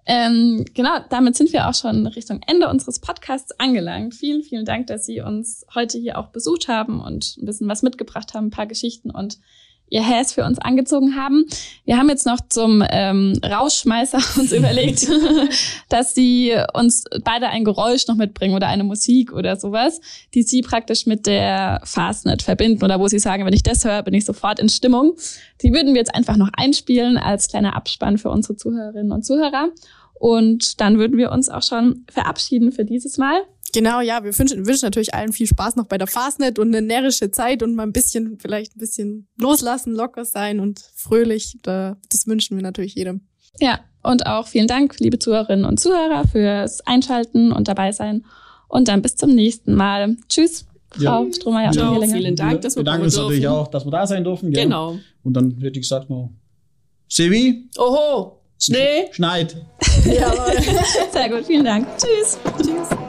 Ähm, 0.05 0.65
genau, 0.73 0.99
damit 1.09 1.35
sind 1.35 1.53
wir 1.53 1.67
auch 1.67 1.73
schon 1.75 2.07
Richtung 2.07 2.41
Ende 2.47 2.67
unseres 2.67 2.99
Podcasts 2.99 3.51
angelangt. 3.59 4.15
Vielen, 4.15 4.41
vielen 4.41 4.65
Dank, 4.65 4.87
dass 4.87 5.05
Sie 5.05 5.21
uns 5.21 5.65
heute 5.75 5.99
hier 5.99 6.17
auch 6.17 6.29
besucht 6.29 6.67
haben 6.67 6.99
und 6.99 7.37
ein 7.37 7.45
bisschen 7.45 7.67
was 7.67 7.83
mitgebracht 7.83 8.33
haben, 8.33 8.47
ein 8.47 8.51
paar 8.51 8.65
Geschichten 8.65 9.11
und 9.11 9.39
ihr 9.89 10.03
Häs 10.03 10.33
für 10.33 10.45
uns 10.45 10.59
angezogen 10.59 11.15
haben. 11.15 11.45
Wir 11.85 11.97
haben 11.97 12.09
jetzt 12.09 12.25
noch 12.25 12.39
zum 12.49 12.83
ähm, 12.89 13.39
Rauschmeißer 13.43 14.19
uns 14.39 14.51
überlegt, 14.51 15.07
dass 15.89 16.13
sie 16.13 16.55
uns 16.73 17.03
beide 17.23 17.47
ein 17.49 17.63
Geräusch 17.63 18.07
noch 18.07 18.15
mitbringen 18.15 18.55
oder 18.55 18.67
eine 18.67 18.83
Musik 18.83 19.33
oder 19.33 19.55
sowas, 19.55 19.99
die 20.33 20.43
sie 20.43 20.61
praktisch 20.61 21.05
mit 21.05 21.25
der 21.25 21.81
Fastnet 21.83 22.41
verbinden 22.41 22.83
oder 22.83 22.99
wo 22.99 23.07
sie 23.07 23.19
sagen, 23.19 23.45
wenn 23.45 23.53
ich 23.53 23.63
das 23.63 23.83
höre, 23.85 24.03
bin 24.03 24.13
ich 24.13 24.25
sofort 24.25 24.59
in 24.59 24.69
Stimmung. 24.69 25.15
Die 25.61 25.73
würden 25.73 25.93
wir 25.93 25.99
jetzt 25.99 26.13
einfach 26.15 26.37
noch 26.37 26.49
einspielen 26.53 27.17
als 27.17 27.47
kleiner 27.47 27.75
Abspann 27.75 28.17
für 28.17 28.29
unsere 28.29 28.55
Zuhörerinnen 28.55 29.11
und 29.11 29.25
Zuhörer. 29.25 29.69
Und 30.19 30.81
dann 30.81 30.99
würden 30.99 31.17
wir 31.17 31.31
uns 31.31 31.49
auch 31.49 31.63
schon 31.63 32.03
verabschieden 32.11 32.73
für 32.73 32.83
dieses 32.83 33.17
Mal. 33.17 33.41
Genau, 33.71 34.01
ja, 34.01 34.23
wir 34.23 34.37
wünschen, 34.37 34.65
wünschen 34.65 34.85
natürlich 34.85 35.13
allen 35.13 35.31
viel 35.31 35.47
Spaß 35.47 35.75
noch 35.75 35.85
bei 35.85 35.97
der 35.97 36.07
Fastnet 36.07 36.59
und 36.59 36.69
eine 36.69 36.85
närrische 36.85 37.31
Zeit 37.31 37.63
und 37.63 37.75
mal 37.75 37.83
ein 37.83 37.93
bisschen, 37.93 38.39
vielleicht 38.39 38.75
ein 38.75 38.79
bisschen 38.79 39.27
loslassen, 39.37 39.93
locker 39.93 40.25
sein 40.25 40.59
und 40.59 40.79
fröhlich. 40.95 41.57
Das 41.61 42.27
wünschen 42.27 42.57
wir 42.57 42.63
natürlich 42.63 42.95
jedem. 42.95 43.21
Ja, 43.59 43.79
und 44.03 44.25
auch 44.25 44.47
vielen 44.47 44.67
Dank, 44.67 44.99
liebe 44.99 45.19
Zuhörerinnen 45.19 45.65
und 45.65 45.79
Zuhörer, 45.79 46.27
fürs 46.27 46.81
Einschalten 46.81 47.51
und 47.51 47.67
dabei 47.67 47.91
sein. 47.91 48.25
Und 48.67 48.87
dann 48.87 49.01
bis 49.01 49.15
zum 49.15 49.33
nächsten 49.33 49.73
Mal. 49.73 50.15
Tschüss. 50.29 50.65
Frau 50.91 51.25
ja. 51.25 51.33
Strohmeier. 51.33 51.71
Ja, 51.73 51.99
vielen 52.01 52.35
Dank, 52.35 52.61
dass 52.61 52.75
wir, 52.75 52.81
wir 52.81 52.85
danken 52.85 53.03
uns 53.03 53.15
natürlich 53.15 53.47
auch, 53.47 53.67
dass 53.67 53.85
wir 53.85 53.91
da 53.91 54.07
sein 54.07 54.23
dürfen. 54.23 54.51
Gell? 54.51 54.63
Genau. 54.63 54.97
Und 55.23 55.33
dann 55.33 55.57
hätte 55.57 55.79
ich 55.79 55.87
gesagt 55.87 56.09
noch, 56.09 56.31
Sevi? 57.07 57.69
Oho, 57.77 58.39
Schnee. 58.59 59.07
Schneit. 59.11 59.55
Jawohl. 60.05 60.61
Sehr 61.11 61.29
gut, 61.29 61.45
vielen 61.45 61.65
Dank. 61.65 61.87
Tschüss. 61.97 62.39
Tschüss. 62.57 63.08